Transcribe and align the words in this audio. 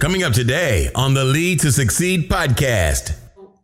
Coming 0.00 0.22
up 0.22 0.32
today 0.32 0.88
on 0.94 1.12
the 1.12 1.24
Lead 1.24 1.60
to 1.60 1.70
Succeed 1.70 2.30
podcast. 2.30 3.14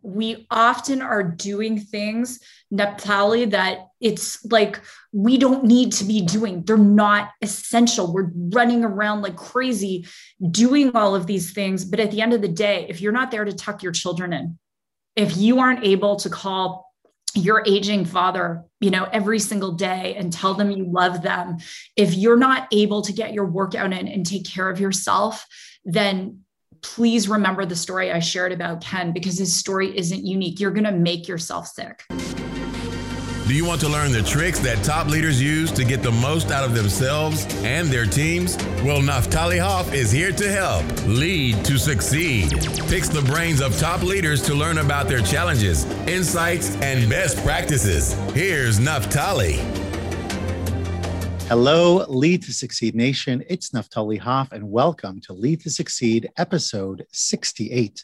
We 0.03 0.45
often 0.51 1.01
are 1.01 1.23
doing 1.23 1.79
things, 1.79 2.39
Naftali, 2.71 3.49
that 3.49 3.87
it's 3.99 4.45
like 4.45 4.79
we 5.11 5.39
don't 5.39 5.63
need 5.63 5.93
to 5.93 6.03
be 6.05 6.21
doing. 6.21 6.61
They're 6.61 6.77
not 6.77 7.31
essential. 7.41 8.13
We're 8.13 8.29
running 8.35 8.85
around 8.85 9.23
like 9.23 9.35
crazy 9.35 10.05
doing 10.51 10.95
all 10.95 11.15
of 11.15 11.25
these 11.25 11.53
things. 11.53 11.83
But 11.83 11.99
at 11.99 12.11
the 12.11 12.21
end 12.21 12.33
of 12.33 12.43
the 12.43 12.47
day, 12.47 12.85
if 12.87 13.01
you're 13.01 13.11
not 13.11 13.31
there 13.31 13.43
to 13.43 13.51
tuck 13.51 13.81
your 13.81 13.91
children 13.91 14.31
in, 14.31 14.59
if 15.15 15.35
you 15.37 15.57
aren't 15.57 15.83
able 15.83 16.17
to 16.17 16.29
call 16.29 16.85
your 17.33 17.63
aging 17.67 18.03
father 18.03 18.63
you 18.79 18.89
know 18.89 19.03
every 19.11 19.37
single 19.37 19.73
day 19.73 20.15
and 20.17 20.33
tell 20.33 20.55
them 20.55 20.71
you 20.71 20.85
love 20.89 21.21
them 21.21 21.57
if 21.95 22.15
you're 22.15 22.37
not 22.37 22.67
able 22.71 23.01
to 23.01 23.13
get 23.13 23.33
your 23.33 23.45
workout 23.45 23.93
in 23.93 24.07
and 24.07 24.25
take 24.25 24.45
care 24.45 24.69
of 24.69 24.79
yourself 24.79 25.45
then 25.87 26.41
please 26.81 27.27
remember 27.27 27.65
the 27.65 27.75
story 27.75 28.11
i 28.11 28.19
shared 28.19 28.51
about 28.51 28.81
ken 28.81 29.11
because 29.11 29.39
his 29.39 29.55
story 29.55 29.97
isn't 29.97 30.25
unique 30.25 30.59
you're 30.59 30.71
going 30.71 30.83
to 30.83 30.91
make 30.91 31.27
yourself 31.27 31.65
sick 31.65 32.03
do 33.47 33.53
you 33.53 33.63
want 33.63 33.79
to 33.79 33.87
learn 33.87 34.11
the 34.11 34.21
tricks 34.21 34.59
that 34.59 34.83
top 34.83 35.07
leaders 35.07 35.41
use 35.41 35.71
to 35.71 35.85
get 35.85 36.03
the 36.03 36.11
most 36.11 36.51
out 36.51 36.65
of 36.65 36.75
themselves 36.75 37.45
and 37.63 37.87
their 37.87 38.05
teams? 38.05 38.57
Well, 38.83 38.99
Naftali 38.99 39.57
Hoff 39.57 39.93
is 39.93 40.11
here 40.11 40.33
to 40.33 40.51
help 40.51 40.83
lead 41.07 41.63
to 41.63 41.77
succeed. 41.77 42.49
Picks 42.89 43.07
the 43.07 43.23
brains 43.25 43.61
of 43.61 43.79
top 43.79 44.03
leaders 44.03 44.41
to 44.47 44.53
learn 44.53 44.79
about 44.79 45.07
their 45.07 45.21
challenges, 45.21 45.85
insights, 46.09 46.75
and 46.81 47.09
best 47.09 47.41
practices. 47.45 48.15
Here's 48.33 48.79
Naftali. 48.79 49.86
Hello, 51.49 52.03
Lead 52.09 52.43
to 52.43 52.53
Succeed 52.53 52.93
Nation. 52.93 53.41
It's 53.47 53.69
Naftali 53.69 54.19
Hoff, 54.19 54.51
and 54.51 54.69
welcome 54.69 55.21
to 55.21 55.31
Lead 55.31 55.61
to 55.61 55.69
Succeed, 55.69 56.29
episode 56.35 57.05
68. 57.13 58.03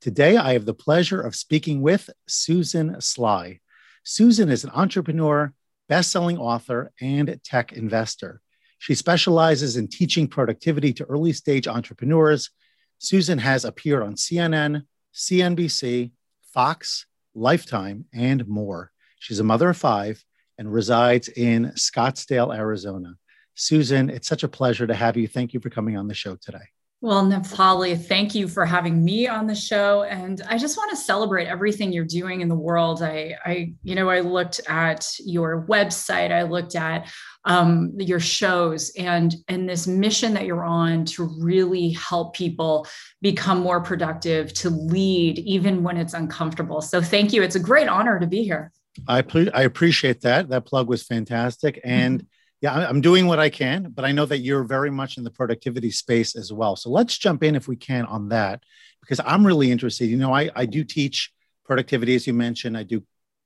Today, 0.00 0.38
I 0.38 0.54
have 0.54 0.64
the 0.64 0.72
pleasure 0.72 1.20
of 1.20 1.36
speaking 1.36 1.82
with 1.82 2.08
Susan 2.26 2.98
Sly. 2.98 3.60
Susan 4.04 4.48
is 4.48 4.64
an 4.64 4.70
entrepreneur, 4.70 5.52
best-selling 5.90 6.38
author, 6.38 6.90
and 6.98 7.38
tech 7.44 7.74
investor. 7.74 8.40
She 8.78 8.94
specializes 8.94 9.76
in 9.76 9.88
teaching 9.88 10.26
productivity 10.26 10.94
to 10.94 11.04
early 11.04 11.34
stage 11.34 11.68
entrepreneurs. 11.68 12.48
Susan 12.96 13.36
has 13.36 13.66
appeared 13.66 14.02
on 14.02 14.14
CNN, 14.14 14.84
CNBC, 15.12 16.12
Fox, 16.54 17.04
Lifetime, 17.34 18.06
and 18.14 18.48
more. 18.48 18.92
She's 19.18 19.40
a 19.40 19.44
mother 19.44 19.68
of 19.68 19.76
five 19.76 20.24
and 20.58 20.72
resides 20.72 21.28
in 21.28 21.72
Scottsdale, 21.76 22.54
Arizona. 22.56 23.14
Susan, 23.54 24.10
it's 24.10 24.28
such 24.28 24.42
a 24.42 24.48
pleasure 24.48 24.86
to 24.86 24.94
have 24.94 25.16
you. 25.16 25.26
Thank 25.26 25.54
you 25.54 25.60
for 25.60 25.70
coming 25.70 25.96
on 25.96 26.08
the 26.08 26.14
show 26.14 26.36
today. 26.36 26.58
Well, 27.00 27.24
Naftali, 27.24 27.96
thank 27.96 28.34
you 28.34 28.48
for 28.48 28.66
having 28.66 29.04
me 29.04 29.28
on 29.28 29.46
the 29.46 29.54
show. 29.54 30.02
And 30.02 30.42
I 30.48 30.58
just 30.58 30.76
want 30.76 30.90
to 30.90 30.96
celebrate 30.96 31.46
everything 31.46 31.92
you're 31.92 32.04
doing 32.04 32.40
in 32.40 32.48
the 32.48 32.56
world. 32.56 33.02
I, 33.02 33.36
I 33.44 33.74
you 33.84 33.94
know, 33.94 34.10
I 34.10 34.18
looked 34.18 34.60
at 34.68 35.08
your 35.20 35.64
website, 35.68 36.32
I 36.32 36.42
looked 36.42 36.74
at 36.74 37.08
um, 37.44 37.92
your 37.98 38.18
shows 38.18 38.90
and 38.98 39.32
and 39.46 39.68
this 39.68 39.86
mission 39.86 40.34
that 40.34 40.44
you're 40.44 40.64
on 40.64 41.04
to 41.04 41.30
really 41.40 41.90
help 41.90 42.34
people 42.34 42.84
become 43.22 43.60
more 43.60 43.80
productive, 43.80 44.52
to 44.54 44.68
lead 44.68 45.38
even 45.38 45.84
when 45.84 45.98
it's 45.98 46.14
uncomfortable. 46.14 46.82
So 46.82 47.00
thank 47.00 47.32
you. 47.32 47.44
It's 47.44 47.56
a 47.56 47.60
great 47.60 47.88
honor 47.88 48.18
to 48.18 48.26
be 48.26 48.42
here. 48.42 48.72
I, 49.06 49.22
I 49.54 49.62
appreciate 49.62 50.22
that. 50.22 50.48
That 50.48 50.66
plug 50.66 50.88
was 50.88 51.02
fantastic. 51.02 51.80
And 51.84 52.20
mm-hmm 52.20 52.26
yeah, 52.60 52.74
I'm 52.74 53.00
doing 53.00 53.26
what 53.26 53.38
I 53.38 53.50
can, 53.50 53.92
but 53.94 54.04
I 54.04 54.12
know 54.12 54.26
that 54.26 54.38
you're 54.38 54.64
very 54.64 54.90
much 54.90 55.16
in 55.16 55.24
the 55.24 55.30
productivity 55.30 55.90
space 55.90 56.34
as 56.34 56.52
well. 56.52 56.74
So 56.74 56.90
let's 56.90 57.16
jump 57.16 57.44
in 57.44 57.54
if 57.54 57.68
we 57.68 57.76
can 57.76 58.04
on 58.06 58.30
that, 58.30 58.64
because 59.00 59.20
I'm 59.24 59.46
really 59.46 59.70
interested. 59.70 60.06
You 60.06 60.16
know, 60.16 60.34
I, 60.34 60.50
I 60.56 60.66
do 60.66 60.82
teach 60.82 61.32
productivity, 61.64 62.16
as 62.16 62.26
you 62.26 62.32
mentioned. 62.32 62.76
I 62.76 62.82
do 62.82 63.04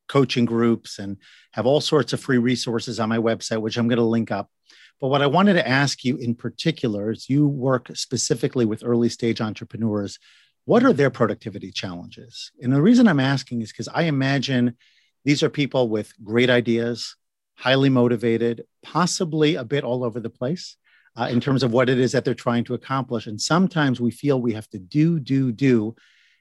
coaching 0.09 0.47
groups 0.47 0.99
and 0.99 1.19
have 1.53 1.67
all 1.67 1.81
sorts 1.81 2.15
of 2.15 2.21
free 2.21 2.39
resources 2.39 2.99
on 2.99 3.11
my 3.11 3.19
website, 3.19 3.61
which 3.61 3.77
I'm 3.77 3.89
going 3.89 3.99
to 3.99 4.05
link 4.05 4.31
up. 4.31 4.51
But 4.99 5.09
what 5.09 5.21
I 5.21 5.27
wanted 5.27 5.55
to 5.55 5.69
ask 5.69 6.05
you 6.05 6.17
in 6.17 6.35
particular 6.35 7.11
is 7.11 7.29
you 7.29 7.47
work 7.47 7.91
specifically 7.95 8.65
with 8.65 8.85
early 8.85 9.11
stage 9.11 9.43
entrepreneurs. 9.43 10.19
What 10.65 10.85
are 10.85 10.93
their 10.93 11.11
productivity 11.11 11.71
challenges? 11.71 12.51
And 12.63 12.73
the 12.73 12.81
reason 12.81 13.09
I'm 13.09 13.21
asking 13.21 13.61
is 13.61 13.73
because 13.73 13.89
I 13.89 14.03
imagine 14.03 14.77
these 15.25 15.43
are 15.43 15.51
people 15.51 15.89
with 15.89 16.13
great 16.23 16.51
ideas, 16.51 17.17
highly 17.55 17.89
motivated, 17.89 18.65
possibly 18.83 19.55
a 19.55 19.65
bit 19.65 19.85
all 19.85 20.05
over 20.05 20.21
the 20.21 20.31
place 20.31 20.77
uh, 21.17 21.29
in 21.31 21.41
terms 21.41 21.63
of 21.63 21.73
what 21.73 21.89
it 21.89 21.99
is 21.99 22.13
that 22.13 22.25
they're 22.25 22.35
trying 22.35 22.65
to 22.65 22.75
accomplish. 22.75 23.27
And 23.27 23.41
sometimes 23.41 24.01
we 24.01 24.11
feel 24.11 24.41
we 24.41 24.55
have 24.55 24.69
to 24.71 24.79
do, 24.79 25.21
do, 25.21 25.53
do, 25.53 25.95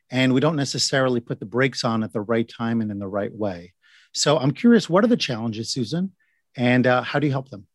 and 0.09 0.34
we 0.34 0.42
don't 0.42 0.56
necessarily 0.56 1.19
put 1.19 1.40
the 1.40 1.46
brakes 1.46 1.84
on 1.84 2.03
at 2.03 2.14
the 2.14 2.22
right 2.22 2.47
time 2.47 2.81
and 2.81 2.92
in 2.92 3.00
the 3.00 3.08
right 3.08 3.34
way. 3.34 3.74
So 4.14 4.38
I'm 4.38 4.52
curious, 4.52 4.90
what 4.90 5.03
are 5.03 5.08
the 5.08 5.18
challenges, 5.18 5.72
Susan? 5.72 6.12
And 6.58 6.86
uh, 6.86 7.02
how 7.02 7.19
do 7.19 7.28
you 7.28 7.31
help 7.31 7.50
them? 7.50 7.68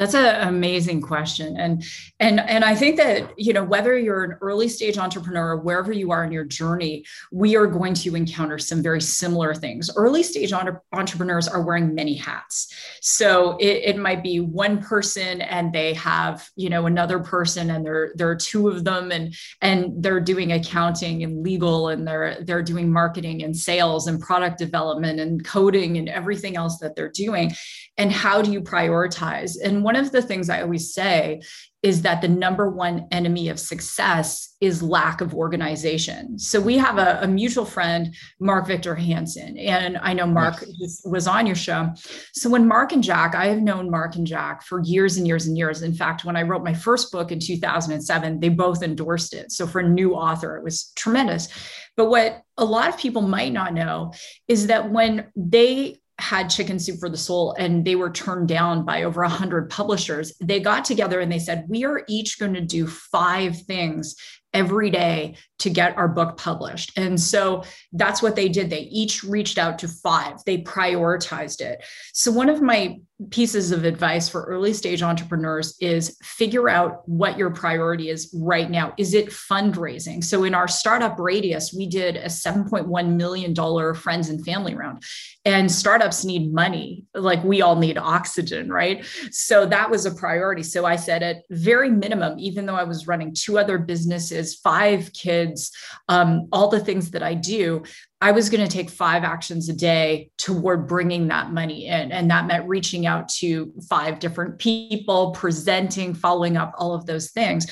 That's 0.00 0.14
an 0.14 0.48
amazing 0.48 1.02
question. 1.02 1.58
And 1.58 1.84
and 2.20 2.40
and 2.40 2.64
I 2.64 2.74
think 2.74 2.96
that, 2.96 3.38
you 3.38 3.52
know, 3.52 3.62
whether 3.62 3.98
you're 3.98 4.24
an 4.24 4.38
early 4.40 4.66
stage 4.66 4.96
entrepreneur 4.96 5.50
or 5.50 5.56
wherever 5.58 5.92
you 5.92 6.10
are 6.10 6.24
in 6.24 6.32
your 6.32 6.46
journey, 6.46 7.04
we 7.30 7.54
are 7.54 7.66
going 7.66 7.92
to 7.92 8.16
encounter 8.16 8.58
some 8.58 8.82
very 8.82 9.02
similar 9.02 9.54
things. 9.54 9.90
Early 9.94 10.22
stage 10.22 10.54
entre- 10.54 10.80
entrepreneurs 10.94 11.48
are 11.48 11.60
wearing 11.60 11.94
many 11.94 12.14
hats. 12.14 12.74
So 13.02 13.58
it, 13.58 13.82
it 13.84 13.98
might 13.98 14.22
be 14.22 14.40
one 14.40 14.82
person 14.82 15.42
and 15.42 15.70
they 15.70 15.92
have, 15.92 16.48
you 16.56 16.70
know, 16.70 16.86
another 16.86 17.18
person 17.18 17.68
and 17.68 17.84
there, 17.84 18.12
there 18.14 18.30
are 18.30 18.36
two 18.36 18.68
of 18.68 18.84
them 18.84 19.12
and 19.12 19.34
and 19.60 20.02
they're 20.02 20.18
doing 20.18 20.52
accounting 20.52 21.24
and 21.24 21.42
legal 21.42 21.88
and 21.88 22.08
they're 22.08 22.38
they're 22.44 22.62
doing 22.62 22.90
marketing 22.90 23.42
and 23.42 23.54
sales 23.54 24.06
and 24.06 24.18
product 24.18 24.56
development 24.56 25.20
and 25.20 25.44
coding 25.44 25.98
and 25.98 26.08
everything 26.08 26.56
else 26.56 26.78
that 26.78 26.96
they're 26.96 27.12
doing. 27.12 27.52
And 27.98 28.10
how 28.10 28.40
do 28.40 28.50
you 28.50 28.62
prioritize? 28.62 29.56
And 29.62 29.84
one 29.90 29.96
of 29.96 30.12
the 30.12 30.22
things 30.22 30.48
I 30.48 30.62
always 30.62 30.94
say 30.94 31.40
is 31.82 32.02
that 32.02 32.20
the 32.20 32.28
number 32.28 32.70
one 32.70 33.08
enemy 33.10 33.48
of 33.48 33.58
success 33.58 34.54
is 34.60 34.84
lack 34.84 35.20
of 35.20 35.34
organization. 35.34 36.38
So 36.38 36.60
we 36.60 36.78
have 36.78 36.96
a, 36.98 37.18
a 37.22 37.26
mutual 37.26 37.64
friend, 37.64 38.14
Mark 38.38 38.68
Victor 38.68 38.94
Hansen, 38.94 39.58
and 39.58 39.98
I 39.98 40.12
know 40.12 40.26
Mark 40.26 40.62
yes. 40.78 41.02
was 41.04 41.26
on 41.26 41.44
your 41.44 41.56
show. 41.56 41.90
So 42.34 42.48
when 42.48 42.68
Mark 42.68 42.92
and 42.92 43.02
Jack, 43.02 43.34
I 43.34 43.46
have 43.46 43.62
known 43.62 43.90
Mark 43.90 44.14
and 44.14 44.26
Jack 44.26 44.62
for 44.62 44.80
years 44.84 45.16
and 45.16 45.26
years 45.26 45.46
and 45.48 45.58
years. 45.58 45.82
In 45.82 45.94
fact, 45.94 46.24
when 46.24 46.36
I 46.36 46.42
wrote 46.42 46.62
my 46.62 46.74
first 46.74 47.10
book 47.10 47.32
in 47.32 47.40
2007, 47.40 48.38
they 48.38 48.48
both 48.48 48.84
endorsed 48.84 49.34
it. 49.34 49.50
So 49.50 49.66
for 49.66 49.80
a 49.80 49.88
new 49.88 50.14
author, 50.14 50.56
it 50.56 50.62
was 50.62 50.92
tremendous. 50.94 51.48
But 51.96 52.10
what 52.10 52.42
a 52.56 52.64
lot 52.64 52.90
of 52.90 52.96
people 52.96 53.22
might 53.22 53.52
not 53.52 53.74
know 53.74 54.12
is 54.46 54.68
that 54.68 54.92
when 54.92 55.32
they 55.34 55.99
had 56.20 56.50
chicken 56.50 56.78
soup 56.78 57.00
for 57.00 57.08
the 57.08 57.16
soul 57.16 57.54
and 57.58 57.84
they 57.84 57.96
were 57.96 58.10
turned 58.10 58.48
down 58.48 58.84
by 58.84 59.02
over 59.02 59.22
100 59.22 59.70
publishers 59.70 60.32
they 60.40 60.60
got 60.60 60.84
together 60.84 61.20
and 61.20 61.32
they 61.32 61.38
said 61.38 61.64
we 61.68 61.84
are 61.84 62.04
each 62.08 62.38
going 62.38 62.54
to 62.54 62.60
do 62.60 62.86
five 62.86 63.56
things 63.62 64.14
every 64.52 64.90
day 64.90 65.36
to 65.60 65.70
get 65.70 65.96
our 65.96 66.08
book 66.08 66.36
published. 66.36 66.96
And 66.98 67.20
so 67.20 67.62
that's 67.92 68.22
what 68.22 68.36
they 68.36 68.48
did. 68.48 68.70
They 68.70 68.80
each 68.80 69.22
reached 69.22 69.58
out 69.58 69.78
to 69.80 69.88
five, 69.88 70.44
they 70.44 70.58
prioritized 70.58 71.60
it. 71.60 71.84
So, 72.12 72.32
one 72.32 72.48
of 72.48 72.60
my 72.60 72.98
pieces 73.28 73.70
of 73.70 73.84
advice 73.84 74.28
for 74.28 74.44
early 74.44 74.72
stage 74.72 75.02
entrepreneurs 75.02 75.76
is 75.80 76.16
figure 76.22 76.68
out 76.68 77.06
what 77.06 77.36
your 77.36 77.50
priority 77.50 78.08
is 78.08 78.34
right 78.34 78.70
now. 78.70 78.94
Is 78.96 79.12
it 79.12 79.28
fundraising? 79.28 80.24
So, 80.24 80.44
in 80.44 80.54
our 80.54 80.66
startup 80.66 81.18
radius, 81.18 81.74
we 81.76 81.86
did 81.86 82.16
a 82.16 82.26
$7.1 82.26 83.16
million 83.16 83.94
friends 83.94 84.28
and 84.30 84.44
family 84.44 84.74
round. 84.74 85.02
And 85.44 85.70
startups 85.70 86.24
need 86.24 86.52
money, 86.52 87.04
like 87.14 87.42
we 87.44 87.62
all 87.62 87.76
need 87.76 87.98
oxygen, 87.98 88.70
right? 88.70 89.04
So, 89.30 89.66
that 89.66 89.90
was 89.90 90.06
a 90.06 90.14
priority. 90.14 90.62
So, 90.62 90.86
I 90.86 90.96
said, 90.96 91.22
at 91.22 91.42
very 91.50 91.90
minimum, 91.90 92.38
even 92.38 92.64
though 92.64 92.76
I 92.76 92.84
was 92.84 93.06
running 93.06 93.34
two 93.34 93.58
other 93.58 93.78
businesses, 93.78 94.54
five 94.54 95.12
kids, 95.12 95.72
um, 96.08 96.48
all 96.52 96.68
the 96.68 96.80
things 96.80 97.10
that 97.10 97.22
I 97.22 97.34
do, 97.34 97.82
I 98.22 98.32
was 98.32 98.50
going 98.50 98.66
to 98.66 98.70
take 98.70 98.90
five 98.90 99.24
actions 99.24 99.70
a 99.70 99.72
day 99.72 100.30
toward 100.36 100.86
bringing 100.86 101.28
that 101.28 101.52
money 101.52 101.86
in. 101.86 102.12
And 102.12 102.30
that 102.30 102.46
meant 102.46 102.68
reaching 102.68 103.06
out 103.06 103.28
to 103.38 103.72
five 103.88 104.18
different 104.18 104.58
people, 104.58 105.30
presenting, 105.30 106.12
following 106.12 106.58
up, 106.58 106.74
all 106.76 106.92
of 106.92 107.06
those 107.06 107.30
things. 107.30 107.66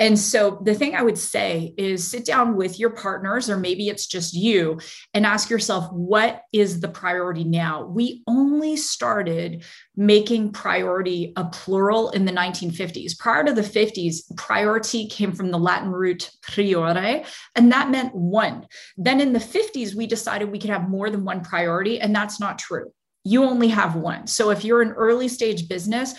And 0.00 0.18
so 0.18 0.60
the 0.64 0.74
thing 0.74 0.96
I 0.96 1.02
would 1.02 1.18
say 1.18 1.72
is 1.78 2.10
sit 2.10 2.24
down 2.24 2.56
with 2.56 2.80
your 2.80 2.90
partners, 2.90 3.48
or 3.48 3.56
maybe 3.56 3.88
it's 3.88 4.06
just 4.06 4.34
you, 4.34 4.80
and 5.12 5.24
ask 5.24 5.50
yourself, 5.50 5.92
what 5.92 6.42
is 6.52 6.80
the 6.80 6.88
priority 6.88 7.44
now? 7.44 7.84
We 7.86 8.24
only 8.26 8.76
started 8.76 9.64
making 9.96 10.52
priority 10.52 11.32
a 11.36 11.44
plural 11.44 12.10
in 12.10 12.24
the 12.24 12.32
1950s. 12.32 13.16
Prior 13.18 13.44
to 13.44 13.52
the 13.52 13.62
50s, 13.62 14.36
priority 14.36 15.06
came 15.06 15.30
from 15.30 15.52
the 15.52 15.58
Latin 15.58 15.90
root 15.90 16.28
priore, 16.42 17.24
and 17.54 17.70
that 17.70 17.90
meant 17.90 18.14
one. 18.14 18.66
Then 18.96 19.20
in 19.20 19.32
the 19.32 19.38
50s, 19.38 19.94
we 19.94 20.08
decided 20.08 20.50
we 20.50 20.58
could 20.58 20.70
have 20.70 20.88
more 20.88 21.08
than 21.08 21.24
one 21.24 21.42
priority, 21.42 22.00
and 22.00 22.14
that's 22.14 22.40
not 22.40 22.58
true 22.58 22.90
you 23.24 23.44
only 23.44 23.68
have 23.68 23.96
one. 23.96 24.26
So 24.26 24.50
if 24.50 24.64
you're 24.64 24.82
an 24.82 24.92
early 24.92 25.28
stage 25.28 25.66
business, 25.66 26.14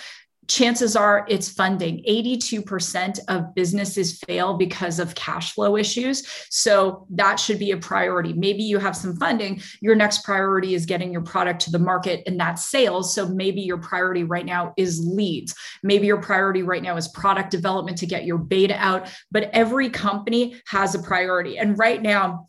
chances 0.48 0.96
are 0.96 1.26
it's 1.28 1.50
funding. 1.50 2.04
82% 2.08 3.20
of 3.28 3.54
businesses 3.56 4.20
fail 4.20 4.56
because 4.56 5.00
of 5.00 5.16
cash 5.16 5.54
flow 5.54 5.78
issues. 5.78 6.28
So 6.50 7.08
that 7.12 7.40
should 7.40 7.60
be 7.60 7.72
a 7.72 7.78
priority. 7.78 8.34
Maybe 8.34 8.64
you 8.64 8.80
have 8.80 8.96
some 8.96 9.16
funding. 9.18 9.62
Your 9.82 9.96
next 9.96 10.24
priority 10.24 10.76
is 10.76 10.86
getting 10.86 11.12
your 11.12 11.22
product 11.22 11.62
to 11.62 11.72
the 11.72 11.80
market, 11.80 12.24
and 12.28 12.40
that's 12.40 12.66
sales. 12.66 13.14
So 13.14 13.28
maybe 13.28 13.62
your 13.62 13.78
priority 13.78 14.24
right 14.24 14.46
now 14.46 14.74
is 14.78 15.00
leads. 15.06 15.56
Maybe 15.84 16.08
your 16.08 16.22
priority 16.22 16.64
right 16.64 16.84
now 16.84 16.98
is 16.98 17.08
product 17.08 17.52
development 17.52 17.98
to 18.00 18.06
get 18.06 18.26
your 18.26 18.38
beta 18.38 18.76
out. 18.78 19.10
But 19.32 19.50
every 19.54 19.90
company 19.90 20.62
has 20.68 20.96
a 20.96 21.00
priority. 21.00 21.58
And 21.58 21.78
right 21.78 22.02
now, 22.02 22.48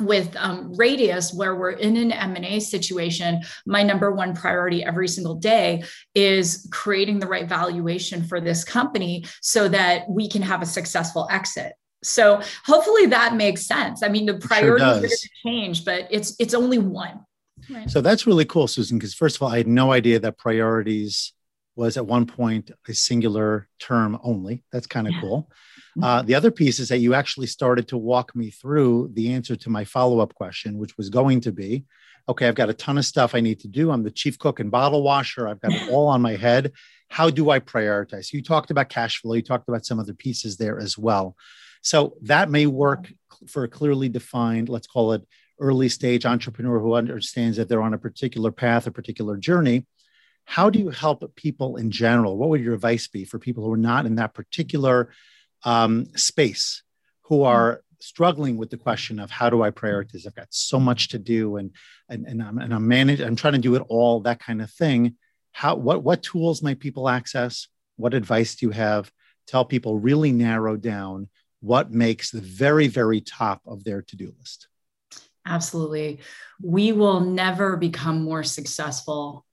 with 0.00 0.34
um, 0.36 0.72
radius 0.74 1.32
where 1.32 1.54
we're 1.54 1.70
in 1.70 1.96
an 1.96 2.12
m&a 2.12 2.60
situation 2.60 3.40
my 3.66 3.82
number 3.82 4.10
one 4.10 4.34
priority 4.34 4.84
every 4.84 5.08
single 5.08 5.34
day 5.34 5.82
is 6.14 6.66
creating 6.70 7.18
the 7.18 7.26
right 7.26 7.48
valuation 7.48 8.22
for 8.22 8.40
this 8.40 8.64
company 8.64 9.24
so 9.40 9.68
that 9.68 10.08
we 10.08 10.28
can 10.28 10.42
have 10.42 10.62
a 10.62 10.66
successful 10.66 11.28
exit. 11.30 11.72
So 12.04 12.42
hopefully 12.64 13.06
that 13.06 13.36
makes 13.36 13.66
sense. 13.66 14.02
I 14.02 14.08
mean 14.08 14.26
the 14.26 14.34
priorities 14.34 14.86
sure 14.86 14.96
are 14.96 15.00
going 15.00 15.08
to 15.08 15.28
change 15.44 15.84
but 15.84 16.08
it's 16.10 16.34
it's 16.38 16.54
only 16.54 16.78
one. 16.78 17.20
Right. 17.70 17.88
so 17.88 18.00
that's 18.00 18.26
really 18.26 18.44
cool 18.44 18.66
susan 18.66 18.98
because 18.98 19.14
first 19.14 19.36
of 19.36 19.42
all 19.42 19.48
i 19.48 19.56
had 19.56 19.68
no 19.68 19.92
idea 19.92 20.18
that 20.18 20.36
priorities 20.36 21.32
was 21.76 21.96
at 21.96 22.06
one 22.06 22.26
point 22.26 22.70
a 22.88 22.94
singular 22.94 23.68
term 23.78 24.18
only 24.22 24.62
that's 24.72 24.86
kind 24.86 25.08
of 25.08 25.14
cool 25.20 25.48
uh, 26.00 26.22
the 26.22 26.34
other 26.34 26.50
piece 26.50 26.78
is 26.78 26.88
that 26.88 26.98
you 26.98 27.12
actually 27.12 27.46
started 27.46 27.86
to 27.88 27.98
walk 27.98 28.34
me 28.34 28.50
through 28.50 29.10
the 29.12 29.32
answer 29.32 29.54
to 29.56 29.68
my 29.68 29.84
follow 29.84 30.20
up 30.20 30.34
question, 30.34 30.78
which 30.78 30.96
was 30.96 31.10
going 31.10 31.40
to 31.40 31.52
be 31.52 31.84
okay, 32.28 32.46
I've 32.46 32.54
got 32.54 32.70
a 32.70 32.74
ton 32.74 32.98
of 32.98 33.04
stuff 33.04 33.34
I 33.34 33.40
need 33.40 33.60
to 33.60 33.68
do. 33.68 33.90
I'm 33.90 34.04
the 34.04 34.10
chief 34.10 34.38
cook 34.38 34.60
and 34.60 34.70
bottle 34.70 35.02
washer, 35.02 35.48
I've 35.48 35.60
got 35.60 35.72
it 35.72 35.88
all 35.90 36.06
on 36.06 36.22
my 36.22 36.36
head. 36.36 36.72
How 37.08 37.30
do 37.30 37.50
I 37.50 37.58
prioritize? 37.58 38.32
You 38.32 38.42
talked 38.42 38.70
about 38.70 38.88
cash 38.88 39.20
flow, 39.20 39.34
you 39.34 39.42
talked 39.42 39.68
about 39.68 39.84
some 39.84 39.98
other 39.98 40.14
pieces 40.14 40.56
there 40.56 40.78
as 40.78 40.96
well. 40.96 41.36
So 41.82 42.16
that 42.22 42.48
may 42.48 42.66
work 42.66 43.12
for 43.48 43.64
a 43.64 43.68
clearly 43.68 44.08
defined, 44.08 44.68
let's 44.68 44.86
call 44.86 45.12
it 45.12 45.26
early 45.60 45.88
stage 45.88 46.24
entrepreneur 46.24 46.78
who 46.78 46.94
understands 46.94 47.56
that 47.56 47.68
they're 47.68 47.82
on 47.82 47.94
a 47.94 47.98
particular 47.98 48.52
path, 48.52 48.86
a 48.86 48.92
particular 48.92 49.36
journey. 49.36 49.86
How 50.44 50.70
do 50.70 50.78
you 50.78 50.90
help 50.90 51.34
people 51.36 51.76
in 51.76 51.90
general? 51.90 52.36
What 52.36 52.48
would 52.50 52.60
your 52.60 52.74
advice 52.74 53.08
be 53.08 53.24
for 53.24 53.38
people 53.38 53.64
who 53.64 53.72
are 53.72 53.76
not 53.76 54.06
in 54.06 54.16
that 54.16 54.34
particular 54.34 55.12
um, 55.64 56.06
space 56.16 56.82
who 57.22 57.38
mm-hmm. 57.38 57.46
are 57.46 57.82
struggling 58.00 58.56
with 58.56 58.68
the 58.68 58.76
question 58.76 59.20
of 59.20 59.30
how 59.30 59.48
do 59.48 59.62
I 59.62 59.70
prioritize? 59.70 60.26
I've 60.26 60.34
got 60.34 60.48
so 60.50 60.80
much 60.80 61.08
to 61.08 61.18
do 61.18 61.56
and 61.56 61.70
and, 62.08 62.26
and 62.26 62.42
I'm 62.42 62.58
and 62.58 62.74
I'm 62.74 62.88
managing, 62.88 63.26
I'm 63.26 63.36
trying 63.36 63.54
to 63.54 63.58
do 63.60 63.74
it 63.76 63.84
all, 63.88 64.20
that 64.20 64.40
kind 64.40 64.60
of 64.60 64.70
thing. 64.70 65.16
How 65.52 65.76
what 65.76 66.02
what 66.02 66.22
tools 66.22 66.62
might 66.62 66.80
people 66.80 67.08
access? 67.08 67.68
What 67.96 68.14
advice 68.14 68.56
do 68.56 68.66
you 68.66 68.72
have? 68.72 69.10
Tell 69.46 69.64
people 69.64 69.98
really 69.98 70.32
narrow 70.32 70.76
down 70.76 71.28
what 71.60 71.92
makes 71.92 72.30
the 72.30 72.40
very, 72.40 72.88
very 72.88 73.20
top 73.20 73.62
of 73.66 73.84
their 73.84 74.02
to-do 74.02 74.34
list. 74.38 74.66
Absolutely. 75.46 76.20
We 76.60 76.92
will 76.92 77.20
never 77.20 77.76
become 77.76 78.22
more 78.22 78.42
successful 78.42 79.44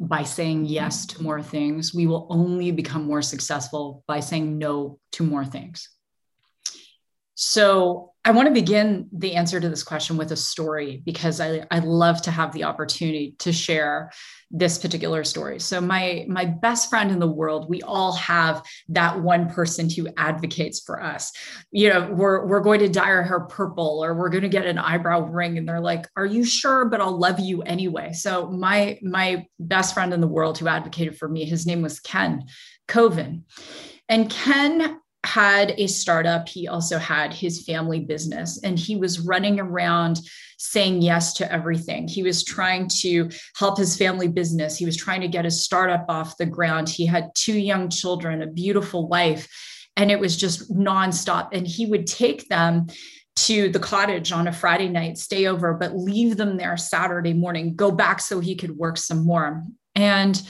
by 0.00 0.22
saying 0.22 0.64
yes 0.64 1.04
to 1.04 1.22
more 1.22 1.42
things. 1.42 1.94
We 1.94 2.06
will 2.06 2.26
only 2.30 2.72
become 2.72 3.04
more 3.04 3.20
successful 3.20 4.02
by 4.06 4.20
saying 4.20 4.56
no 4.56 4.98
to 5.12 5.24
more 5.24 5.44
things. 5.44 5.90
So, 7.34 8.09
I 8.22 8.32
want 8.32 8.48
to 8.48 8.54
begin 8.54 9.08
the 9.12 9.34
answer 9.34 9.58
to 9.58 9.68
this 9.70 9.82
question 9.82 10.18
with 10.18 10.30
a 10.30 10.36
story 10.36 11.02
because 11.06 11.40
I, 11.40 11.64
I 11.70 11.78
love 11.78 12.20
to 12.22 12.30
have 12.30 12.52
the 12.52 12.64
opportunity 12.64 13.34
to 13.38 13.50
share 13.50 14.10
this 14.50 14.76
particular 14.76 15.24
story. 15.24 15.58
So 15.58 15.80
my 15.80 16.26
my 16.28 16.44
best 16.44 16.90
friend 16.90 17.10
in 17.10 17.18
the 17.18 17.30
world, 17.30 17.70
we 17.70 17.80
all 17.80 18.12
have 18.16 18.62
that 18.90 19.22
one 19.22 19.48
person 19.48 19.88
who 19.88 20.08
advocates 20.18 20.80
for 20.80 21.02
us. 21.02 21.32
You 21.70 21.88
know, 21.88 22.10
we're 22.10 22.46
we're 22.46 22.60
going 22.60 22.80
to 22.80 22.90
dye 22.90 23.08
our 23.08 23.22
hair 23.22 23.40
purple 23.40 24.04
or 24.04 24.14
we're 24.14 24.28
going 24.28 24.42
to 24.42 24.48
get 24.48 24.66
an 24.66 24.76
eyebrow 24.76 25.20
ring 25.20 25.56
and 25.56 25.66
they're 25.66 25.80
like, 25.80 26.06
"Are 26.14 26.26
you 26.26 26.44
sure? 26.44 26.84
But 26.84 27.00
I'll 27.00 27.18
love 27.18 27.40
you 27.40 27.62
anyway." 27.62 28.12
So 28.12 28.50
my 28.50 28.98
my 29.02 29.46
best 29.58 29.94
friend 29.94 30.12
in 30.12 30.20
the 30.20 30.26
world 30.28 30.58
who 30.58 30.68
advocated 30.68 31.16
for 31.16 31.28
me, 31.28 31.46
his 31.46 31.66
name 31.66 31.80
was 31.80 32.00
Ken 32.00 32.44
Coven. 32.86 33.44
And 34.10 34.28
Ken 34.28 34.99
had 35.24 35.74
a 35.76 35.86
startup. 35.86 36.48
He 36.48 36.66
also 36.66 36.98
had 36.98 37.32
his 37.32 37.64
family 37.64 38.00
business, 38.00 38.60
and 38.62 38.78
he 38.78 38.96
was 38.96 39.20
running 39.20 39.60
around 39.60 40.20
saying 40.58 41.02
yes 41.02 41.32
to 41.34 41.50
everything. 41.52 42.08
He 42.08 42.22
was 42.22 42.44
trying 42.44 42.88
to 43.00 43.30
help 43.56 43.78
his 43.78 43.96
family 43.96 44.28
business. 44.28 44.76
He 44.76 44.84
was 44.84 44.96
trying 44.96 45.20
to 45.22 45.28
get 45.28 45.44
his 45.44 45.62
startup 45.62 46.04
off 46.08 46.36
the 46.36 46.46
ground. 46.46 46.88
He 46.88 47.06
had 47.06 47.30
two 47.34 47.58
young 47.58 47.88
children, 47.88 48.42
a 48.42 48.46
beautiful 48.46 49.08
wife, 49.08 49.48
and 49.96 50.10
it 50.10 50.20
was 50.20 50.36
just 50.36 50.72
nonstop. 50.72 51.48
And 51.52 51.66
he 51.66 51.86
would 51.86 52.06
take 52.06 52.48
them 52.48 52.86
to 53.36 53.70
the 53.70 53.78
cottage 53.78 54.32
on 54.32 54.48
a 54.48 54.52
Friday 54.52 54.88
night, 54.88 55.16
stay 55.16 55.46
over, 55.46 55.74
but 55.74 55.96
leave 55.96 56.36
them 56.36 56.56
there 56.56 56.76
Saturday 56.76 57.32
morning, 57.32 57.74
go 57.74 57.90
back 57.90 58.20
so 58.20 58.40
he 58.40 58.54
could 58.54 58.76
work 58.76 58.98
some 58.98 59.24
more. 59.24 59.64
And 59.94 60.40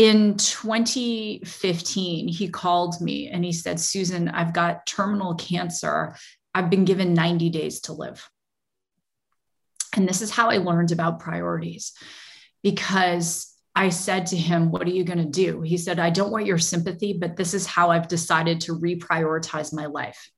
in 0.00 0.38
2015, 0.38 2.28
he 2.28 2.48
called 2.48 2.98
me 3.02 3.28
and 3.28 3.44
he 3.44 3.52
said, 3.52 3.78
Susan, 3.78 4.30
I've 4.30 4.54
got 4.54 4.86
terminal 4.86 5.34
cancer. 5.34 6.16
I've 6.54 6.70
been 6.70 6.86
given 6.86 7.12
90 7.12 7.50
days 7.50 7.80
to 7.82 7.92
live. 7.92 8.26
And 9.94 10.08
this 10.08 10.22
is 10.22 10.30
how 10.30 10.48
I 10.48 10.56
learned 10.56 10.90
about 10.90 11.20
priorities 11.20 11.92
because 12.62 13.54
I 13.74 13.90
said 13.90 14.24
to 14.28 14.38
him, 14.38 14.70
What 14.70 14.86
are 14.86 14.90
you 14.90 15.04
going 15.04 15.18
to 15.18 15.26
do? 15.26 15.60
He 15.60 15.76
said, 15.76 15.98
I 15.98 16.08
don't 16.08 16.32
want 16.32 16.46
your 16.46 16.56
sympathy, 16.56 17.12
but 17.12 17.36
this 17.36 17.52
is 17.52 17.66
how 17.66 17.90
I've 17.90 18.08
decided 18.08 18.62
to 18.62 18.78
reprioritize 18.78 19.70
my 19.70 19.84
life. 19.84 20.30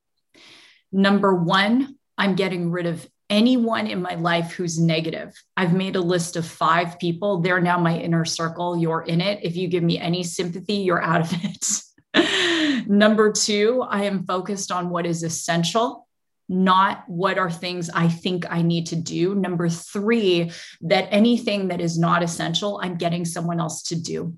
Number 0.91 1.37
one, 1.37 1.94
I'm 2.19 2.35
getting 2.35 2.73
rid 2.73 2.87
of 2.87 3.06
anyone 3.32 3.87
in 3.87 4.02
my 4.02 4.14
life 4.14 4.52
who's 4.52 4.79
negative. 4.79 5.32
I've 5.56 5.73
made 5.73 5.96
a 5.96 6.00
list 6.00 6.37
of 6.37 6.46
five 6.46 6.99
people. 6.99 7.40
They're 7.40 7.62
now 7.62 7.79
my 7.79 7.99
inner 7.99 8.26
circle. 8.26 8.76
You're 8.76 9.00
in 9.00 9.23
it. 9.23 9.40
If 9.43 9.56
you 9.56 9.69
give 9.69 9.82
me 9.82 9.99
any 9.99 10.23
sympathy, 10.23 10.75
you're 10.75 11.02
out 11.02 11.23
of 11.23 11.32
it. 11.43 12.87
Number 12.87 13.32
two, 13.32 13.82
I 13.88 14.05
am 14.05 14.26
focused 14.26 14.70
on 14.70 14.90
what 14.90 15.06
is 15.06 15.23
essential, 15.23 16.06
not 16.50 17.05
what 17.06 17.38
are 17.38 17.50
things 17.50 17.88
I 17.88 18.08
think 18.08 18.44
I 18.50 18.61
need 18.61 18.88
to 18.88 18.96
do. 18.96 19.34
Number 19.34 19.70
three, 19.70 20.52
that 20.82 21.08
anything 21.11 21.69
that 21.69 21.81
is 21.81 21.99
not 21.99 22.23
essential, 22.23 22.81
I'm 22.82 22.96
getting 22.96 23.25
someone 23.25 23.61
else 23.61 23.82
to 23.84 23.96
do 23.96 24.37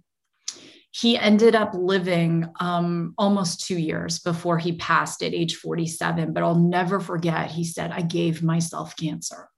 he 0.95 1.19
ended 1.19 1.57
up 1.57 1.75
living 1.75 2.49
um, 2.61 3.15
almost 3.19 3.67
two 3.67 3.77
years 3.77 4.21
before 4.21 4.59
he 4.59 4.77
passed 4.77 5.25
at 5.25 5.35
age 5.35 5.57
47. 5.57 6.33
But 6.33 6.45
I'll 6.45 6.55
never 6.55 7.01
forget, 7.01 7.51
he 7.51 7.65
said, 7.65 7.91
I 7.91 8.03
gave 8.03 8.45
myself 8.45 8.97
cancer. 8.97 9.49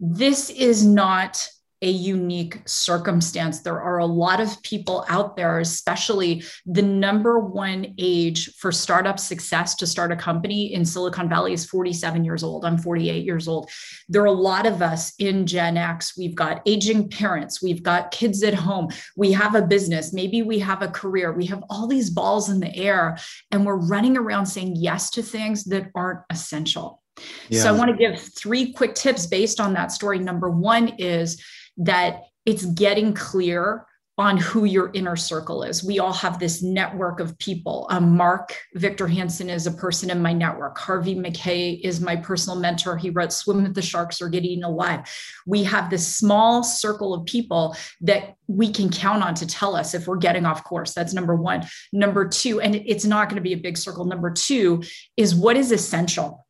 This 0.00 0.48
is 0.48 0.86
not 0.86 1.46
a 1.82 1.90
unique 1.90 2.60
circumstance. 2.64 3.60
There 3.60 3.80
are 3.80 3.98
a 3.98 4.06
lot 4.06 4.40
of 4.40 4.62
people 4.62 5.04
out 5.08 5.36
there, 5.36 5.58
especially 5.58 6.44
the 6.64 6.82
number 6.82 7.40
one 7.40 7.94
age 7.98 8.54
for 8.54 8.70
startup 8.70 9.18
success 9.18 9.74
to 9.76 9.86
start 9.86 10.12
a 10.12 10.16
company 10.16 10.72
in 10.72 10.84
Silicon 10.84 11.28
Valley 11.28 11.52
is 11.52 11.66
47 11.66 12.24
years 12.24 12.44
old. 12.44 12.64
I'm 12.64 12.78
48 12.78 13.24
years 13.24 13.48
old. 13.48 13.68
There 14.08 14.22
are 14.22 14.26
a 14.26 14.32
lot 14.32 14.64
of 14.64 14.80
us 14.80 15.12
in 15.18 15.46
Gen 15.46 15.76
X. 15.76 16.16
We've 16.16 16.36
got 16.36 16.62
aging 16.66 17.10
parents, 17.10 17.62
we've 17.62 17.82
got 17.82 18.12
kids 18.12 18.42
at 18.44 18.54
home, 18.54 18.88
we 19.16 19.32
have 19.32 19.54
a 19.56 19.62
business, 19.62 20.12
maybe 20.12 20.42
we 20.42 20.60
have 20.60 20.82
a 20.82 20.88
career, 20.88 21.32
we 21.32 21.46
have 21.46 21.64
all 21.68 21.88
these 21.88 22.10
balls 22.10 22.48
in 22.48 22.60
the 22.60 22.74
air, 22.76 23.18
and 23.50 23.66
we're 23.66 23.76
running 23.76 24.16
around 24.16 24.46
saying 24.46 24.76
yes 24.76 25.10
to 25.10 25.22
things 25.22 25.64
that 25.64 25.90
aren't 25.94 26.20
essential. 26.30 27.02
Yeah. 27.48 27.62
So 27.62 27.68
I 27.68 27.72
want 27.76 27.90
to 27.90 27.96
give 27.96 28.18
three 28.20 28.72
quick 28.72 28.94
tips 28.94 29.26
based 29.26 29.60
on 29.60 29.74
that 29.74 29.92
story. 29.92 30.18
Number 30.18 30.50
one 30.50 30.88
is 30.98 31.42
that 31.78 32.24
it's 32.44 32.64
getting 32.64 33.14
clear 33.14 33.86
on 34.18 34.36
who 34.36 34.64
your 34.64 34.90
inner 34.92 35.16
circle 35.16 35.62
is. 35.62 35.82
We 35.82 35.98
all 35.98 36.12
have 36.12 36.38
this 36.38 36.62
network 36.62 37.18
of 37.18 37.36
people. 37.38 37.86
Um, 37.88 38.14
Mark 38.14 38.54
Victor 38.74 39.08
Hansen 39.08 39.48
is 39.48 39.66
a 39.66 39.70
person 39.70 40.10
in 40.10 40.20
my 40.20 40.34
network. 40.34 40.76
Harvey 40.78 41.14
Mackay 41.14 41.80
is 41.82 42.00
my 42.00 42.16
personal 42.16 42.58
mentor. 42.58 42.98
He 42.98 43.08
wrote 43.08 43.32
Swim 43.32 43.62
with 43.62 43.74
the 43.74 43.80
Sharks 43.80 44.20
or 44.20 44.28
Get 44.28 44.44
Eaten 44.44 44.64
Alive. 44.64 45.10
We 45.46 45.64
have 45.64 45.88
this 45.88 46.06
small 46.06 46.62
circle 46.62 47.14
of 47.14 47.24
people 47.24 47.74
that 48.02 48.36
we 48.48 48.70
can 48.70 48.90
count 48.90 49.22
on 49.22 49.34
to 49.36 49.46
tell 49.46 49.74
us 49.74 49.94
if 49.94 50.06
we're 50.06 50.18
getting 50.18 50.44
off 50.44 50.62
course. 50.62 50.92
That's 50.92 51.14
number 51.14 51.34
one. 51.34 51.66
Number 51.94 52.28
two, 52.28 52.60
and 52.60 52.76
it's 52.76 53.06
not 53.06 53.30
going 53.30 53.36
to 53.36 53.42
be 53.42 53.54
a 53.54 53.58
big 53.58 53.78
circle. 53.78 54.04
Number 54.04 54.30
two 54.30 54.82
is 55.16 55.34
what 55.34 55.56
is 55.56 55.72
essential 55.72 56.46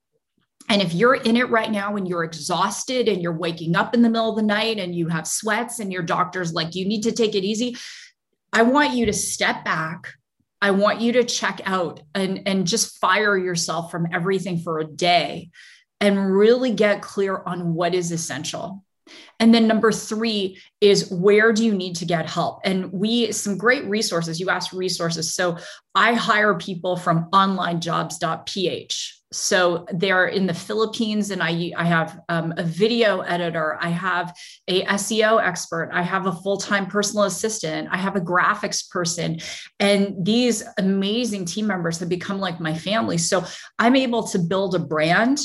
and 0.68 0.80
if 0.80 0.94
you're 0.94 1.14
in 1.14 1.36
it 1.36 1.50
right 1.50 1.70
now 1.70 1.96
and 1.96 2.08
you're 2.08 2.24
exhausted 2.24 3.08
and 3.08 3.22
you're 3.22 3.36
waking 3.36 3.76
up 3.76 3.94
in 3.94 4.02
the 4.02 4.08
middle 4.08 4.30
of 4.30 4.36
the 4.36 4.42
night 4.42 4.78
and 4.78 4.94
you 4.94 5.08
have 5.08 5.26
sweats 5.26 5.80
and 5.80 5.92
your 5.92 6.02
doctor's 6.02 6.52
like, 6.52 6.74
you 6.74 6.86
need 6.86 7.02
to 7.02 7.12
take 7.12 7.34
it 7.34 7.44
easy, 7.44 7.76
I 8.52 8.62
want 8.62 8.94
you 8.94 9.06
to 9.06 9.12
step 9.12 9.64
back. 9.64 10.12
I 10.60 10.70
want 10.70 11.00
you 11.00 11.12
to 11.14 11.24
check 11.24 11.60
out 11.64 12.00
and, 12.14 12.42
and 12.46 12.66
just 12.66 12.98
fire 12.98 13.36
yourself 13.36 13.90
from 13.90 14.06
everything 14.12 14.60
for 14.60 14.78
a 14.78 14.84
day 14.84 15.50
and 16.00 16.32
really 16.32 16.72
get 16.72 17.02
clear 17.02 17.42
on 17.44 17.74
what 17.74 17.94
is 17.94 18.12
essential. 18.12 18.84
And 19.40 19.52
then 19.52 19.66
number 19.66 19.90
three 19.90 20.58
is 20.80 21.10
where 21.10 21.52
do 21.52 21.64
you 21.64 21.74
need 21.74 21.96
to 21.96 22.04
get 22.04 22.30
help? 22.30 22.60
And 22.64 22.92
we, 22.92 23.32
some 23.32 23.58
great 23.58 23.84
resources, 23.86 24.38
you 24.38 24.50
asked 24.50 24.72
resources. 24.72 25.34
So 25.34 25.58
I 25.94 26.14
hire 26.14 26.54
people 26.54 26.96
from 26.96 27.28
onlinejobs.ph. 27.30 29.21
So 29.32 29.86
they're 29.92 30.26
in 30.26 30.46
the 30.46 30.54
Philippines, 30.54 31.30
and 31.30 31.42
I, 31.42 31.72
I 31.76 31.84
have 31.84 32.20
um, 32.28 32.54
a 32.56 32.62
video 32.62 33.20
editor, 33.20 33.78
I 33.80 33.88
have 33.88 34.36
a 34.68 34.84
SEO 34.84 35.42
expert, 35.42 35.90
I 35.92 36.02
have 36.02 36.26
a 36.26 36.32
full 36.32 36.58
time 36.58 36.86
personal 36.86 37.24
assistant, 37.24 37.88
I 37.90 37.96
have 37.96 38.16
a 38.16 38.20
graphics 38.20 38.88
person, 38.88 39.40
and 39.80 40.14
these 40.24 40.62
amazing 40.78 41.46
team 41.46 41.66
members 41.66 41.98
have 41.98 42.08
become 42.08 42.38
like 42.38 42.60
my 42.60 42.74
family. 42.74 43.18
So 43.18 43.44
I'm 43.78 43.96
able 43.96 44.24
to 44.28 44.38
build 44.38 44.74
a 44.74 44.78
brand 44.78 45.38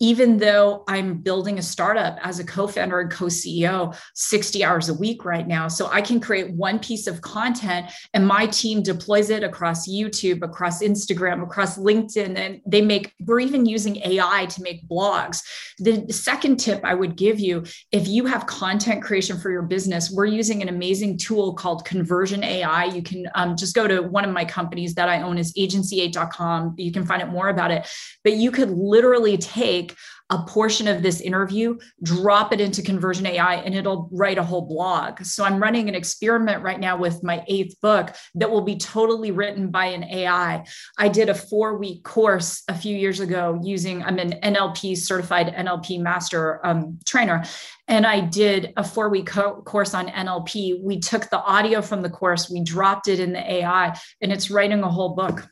even 0.00 0.38
though 0.38 0.84
I'm 0.86 1.18
building 1.18 1.58
a 1.58 1.62
startup 1.62 2.18
as 2.22 2.38
a 2.38 2.44
co 2.44 2.66
founder 2.66 3.00
and 3.00 3.10
co 3.10 3.26
CEO 3.26 3.96
60 4.14 4.64
hours 4.64 4.88
a 4.88 4.94
week 4.94 5.24
right 5.24 5.46
now. 5.46 5.68
So 5.68 5.88
I 5.88 6.00
can 6.00 6.20
create 6.20 6.52
one 6.52 6.78
piece 6.78 7.06
of 7.06 7.20
content 7.20 7.90
and 8.14 8.26
my 8.26 8.46
team 8.46 8.82
deploys 8.82 9.30
it 9.30 9.42
across 9.42 9.88
YouTube, 9.88 10.42
across 10.42 10.82
Instagram, 10.82 11.42
across 11.42 11.78
LinkedIn, 11.78 12.36
and 12.36 12.60
they 12.66 12.80
make, 12.80 13.12
we're 13.24 13.40
even 13.40 13.66
using 13.66 13.96
AI 14.04 14.46
to 14.46 14.62
make 14.62 14.86
blogs. 14.88 15.42
The 15.78 16.12
second 16.12 16.58
tip 16.58 16.84
I 16.84 16.94
would 16.94 17.16
give 17.16 17.40
you 17.40 17.64
if 17.92 18.06
you 18.06 18.26
have 18.26 18.46
content 18.46 19.02
creation 19.02 19.38
for 19.38 19.50
your 19.50 19.62
business, 19.62 20.10
we're 20.10 20.26
using 20.26 20.62
an 20.62 20.68
amazing 20.68 21.18
tool 21.18 21.54
called 21.54 21.84
Conversion 21.84 22.44
AI. 22.44 22.84
You 22.84 23.02
can 23.02 23.26
um, 23.34 23.56
just 23.56 23.74
go 23.74 23.86
to 23.88 24.00
one 24.02 24.24
of 24.24 24.32
my 24.32 24.44
companies 24.44 24.94
that 24.94 25.08
I 25.08 25.22
own 25.22 25.38
is 25.38 25.52
agency8.com. 25.54 26.74
You 26.76 26.92
can 26.92 27.04
find 27.04 27.22
out 27.22 27.30
more 27.30 27.48
about 27.48 27.70
it. 27.70 27.88
But 28.24 28.34
you 28.34 28.50
could 28.50 28.70
literally 28.70 29.36
take 29.36 29.87
take 29.88 29.96
a 30.30 30.38
portion 30.38 30.86
of 30.88 31.02
this 31.02 31.20
interview, 31.20 31.78
drop 32.02 32.52
it 32.52 32.60
into 32.60 32.82
Conversion 32.82 33.26
AI, 33.26 33.56
and 33.56 33.74
it'll 33.74 34.08
write 34.12 34.36
a 34.36 34.42
whole 34.42 34.66
blog. 34.66 35.22
So 35.24 35.44
I'm 35.44 35.60
running 35.60 35.88
an 35.88 35.94
experiment 35.94 36.62
right 36.62 36.78
now 36.78 36.98
with 36.98 37.22
my 37.22 37.42
eighth 37.48 37.80
book 37.80 38.14
that 38.34 38.50
will 38.50 38.60
be 38.60 38.76
totally 38.76 39.30
written 39.30 39.70
by 39.70 39.86
an 39.86 40.04
AI. 40.04 40.64
I 40.98 41.08
did 41.08 41.30
a 41.30 41.34
four 41.34 41.78
week 41.78 42.04
course 42.04 42.62
a 42.68 42.74
few 42.74 42.94
years 42.94 43.20
ago 43.20 43.58
using, 43.62 44.02
I'm 44.02 44.18
an 44.18 44.38
NLP 44.42 44.98
certified 44.98 45.54
NLP 45.54 46.00
master 46.00 46.64
um, 46.66 46.98
trainer. 47.06 47.44
And 47.86 48.06
I 48.06 48.20
did 48.20 48.74
a 48.76 48.84
four 48.84 49.08
week 49.08 49.26
co- 49.26 49.62
course 49.62 49.94
on 49.94 50.08
NLP. 50.08 50.82
We 50.82 51.00
took 51.00 51.30
the 51.30 51.40
audio 51.40 51.80
from 51.80 52.02
the 52.02 52.10
course, 52.10 52.50
we 52.50 52.62
dropped 52.62 53.08
it 53.08 53.18
in 53.18 53.32
the 53.32 53.52
AI, 53.52 53.98
and 54.20 54.30
it's 54.30 54.50
writing 54.50 54.82
a 54.82 54.90
whole 54.90 55.14
book. 55.14 55.48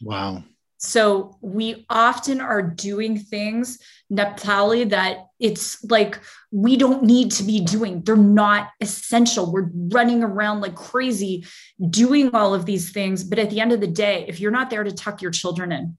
Wow. 0.00 0.42
So 0.84 1.38
we 1.40 1.86
often 1.88 2.40
are 2.40 2.60
doing 2.60 3.16
things, 3.16 3.78
Naftali, 4.12 4.90
that 4.90 5.28
it's 5.38 5.82
like 5.84 6.18
we 6.50 6.76
don't 6.76 7.04
need 7.04 7.30
to 7.32 7.44
be 7.44 7.60
doing. 7.60 8.02
They're 8.02 8.16
not 8.16 8.70
essential. 8.80 9.52
We're 9.52 9.70
running 9.72 10.24
around 10.24 10.60
like 10.60 10.74
crazy 10.74 11.46
doing 11.88 12.34
all 12.34 12.52
of 12.52 12.66
these 12.66 12.90
things. 12.90 13.22
But 13.22 13.38
at 13.38 13.50
the 13.50 13.60
end 13.60 13.70
of 13.70 13.80
the 13.80 13.86
day, 13.86 14.24
if 14.26 14.40
you're 14.40 14.50
not 14.50 14.70
there 14.70 14.82
to 14.82 14.90
tuck 14.90 15.22
your 15.22 15.30
children 15.30 15.70
in, 15.70 15.96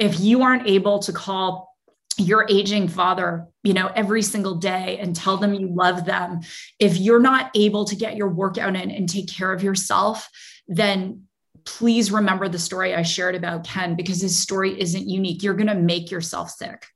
if 0.00 0.18
you 0.18 0.42
aren't 0.42 0.66
able 0.66 0.98
to 1.00 1.12
call 1.12 1.72
your 2.18 2.46
aging 2.48 2.88
father 2.88 3.46
you 3.62 3.74
know 3.74 3.90
every 3.94 4.22
single 4.22 4.54
day 4.54 4.96
and 4.98 5.14
tell 5.14 5.36
them 5.36 5.52
you 5.52 5.68
love 5.68 6.06
them 6.06 6.40
if 6.78 6.96
you're 6.96 7.20
not 7.20 7.50
able 7.54 7.84
to 7.84 7.94
get 7.94 8.16
your 8.16 8.28
workout 8.28 8.74
in 8.74 8.90
and 8.90 9.06
take 9.06 9.28
care 9.28 9.52
of 9.52 9.62
yourself 9.62 10.30
then 10.66 11.26
please 11.66 12.10
remember 12.10 12.48
the 12.48 12.58
story 12.58 12.94
I 12.94 13.02
shared 13.02 13.34
about 13.34 13.64
Ken 13.64 13.96
because 13.96 14.20
his 14.22 14.38
story 14.38 14.80
isn't 14.80 15.08
unique. 15.08 15.42
You're 15.42 15.54
going 15.54 15.66
to 15.66 15.74
make 15.74 16.10
yourself 16.10 16.50
sick. 16.50 16.86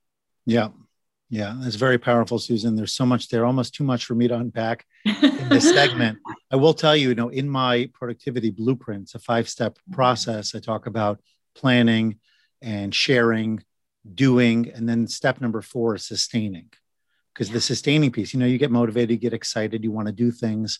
Yeah. 0.45 0.69
Yeah. 1.29 1.55
That's 1.59 1.75
very 1.75 1.97
powerful, 1.97 2.39
Susan. 2.39 2.75
There's 2.75 2.93
so 2.93 3.05
much 3.05 3.27
there, 3.29 3.45
almost 3.45 3.75
too 3.75 3.83
much 3.83 4.05
for 4.05 4.15
me 4.15 4.27
to 4.27 4.35
unpack 4.35 4.85
in 5.05 5.49
this 5.49 5.69
segment. 5.73 6.17
I 6.49 6.55
will 6.55 6.73
tell 6.73 6.95
you, 6.95 7.09
you 7.09 7.15
know, 7.15 7.29
in 7.29 7.49
my 7.49 7.89
productivity 7.93 8.49
blueprints, 8.49 9.13
a 9.13 9.19
five 9.19 9.47
step 9.47 9.75
mm-hmm. 9.75 9.93
process, 9.93 10.55
I 10.55 10.59
talk 10.59 10.87
about 10.87 11.21
planning 11.53 12.17
and 12.61 12.93
sharing, 12.93 13.63
doing, 14.13 14.71
and 14.73 14.87
then 14.87 15.07
step 15.07 15.41
number 15.41 15.61
four 15.61 15.95
is 15.95 16.05
sustaining. 16.05 16.69
Because 17.33 17.49
the 17.49 17.61
sustaining 17.61 18.11
piece, 18.11 18.33
you 18.33 18.39
know, 18.39 18.45
you 18.45 18.57
get 18.57 18.71
motivated, 18.71 19.11
you 19.11 19.17
get 19.17 19.33
excited, 19.33 19.83
you 19.83 19.91
want 19.91 20.07
to 20.07 20.13
do 20.13 20.31
things, 20.31 20.79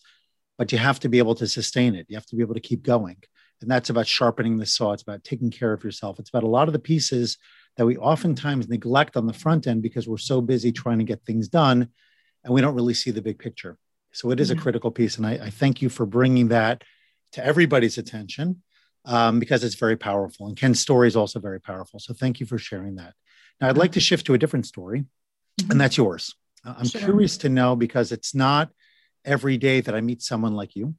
but 0.58 0.70
you 0.70 0.76
have 0.76 1.00
to 1.00 1.08
be 1.08 1.18
able 1.18 1.34
to 1.36 1.46
sustain 1.46 1.94
it. 1.94 2.06
You 2.08 2.16
have 2.16 2.26
to 2.26 2.36
be 2.36 2.42
able 2.42 2.54
to 2.54 2.60
keep 2.60 2.82
going. 2.82 3.16
And 3.62 3.70
that's 3.70 3.90
about 3.90 4.06
sharpening 4.06 4.58
the 4.58 4.66
saw. 4.66 4.92
It's 4.92 5.02
about 5.02 5.24
taking 5.24 5.50
care 5.50 5.72
of 5.72 5.84
yourself. 5.84 6.18
It's 6.18 6.30
about 6.30 6.42
a 6.42 6.48
lot 6.48 6.68
of 6.68 6.72
the 6.72 6.78
pieces 6.78 7.38
that 7.76 7.86
we 7.86 7.96
oftentimes 7.96 8.68
neglect 8.68 9.16
on 9.16 9.26
the 9.26 9.32
front 9.32 9.66
end 9.66 9.82
because 9.82 10.06
we're 10.06 10.18
so 10.18 10.40
busy 10.40 10.72
trying 10.72 10.98
to 10.98 11.04
get 11.04 11.24
things 11.24 11.48
done 11.48 11.88
and 12.44 12.52
we 12.52 12.60
don't 12.60 12.74
really 12.74 12.94
see 12.94 13.10
the 13.10 13.22
big 13.22 13.38
picture. 13.38 13.78
So 14.12 14.30
it 14.30 14.40
is 14.40 14.50
a 14.50 14.56
critical 14.56 14.90
piece. 14.90 15.16
And 15.16 15.26
I, 15.26 15.32
I 15.32 15.50
thank 15.50 15.80
you 15.80 15.88
for 15.88 16.04
bringing 16.04 16.48
that 16.48 16.82
to 17.32 17.44
everybody's 17.44 17.96
attention 17.96 18.62
um, 19.04 19.38
because 19.38 19.64
it's 19.64 19.74
very 19.74 19.96
powerful. 19.96 20.46
And 20.46 20.56
Ken's 20.56 20.80
story 20.80 21.08
is 21.08 21.16
also 21.16 21.40
very 21.40 21.60
powerful. 21.60 21.98
So 21.98 22.12
thank 22.12 22.40
you 22.40 22.46
for 22.46 22.58
sharing 22.58 22.96
that. 22.96 23.14
Now, 23.60 23.68
I'd 23.68 23.78
like 23.78 23.92
to 23.92 24.00
shift 24.00 24.26
to 24.26 24.34
a 24.34 24.38
different 24.38 24.66
story, 24.66 25.00
mm-hmm. 25.00 25.70
and 25.70 25.80
that's 25.80 25.96
yours. 25.96 26.34
Uh, 26.64 26.74
I'm 26.78 26.86
sure. 26.86 27.00
curious 27.00 27.38
to 27.38 27.48
know 27.48 27.76
because 27.76 28.12
it's 28.12 28.34
not 28.34 28.70
every 29.24 29.56
day 29.56 29.80
that 29.80 29.94
I 29.94 30.00
meet 30.00 30.22
someone 30.22 30.54
like 30.54 30.74
you 30.74 30.94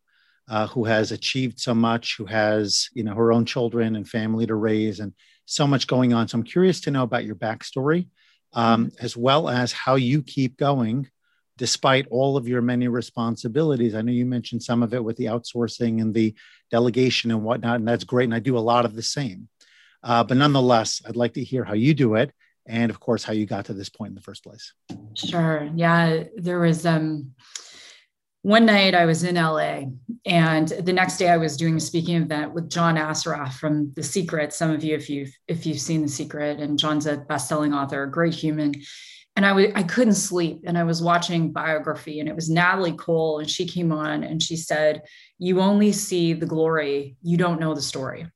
uh, 0.49 0.67
who 0.67 0.85
has 0.85 1.11
achieved 1.11 1.59
so 1.59 1.73
much, 1.73 2.15
who 2.17 2.25
has 2.25 2.89
you 2.93 3.03
know 3.03 3.15
her 3.15 3.31
own 3.31 3.45
children 3.45 3.95
and 3.95 4.07
family 4.07 4.45
to 4.45 4.55
raise, 4.55 4.99
and 4.99 5.13
so 5.45 5.67
much 5.67 5.87
going 5.87 6.13
on. 6.13 6.27
So 6.27 6.37
I'm 6.37 6.43
curious 6.43 6.81
to 6.81 6.91
know 6.91 7.03
about 7.03 7.25
your 7.25 7.35
backstory, 7.35 8.07
um, 8.53 8.87
mm-hmm. 8.87 9.05
as 9.05 9.15
well 9.17 9.49
as 9.49 9.71
how 9.71 9.95
you 9.95 10.21
keep 10.21 10.57
going 10.57 11.09
despite 11.57 12.07
all 12.09 12.35
of 12.35 12.47
your 12.47 12.61
many 12.61 12.87
responsibilities. 12.87 13.93
I 13.93 14.01
know 14.01 14.11
you 14.11 14.25
mentioned 14.25 14.63
some 14.63 14.81
of 14.81 14.93
it 14.93 15.03
with 15.03 15.17
the 15.17 15.25
outsourcing 15.25 16.01
and 16.01 16.13
the 16.13 16.33
delegation 16.71 17.29
and 17.29 17.43
whatnot, 17.43 17.75
and 17.75 17.87
that's 17.87 18.03
great. 18.03 18.25
And 18.25 18.33
I 18.33 18.39
do 18.39 18.57
a 18.57 18.59
lot 18.59 18.85
of 18.85 18.95
the 18.95 19.03
same. 19.03 19.49
Uh, 20.03 20.23
but 20.23 20.37
nonetheless, 20.37 21.01
I'd 21.07 21.15
like 21.15 21.33
to 21.33 21.43
hear 21.43 21.63
how 21.63 21.75
you 21.75 21.93
do 21.93 22.15
it, 22.15 22.31
and 22.65 22.89
of 22.89 22.99
course, 22.99 23.23
how 23.23 23.33
you 23.33 23.45
got 23.45 23.65
to 23.65 23.73
this 23.73 23.89
point 23.89 24.09
in 24.09 24.15
the 24.15 24.21
first 24.21 24.43
place. 24.43 24.73
Sure. 25.15 25.69
Yeah, 25.75 26.23
there 26.35 26.59
was. 26.59 26.85
Um, 26.85 27.33
one 28.43 28.65
night 28.65 28.93
I 28.93 29.05
was 29.05 29.23
in 29.23 29.35
LA, 29.35 29.85
and 30.25 30.67
the 30.67 30.91
next 30.91 31.17
day 31.17 31.29
I 31.29 31.37
was 31.37 31.55
doing 31.55 31.77
a 31.77 31.79
speaking 31.79 32.21
event 32.21 32.53
with 32.53 32.69
John 32.69 32.97
Assaraf 32.97 33.53
from 33.53 33.93
The 33.95 34.03
Secret. 34.03 34.51
Some 34.51 34.69
of 34.69 34.83
you, 34.83 34.95
if 34.95 35.09
you've 35.09 35.31
if 35.47 35.65
you've 35.65 35.79
seen 35.79 36.01
The 36.01 36.09
Secret, 36.09 36.59
and 36.59 36.77
John's 36.77 37.07
a 37.07 37.17
best-selling 37.17 37.73
author, 37.73 38.03
a 38.03 38.11
great 38.11 38.33
human. 38.33 38.73
And 39.37 39.45
I 39.45 39.49
w- 39.49 39.71
I 39.73 39.83
couldn't 39.83 40.13
sleep, 40.15 40.61
and 40.65 40.77
I 40.77 40.83
was 40.83 41.01
watching 41.01 41.53
biography, 41.53 42.19
and 42.19 42.27
it 42.27 42.35
was 42.35 42.49
Natalie 42.49 42.91
Cole, 42.91 43.39
and 43.39 43.49
she 43.49 43.65
came 43.65 43.93
on 43.93 44.23
and 44.23 44.43
she 44.43 44.57
said, 44.57 45.03
"You 45.39 45.61
only 45.61 45.93
see 45.93 46.33
the 46.33 46.45
glory, 46.45 47.15
you 47.21 47.37
don't 47.37 47.61
know 47.61 47.73
the 47.73 47.81
story." 47.81 48.27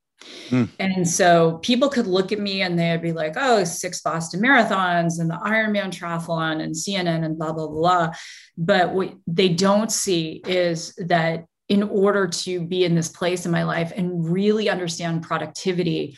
Mm. 0.49 0.69
And 0.79 1.07
so 1.07 1.59
people 1.59 1.89
could 1.89 2.07
look 2.07 2.31
at 2.31 2.39
me 2.39 2.61
and 2.61 2.77
they'd 2.77 3.01
be 3.01 3.11
like, 3.11 3.33
oh, 3.37 3.63
six 3.63 4.01
Boston 4.01 4.41
marathons 4.41 5.19
and 5.19 5.29
the 5.29 5.39
Ironman 5.43 5.91
triathlon 5.91 6.61
and 6.61 6.73
CNN 6.73 7.23
and 7.23 7.37
blah, 7.37 7.53
blah, 7.53 7.67
blah. 7.67 8.13
But 8.57 8.93
what 8.93 9.13
they 9.27 9.49
don't 9.49 9.91
see 9.91 10.41
is 10.45 10.93
that 10.97 11.45
in 11.69 11.83
order 11.83 12.27
to 12.27 12.61
be 12.61 12.85
in 12.85 12.95
this 12.95 13.09
place 13.09 13.45
in 13.45 13.51
my 13.51 13.63
life 13.63 13.91
and 13.95 14.29
really 14.29 14.69
understand 14.69 15.23
productivity, 15.23 16.17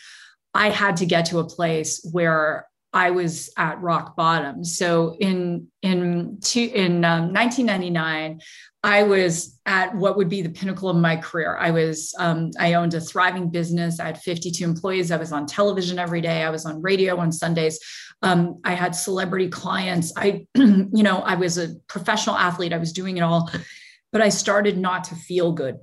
I 0.54 0.70
had 0.70 0.98
to 0.98 1.06
get 1.06 1.26
to 1.26 1.40
a 1.40 1.48
place 1.48 2.08
where 2.12 2.68
I 2.92 3.12
was 3.12 3.52
at 3.56 3.82
rock 3.82 4.16
bottom. 4.16 4.64
So 4.64 5.16
in 5.20 5.68
in 5.82 6.40
two, 6.42 6.72
in 6.74 7.06
um, 7.06 7.34
1999, 7.34 8.42
I 8.84 9.04
was 9.04 9.60
at 9.66 9.94
what 9.94 10.16
would 10.16 10.30
be 10.30 10.42
the 10.42 10.50
pinnacle 10.50 10.90
of 10.90 10.96
my 10.96 11.18
career. 11.18 11.58
I 11.58 11.72
was 11.72 12.14
um, 12.18 12.52
I 12.58 12.76
owned 12.76 12.94
a 12.94 13.02
thriving 13.02 13.50
business. 13.50 14.00
I 14.00 14.06
had 14.06 14.22
52 14.22 14.64
employees. 14.64 15.12
I 15.12 15.18
was 15.18 15.34
on 15.34 15.46
television 15.46 16.00
every 16.00 16.22
day. 16.22 16.44
I 16.44 16.50
was 16.50 16.66
on 16.66 16.82
radio 16.82 17.18
on 17.18 17.32
Sundays. 17.32 17.80
Um, 18.22 18.62
I 18.64 18.74
had 18.74 18.96
celebrity 18.96 19.50
clients. 19.50 20.14
I 20.16 20.48
you 20.56 21.04
know 21.04 21.20
I 21.20 21.36
was 21.36 21.58
a 21.58 21.76
professional 21.88 22.38
athlete. 22.38 22.72
I 22.72 22.78
was 22.78 22.94
doing 22.94 23.18
it 23.18 23.22
all, 23.22 23.52
but 24.14 24.22
I 24.22 24.30
started 24.30 24.78
not 24.78 25.06
to 25.06 25.16
feel 25.16 25.52
good 25.52 25.78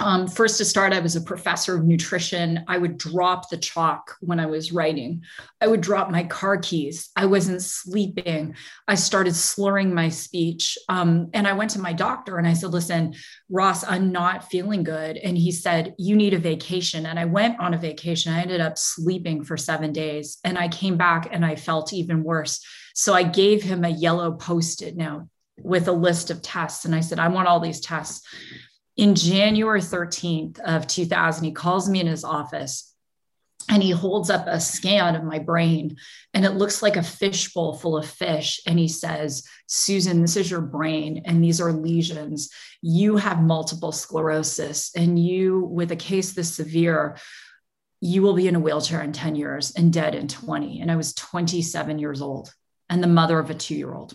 um, 0.00 0.26
first 0.26 0.56
to 0.58 0.64
start, 0.64 0.94
I 0.94 1.00
was 1.00 1.14
a 1.14 1.20
professor 1.20 1.76
of 1.76 1.84
nutrition. 1.84 2.64
I 2.66 2.78
would 2.78 2.96
drop 2.96 3.50
the 3.50 3.58
chalk 3.58 4.16
when 4.20 4.40
I 4.40 4.46
was 4.46 4.72
writing. 4.72 5.22
I 5.60 5.66
would 5.66 5.82
drop 5.82 6.10
my 6.10 6.24
car 6.24 6.56
keys. 6.56 7.10
I 7.14 7.26
wasn't 7.26 7.62
sleeping. 7.62 8.54
I 8.88 8.94
started 8.94 9.36
slurring 9.36 9.94
my 9.94 10.08
speech. 10.08 10.78
Um, 10.88 11.28
and 11.34 11.46
I 11.46 11.52
went 11.52 11.72
to 11.72 11.80
my 11.80 11.92
doctor 11.92 12.38
and 12.38 12.46
I 12.46 12.54
said, 12.54 12.70
Listen, 12.70 13.14
Ross, 13.50 13.84
I'm 13.84 14.10
not 14.10 14.50
feeling 14.50 14.84
good. 14.84 15.18
And 15.18 15.36
he 15.36 15.52
said, 15.52 15.94
You 15.98 16.16
need 16.16 16.32
a 16.32 16.38
vacation. 16.38 17.04
And 17.04 17.18
I 17.18 17.26
went 17.26 17.60
on 17.60 17.74
a 17.74 17.78
vacation. 17.78 18.32
I 18.32 18.40
ended 18.40 18.62
up 18.62 18.78
sleeping 18.78 19.44
for 19.44 19.58
seven 19.58 19.92
days. 19.92 20.38
And 20.44 20.56
I 20.56 20.68
came 20.68 20.96
back 20.96 21.28
and 21.30 21.44
I 21.44 21.56
felt 21.56 21.92
even 21.92 22.24
worse. 22.24 22.64
So 22.94 23.12
I 23.12 23.22
gave 23.22 23.62
him 23.62 23.84
a 23.84 23.90
yellow 23.90 24.32
post 24.32 24.80
it 24.80 24.96
note 24.96 25.28
with 25.58 25.88
a 25.88 25.92
list 25.92 26.30
of 26.30 26.40
tests. 26.40 26.86
And 26.86 26.94
I 26.94 27.00
said, 27.00 27.18
I 27.18 27.28
want 27.28 27.48
all 27.48 27.60
these 27.60 27.80
tests 27.80 28.26
in 29.00 29.14
January 29.14 29.80
13th 29.80 30.60
of 30.60 30.86
2000, 30.86 31.42
he 31.42 31.52
calls 31.52 31.88
me 31.88 32.00
in 32.00 32.06
his 32.06 32.22
office 32.22 32.94
and 33.70 33.82
he 33.82 33.92
holds 33.92 34.28
up 34.28 34.44
a 34.46 34.60
scan 34.60 35.16
of 35.16 35.24
my 35.24 35.38
brain 35.38 35.96
and 36.34 36.44
it 36.44 36.50
looks 36.50 36.82
like 36.82 36.96
a 36.96 37.02
fishbowl 37.02 37.78
full 37.78 37.96
of 37.96 38.06
fish. 38.06 38.60
And 38.66 38.78
he 38.78 38.88
says 38.88 39.42
susan 39.66 40.20
this 40.20 40.36
is 40.36 40.50
your 40.50 40.60
brain 40.60 41.22
and 41.24 41.42
these 41.42 41.62
are 41.62 41.72
lesions. 41.72 42.50
You 42.82 43.16
have 43.16 43.40
multiple 43.40 43.90
sclerosis 43.90 44.94
and 44.94 45.18
you 45.18 45.60
with 45.60 45.92
a 45.92 45.96
case 45.96 46.34
this 46.34 46.54
severe 46.54 47.16
you 48.02 48.20
will 48.20 48.34
be 48.34 48.48
in 48.48 48.56
a 48.56 48.60
wheelchair 48.60 49.02
in 49.02 49.12
10 49.12 49.34
years 49.34 49.72
and 49.76 49.92
dead 49.92 50.14
in 50.14 50.26
20 50.26 50.80
and 50.80 50.90
i 50.90 50.96
was 50.96 51.12
27 51.12 51.98
years 51.98 52.22
old 52.22 52.50
and 52.88 53.02
the 53.02 53.06
mother 53.06 53.38
of 53.38 53.50
a 53.50 53.54
two 53.54 53.74
year 53.74 53.92
old 53.92 54.14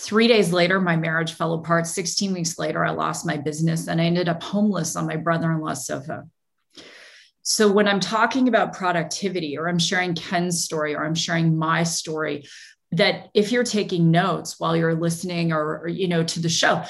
Three 0.00 0.28
days 0.28 0.52
later, 0.52 0.80
my 0.80 0.94
marriage 0.94 1.32
fell 1.32 1.54
apart. 1.54 1.88
16 1.88 2.32
weeks 2.32 2.56
later, 2.56 2.84
I 2.84 2.90
lost 2.90 3.26
my 3.26 3.36
business 3.36 3.88
and 3.88 4.00
I 4.00 4.04
ended 4.04 4.28
up 4.28 4.40
homeless 4.40 4.94
on 4.94 5.08
my 5.08 5.16
brother 5.16 5.50
in 5.50 5.60
law's 5.60 5.86
sofa. 5.86 6.28
So 7.42 7.72
when 7.72 7.88
I'm 7.88 7.98
talking 7.98 8.46
about 8.46 8.74
productivity 8.74 9.58
or 9.58 9.68
I'm 9.68 9.80
sharing 9.80 10.14
Ken's 10.14 10.62
story 10.62 10.94
or 10.94 11.04
I'm 11.04 11.16
sharing 11.16 11.56
my 11.56 11.82
story, 11.82 12.46
that 12.92 13.28
if 13.34 13.50
you're 13.50 13.64
taking 13.64 14.12
notes 14.12 14.60
while 14.60 14.76
you're 14.76 14.94
listening 14.94 15.52
or, 15.52 15.80
or 15.80 15.88
you 15.88 16.06
know 16.06 16.22
to 16.22 16.38
the 16.38 16.48
show, 16.48 16.84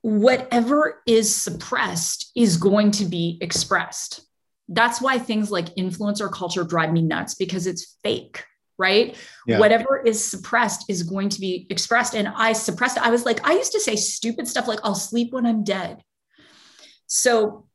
whatever 0.00 1.00
is 1.06 1.32
suppressed 1.32 2.32
is 2.34 2.56
going 2.56 2.90
to 2.90 3.04
be 3.04 3.38
expressed. 3.40 4.22
That's 4.68 5.00
why 5.00 5.18
things 5.18 5.52
like 5.52 5.76
influencer 5.76 6.30
culture 6.32 6.64
drive 6.64 6.92
me 6.92 7.02
nuts 7.02 7.36
because 7.36 7.68
it's 7.68 7.98
fake 8.02 8.42
right? 8.80 9.16
Yeah. 9.46 9.60
Whatever 9.60 10.02
is 10.04 10.24
suppressed 10.24 10.86
is 10.88 11.04
going 11.04 11.28
to 11.28 11.40
be 11.40 11.66
expressed. 11.70 12.14
And 12.14 12.26
I 12.28 12.54
suppressed. 12.54 12.98
I 12.98 13.10
was 13.10 13.24
like, 13.24 13.46
I 13.46 13.52
used 13.52 13.72
to 13.72 13.80
say 13.80 13.94
stupid 13.94 14.48
stuff 14.48 14.66
like, 14.66 14.80
I'll 14.82 14.94
sleep 14.94 15.32
when 15.32 15.46
I'm 15.46 15.62
dead. 15.62 16.02
So 17.06 17.66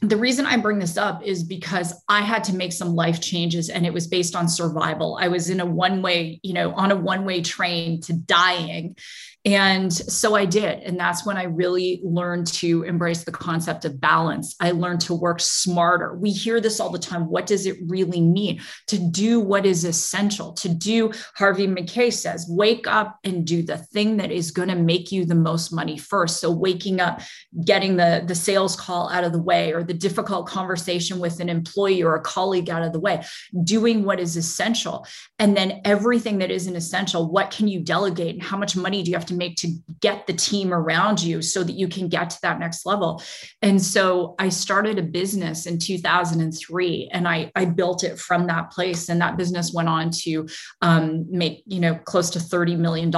the 0.00 0.16
reason 0.16 0.46
I 0.46 0.56
bring 0.56 0.78
this 0.78 0.96
up 0.96 1.24
is 1.24 1.42
because 1.42 1.92
I 2.08 2.20
had 2.20 2.44
to 2.44 2.54
make 2.54 2.72
some 2.72 2.94
life 2.94 3.20
changes 3.20 3.68
and 3.68 3.84
it 3.84 3.92
was 3.92 4.06
based 4.06 4.36
on 4.36 4.48
survival. 4.48 5.18
I 5.20 5.28
was 5.28 5.50
in 5.50 5.60
a 5.60 5.66
one 5.66 6.02
way, 6.02 6.40
you 6.42 6.54
know, 6.54 6.72
on 6.72 6.92
a 6.92 6.96
one 6.96 7.24
way 7.24 7.42
train 7.42 8.00
to 8.02 8.12
dying. 8.12 8.96
And 9.44 9.92
so 9.92 10.34
I 10.34 10.44
did. 10.44 10.80
And 10.80 10.98
that's 10.98 11.24
when 11.24 11.36
I 11.36 11.44
really 11.44 12.00
learned 12.02 12.48
to 12.54 12.82
embrace 12.82 13.24
the 13.24 13.32
concept 13.32 13.84
of 13.84 14.00
balance. 14.00 14.56
I 14.60 14.72
learned 14.72 15.00
to 15.02 15.14
work 15.14 15.40
smarter. 15.40 16.16
We 16.16 16.32
hear 16.32 16.60
this 16.60 16.80
all 16.80 16.90
the 16.90 16.98
time. 16.98 17.30
What 17.30 17.46
does 17.46 17.64
it 17.64 17.78
really 17.86 18.20
mean 18.20 18.60
to 18.88 18.98
do 18.98 19.38
what 19.40 19.64
is 19.64 19.84
essential? 19.84 20.52
To 20.54 20.68
do, 20.68 21.12
Harvey 21.36 21.68
Mackay 21.68 22.10
says, 22.10 22.46
wake 22.48 22.86
up 22.88 23.18
and 23.22 23.46
do 23.46 23.62
the 23.62 23.78
thing 23.78 24.16
that 24.16 24.32
is 24.32 24.50
going 24.50 24.68
to 24.68 24.74
make 24.74 25.12
you 25.12 25.24
the 25.24 25.36
most 25.36 25.72
money 25.72 25.96
first. 25.96 26.40
So 26.40 26.50
waking 26.50 27.00
up, 27.00 27.22
getting 27.64 27.96
the, 27.96 28.24
the 28.26 28.34
sales 28.34 28.74
call 28.74 29.08
out 29.08 29.24
of 29.24 29.32
the 29.32 29.42
way 29.42 29.72
or 29.72 29.84
the 29.84 29.94
difficult 29.94 30.46
conversation 30.46 31.20
with 31.20 31.38
an 31.38 31.48
employee 31.48 32.02
or 32.02 32.16
a 32.16 32.20
colleague 32.20 32.70
out 32.70 32.82
of 32.82 32.92
the 32.92 33.00
way, 33.00 33.24
doing 33.62 34.04
what 34.04 34.18
is 34.20 34.36
essential. 34.36 35.06
And 35.38 35.56
then 35.56 35.80
everything 35.84 36.38
that 36.38 36.50
isn't 36.50 36.76
essential, 36.76 37.30
what 37.30 37.52
can 37.52 37.68
you 37.68 37.80
delegate 37.80 38.34
and 38.34 38.42
how 38.42 38.58
much 38.58 38.76
money 38.76 39.02
do 39.02 39.10
you 39.10 39.16
have 39.16 39.26
to 39.26 39.37
make 39.38 39.56
to 39.56 39.72
get 40.00 40.26
the 40.26 40.32
team 40.32 40.72
around 40.72 41.22
you 41.22 41.40
so 41.40 41.62
that 41.64 41.72
you 41.72 41.88
can 41.88 42.08
get 42.08 42.30
to 42.30 42.38
that 42.42 42.58
next 42.58 42.84
level. 42.84 43.22
And 43.62 43.80
so 43.80 44.34
I 44.38 44.48
started 44.48 44.98
a 44.98 45.02
business 45.02 45.66
in 45.66 45.78
2003 45.78 47.10
and 47.12 47.28
I, 47.28 47.50
I 47.54 47.64
built 47.64 48.04
it 48.04 48.18
from 48.18 48.46
that 48.48 48.70
place. 48.70 49.08
And 49.08 49.20
that 49.20 49.36
business 49.36 49.72
went 49.72 49.88
on 49.88 50.10
to 50.22 50.48
um, 50.82 51.26
make, 51.30 51.62
you 51.66 51.80
know, 51.80 51.94
close 51.94 52.30
to 52.30 52.38
$30 52.38 52.76
million, 52.76 53.12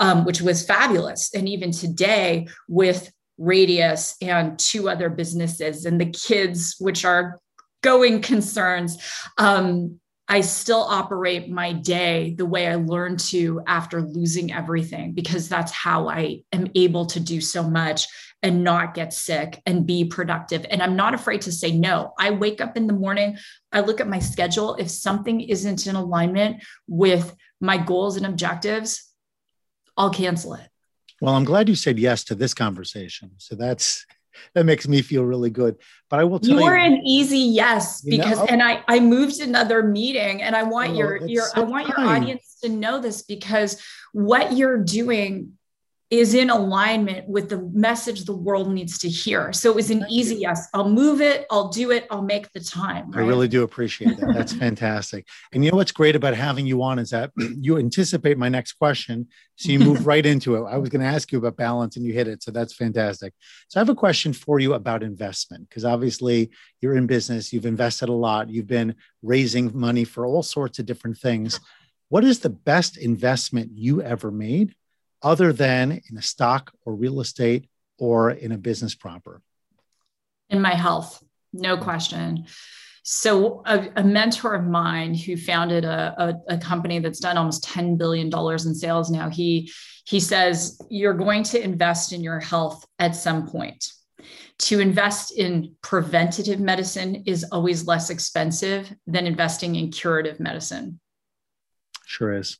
um, 0.00 0.24
which 0.24 0.40
was 0.40 0.66
fabulous. 0.66 1.32
And 1.34 1.48
even 1.48 1.70
today 1.70 2.48
with 2.68 3.10
Radius 3.38 4.16
and 4.20 4.58
two 4.58 4.88
other 4.88 5.08
businesses 5.08 5.84
and 5.84 6.00
the 6.00 6.10
kids, 6.10 6.76
which 6.78 7.04
are 7.04 7.40
going 7.82 8.20
concerns, 8.20 8.98
um, 9.38 10.00
I 10.28 10.40
still 10.40 10.82
operate 10.82 11.48
my 11.48 11.72
day 11.72 12.34
the 12.36 12.46
way 12.46 12.66
I 12.66 12.74
learned 12.74 13.20
to 13.20 13.62
after 13.66 14.02
losing 14.02 14.52
everything, 14.52 15.12
because 15.12 15.48
that's 15.48 15.70
how 15.70 16.08
I 16.08 16.42
am 16.52 16.66
able 16.74 17.06
to 17.06 17.20
do 17.20 17.40
so 17.40 17.62
much 17.62 18.08
and 18.42 18.64
not 18.64 18.94
get 18.94 19.12
sick 19.12 19.62
and 19.66 19.86
be 19.86 20.04
productive. 20.04 20.66
And 20.68 20.82
I'm 20.82 20.96
not 20.96 21.14
afraid 21.14 21.42
to 21.42 21.52
say 21.52 21.72
no. 21.72 22.12
I 22.18 22.30
wake 22.30 22.60
up 22.60 22.76
in 22.76 22.86
the 22.86 22.92
morning, 22.92 23.38
I 23.72 23.80
look 23.80 24.00
at 24.00 24.08
my 24.08 24.18
schedule. 24.18 24.74
If 24.74 24.90
something 24.90 25.40
isn't 25.40 25.86
in 25.86 25.94
alignment 25.94 26.62
with 26.88 27.34
my 27.60 27.78
goals 27.78 28.16
and 28.16 28.26
objectives, 28.26 29.10
I'll 29.96 30.10
cancel 30.10 30.54
it. 30.54 30.68
Well, 31.20 31.34
I'm 31.34 31.44
glad 31.44 31.68
you 31.68 31.76
said 31.76 31.98
yes 31.98 32.24
to 32.24 32.34
this 32.34 32.52
conversation. 32.52 33.30
So 33.38 33.54
that's 33.54 34.04
that 34.54 34.64
makes 34.64 34.86
me 34.88 35.02
feel 35.02 35.24
really 35.24 35.50
good. 35.50 35.76
But 36.08 36.20
I 36.20 36.24
will 36.24 36.38
tell 36.38 36.54
you, 36.54 36.60
you 36.60 36.66
are 36.66 36.76
an 36.76 37.02
easy 37.04 37.38
yes 37.38 38.00
because, 38.00 38.38
know, 38.38 38.46
and 38.46 38.62
I 38.62 38.82
I 38.88 39.00
moved 39.00 39.40
another 39.40 39.82
meeting, 39.82 40.42
and 40.42 40.54
I 40.54 40.62
want 40.62 40.90
oh, 40.92 40.94
your 40.94 41.26
your 41.26 41.46
so 41.46 41.62
I 41.62 41.64
want 41.64 41.88
your 41.88 42.00
audience 42.00 42.58
to 42.62 42.68
know 42.68 43.00
this 43.00 43.22
because 43.22 43.82
what 44.12 44.56
you're 44.56 44.78
doing 44.78 45.52
is 46.08 46.34
in 46.34 46.50
alignment 46.50 47.28
with 47.28 47.48
the 47.48 47.58
message 47.72 48.24
the 48.24 48.36
world 48.36 48.72
needs 48.72 48.96
to 48.98 49.08
hear. 49.08 49.52
So 49.52 49.70
it 49.70 49.74
was 49.74 49.90
an 49.90 50.00
Thank 50.00 50.12
easy 50.12 50.34
you. 50.36 50.42
yes. 50.42 50.68
I'll 50.72 50.88
move 50.88 51.20
it. 51.20 51.46
I'll 51.50 51.68
do 51.68 51.90
it. 51.90 52.06
I'll 52.10 52.22
make 52.22 52.52
the 52.52 52.60
time. 52.60 53.10
Right? 53.10 53.24
I 53.24 53.26
really 53.26 53.48
do 53.48 53.64
appreciate 53.64 54.16
that. 54.18 54.32
That's 54.32 54.52
fantastic. 54.64 55.26
And 55.52 55.64
you 55.64 55.72
know 55.72 55.76
what's 55.76 55.90
great 55.90 56.14
about 56.14 56.34
having 56.34 56.64
you 56.64 56.80
on 56.82 57.00
is 57.00 57.10
that 57.10 57.32
you 57.36 57.78
anticipate 57.78 58.38
my 58.38 58.48
next 58.48 58.74
question. 58.74 59.26
So 59.56 59.72
you 59.72 59.80
move 59.80 60.06
right 60.06 60.24
into 60.24 60.54
it. 60.54 60.68
I 60.68 60.78
was 60.78 60.90
going 60.90 61.00
to 61.00 61.08
ask 61.08 61.32
you 61.32 61.38
about 61.38 61.56
balance 61.56 61.96
and 61.96 62.06
you 62.06 62.12
hit 62.12 62.28
it. 62.28 62.40
So 62.40 62.52
that's 62.52 62.74
fantastic. 62.74 63.34
So 63.66 63.80
I 63.80 63.80
have 63.80 63.88
a 63.88 63.94
question 63.94 64.32
for 64.32 64.60
you 64.60 64.74
about 64.74 65.02
investment 65.02 65.68
because 65.68 65.84
obviously 65.84 66.50
you're 66.80 66.94
in 66.94 67.08
business, 67.08 67.52
you've 67.52 67.66
invested 67.66 68.10
a 68.10 68.12
lot, 68.12 68.48
you've 68.48 68.68
been 68.68 68.94
raising 69.22 69.76
money 69.76 70.04
for 70.04 70.24
all 70.24 70.44
sorts 70.44 70.78
of 70.78 70.86
different 70.86 71.18
things. 71.18 71.58
What 72.10 72.22
is 72.22 72.38
the 72.38 72.50
best 72.50 72.96
investment 72.96 73.72
you 73.74 74.02
ever 74.02 74.30
made? 74.30 74.76
Other 75.22 75.52
than 75.52 76.00
in 76.10 76.16
a 76.16 76.22
stock 76.22 76.72
or 76.84 76.94
real 76.94 77.20
estate 77.20 77.68
or 77.98 78.30
in 78.30 78.52
a 78.52 78.58
business 78.58 78.94
proper? 78.94 79.42
In 80.50 80.60
my 80.60 80.74
health, 80.74 81.22
no 81.52 81.76
question. 81.76 82.46
So, 83.08 83.62
a, 83.64 83.88
a 83.96 84.02
mentor 84.02 84.54
of 84.54 84.64
mine 84.64 85.14
who 85.14 85.36
founded 85.36 85.84
a, 85.84 86.40
a, 86.48 86.54
a, 86.54 86.58
company 86.58 86.98
that's 86.98 87.20
done 87.20 87.38
almost 87.38 87.64
$10 87.64 87.96
billion 87.96 88.26
in 88.34 88.74
sales 88.74 89.12
now, 89.12 89.30
he, 89.30 89.70
he 90.04 90.18
says, 90.18 90.80
You're 90.90 91.14
going 91.14 91.44
to 91.44 91.62
invest 91.62 92.12
in 92.12 92.24
your 92.24 92.40
health 92.40 92.84
at 92.98 93.14
some 93.14 93.46
point. 93.46 93.92
To 94.58 94.80
invest 94.80 95.38
in 95.38 95.76
preventative 95.82 96.58
medicine 96.58 97.22
is 97.26 97.44
always 97.52 97.86
less 97.86 98.10
expensive 98.10 98.92
than 99.06 99.28
investing 99.28 99.76
in 99.76 99.92
curative 99.92 100.40
medicine. 100.40 100.98
Sure 102.06 102.32
is. 102.32 102.58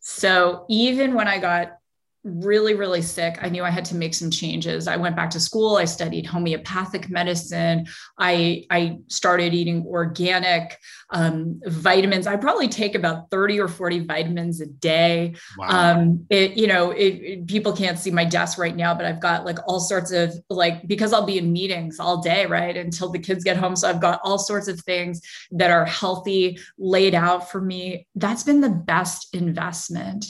So, 0.00 0.66
even 0.68 1.14
when 1.14 1.26
I 1.26 1.38
got 1.38 1.78
really, 2.26 2.74
really 2.74 3.02
sick. 3.02 3.38
I 3.40 3.48
knew 3.48 3.62
I 3.62 3.70
had 3.70 3.84
to 3.86 3.94
make 3.94 4.14
some 4.14 4.30
changes. 4.30 4.88
I 4.88 4.96
went 4.96 5.14
back 5.14 5.30
to 5.30 5.40
school. 5.40 5.76
I 5.76 5.84
studied 5.84 6.26
homeopathic 6.26 7.08
medicine. 7.08 7.86
I, 8.18 8.66
I 8.70 8.98
started 9.06 9.54
eating 9.54 9.86
organic 9.86 10.78
um, 11.10 11.60
vitamins. 11.66 12.26
I 12.26 12.36
probably 12.36 12.68
take 12.68 12.96
about 12.96 13.30
30 13.30 13.60
or 13.60 13.68
40 13.68 14.00
vitamins 14.00 14.60
a 14.60 14.66
day. 14.66 15.36
Wow. 15.56 15.68
Um, 15.68 16.26
it, 16.28 16.56
you 16.56 16.66
know, 16.66 16.90
it, 16.90 17.14
it, 17.14 17.46
people 17.46 17.72
can't 17.72 17.98
see 17.98 18.10
my 18.10 18.24
desk 18.24 18.58
right 18.58 18.74
now, 18.74 18.92
but 18.92 19.06
I've 19.06 19.20
got 19.20 19.44
like 19.44 19.58
all 19.68 19.78
sorts 19.78 20.10
of 20.10 20.34
like, 20.50 20.86
because 20.88 21.12
I'll 21.12 21.26
be 21.26 21.38
in 21.38 21.52
meetings 21.52 22.00
all 22.00 22.20
day, 22.20 22.46
right? 22.46 22.76
Until 22.76 23.10
the 23.10 23.20
kids 23.20 23.44
get 23.44 23.56
home. 23.56 23.76
So 23.76 23.88
I've 23.88 24.00
got 24.00 24.20
all 24.24 24.38
sorts 24.38 24.66
of 24.66 24.80
things 24.80 25.20
that 25.52 25.70
are 25.70 25.84
healthy 25.84 26.58
laid 26.76 27.14
out 27.14 27.50
for 27.50 27.60
me. 27.60 28.08
That's 28.16 28.42
been 28.42 28.60
the 28.60 28.70
best 28.70 29.32
investment 29.32 30.26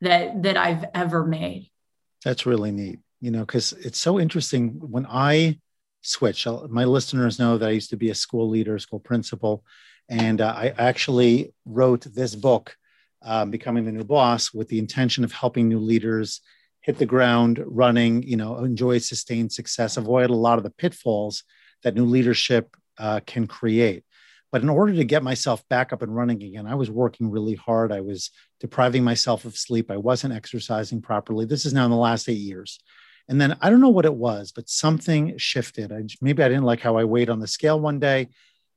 that 0.00 0.42
that 0.42 0.56
I've 0.56 0.84
ever 0.94 1.24
made. 1.24 1.70
That's 2.24 2.46
really 2.46 2.72
neat, 2.72 2.98
you 3.20 3.30
know, 3.30 3.40
because 3.40 3.72
it's 3.72 3.98
so 3.98 4.18
interesting 4.18 4.78
when 4.80 5.06
I 5.08 5.58
switch. 6.02 6.46
My 6.68 6.84
listeners 6.84 7.38
know 7.38 7.58
that 7.58 7.68
I 7.68 7.72
used 7.72 7.90
to 7.90 7.96
be 7.96 8.10
a 8.10 8.14
school 8.14 8.48
leader, 8.48 8.78
school 8.78 9.00
principal, 9.00 9.64
and 10.08 10.40
uh, 10.40 10.54
I 10.56 10.74
actually 10.78 11.52
wrote 11.64 12.02
this 12.02 12.34
book, 12.34 12.76
um, 13.22 13.50
"Becoming 13.50 13.84
the 13.84 13.92
New 13.92 14.04
Boss," 14.04 14.52
with 14.52 14.68
the 14.68 14.78
intention 14.78 15.24
of 15.24 15.32
helping 15.32 15.68
new 15.68 15.80
leaders 15.80 16.40
hit 16.80 16.98
the 16.98 17.06
ground 17.06 17.62
running, 17.66 18.22
you 18.22 18.36
know, 18.36 18.58
enjoy 18.58 18.98
sustained 18.98 19.52
success, 19.52 19.96
avoid 19.96 20.30
a 20.30 20.34
lot 20.34 20.58
of 20.58 20.64
the 20.64 20.70
pitfalls 20.70 21.42
that 21.82 21.96
new 21.96 22.04
leadership 22.04 22.76
uh, 22.98 23.20
can 23.26 23.46
create. 23.46 24.04
But 24.56 24.62
in 24.62 24.70
order 24.70 24.94
to 24.94 25.04
get 25.04 25.22
myself 25.22 25.68
back 25.68 25.92
up 25.92 26.00
and 26.00 26.16
running 26.16 26.42
again, 26.42 26.66
I 26.66 26.76
was 26.76 26.90
working 26.90 27.30
really 27.30 27.56
hard. 27.56 27.92
I 27.92 28.00
was 28.00 28.30
depriving 28.58 29.04
myself 29.04 29.44
of 29.44 29.54
sleep. 29.54 29.90
I 29.90 29.98
wasn't 29.98 30.32
exercising 30.32 31.02
properly. 31.02 31.44
This 31.44 31.66
is 31.66 31.74
now 31.74 31.84
in 31.84 31.90
the 31.90 31.96
last 31.98 32.26
eight 32.26 32.38
years. 32.38 32.80
And 33.28 33.38
then 33.38 33.58
I 33.60 33.68
don't 33.68 33.82
know 33.82 33.90
what 33.90 34.06
it 34.06 34.14
was, 34.14 34.52
but 34.52 34.70
something 34.70 35.36
shifted. 35.36 35.92
I, 35.92 36.04
maybe 36.22 36.42
I 36.42 36.48
didn't 36.48 36.64
like 36.64 36.80
how 36.80 36.96
I 36.96 37.04
weighed 37.04 37.28
on 37.28 37.38
the 37.38 37.46
scale 37.46 37.78
one 37.78 37.98
day. 37.98 38.28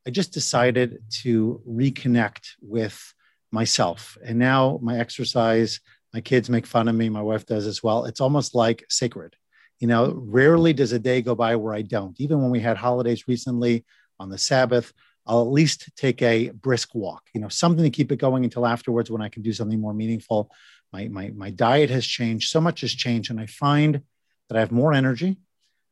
I 0.05 0.09
just 0.09 0.33
decided 0.33 1.01
to 1.21 1.61
reconnect 1.65 2.55
with 2.61 3.13
myself. 3.49 4.17
And 4.21 4.37
now 4.37 4.81
my 4.83 4.99
exercise, 4.99 5.79
my 6.13 6.19
kids 6.19 6.49
make 6.49 6.67
fun 6.67 6.89
of 6.89 6.95
me, 6.95 7.07
my 7.07 7.21
wife 7.21 7.45
does 7.45 7.65
as 7.65 7.81
well. 7.81 8.03
It's 8.03 8.19
almost 8.19 8.53
like 8.53 8.83
sacred. 8.89 9.37
You 9.79 9.87
know, 9.87 10.11
rarely 10.13 10.73
does 10.73 10.91
a 10.91 10.99
day 10.99 11.21
go 11.21 11.35
by 11.35 11.55
where 11.55 11.73
I 11.73 11.83
don't. 11.83 12.19
Even 12.19 12.41
when 12.41 12.51
we 12.51 12.59
had 12.59 12.75
holidays 12.75 13.29
recently, 13.29 13.85
on 14.19 14.29
the 14.29 14.37
Sabbath, 14.37 14.93
I'll 15.29 15.43
at 15.43 15.51
least 15.51 15.95
take 15.95 16.23
a 16.23 16.49
brisk 16.49 16.95
walk, 16.95 17.21
you 17.35 17.39
know, 17.39 17.49
something 17.49 17.83
to 17.83 17.91
keep 17.91 18.11
it 18.11 18.15
going 18.15 18.43
until 18.43 18.65
afterwards 18.65 19.11
when 19.11 19.21
I 19.21 19.29
can 19.29 19.43
do 19.43 19.53
something 19.53 19.79
more 19.79 19.93
meaningful. 19.93 20.49
My, 20.91 21.07
my, 21.07 21.29
my 21.35 21.51
diet 21.51 21.91
has 21.91 22.03
changed. 22.03 22.49
So 22.49 22.59
much 22.59 22.81
has 22.81 22.91
changed. 22.91 23.29
And 23.29 23.39
I 23.39 23.45
find 23.45 24.01
that 24.47 24.57
I 24.57 24.59
have 24.59 24.71
more 24.71 24.91
energy, 24.91 25.37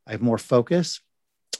I 0.08 0.12
have 0.14 0.24
more 0.24 0.40
focus. 0.40 1.02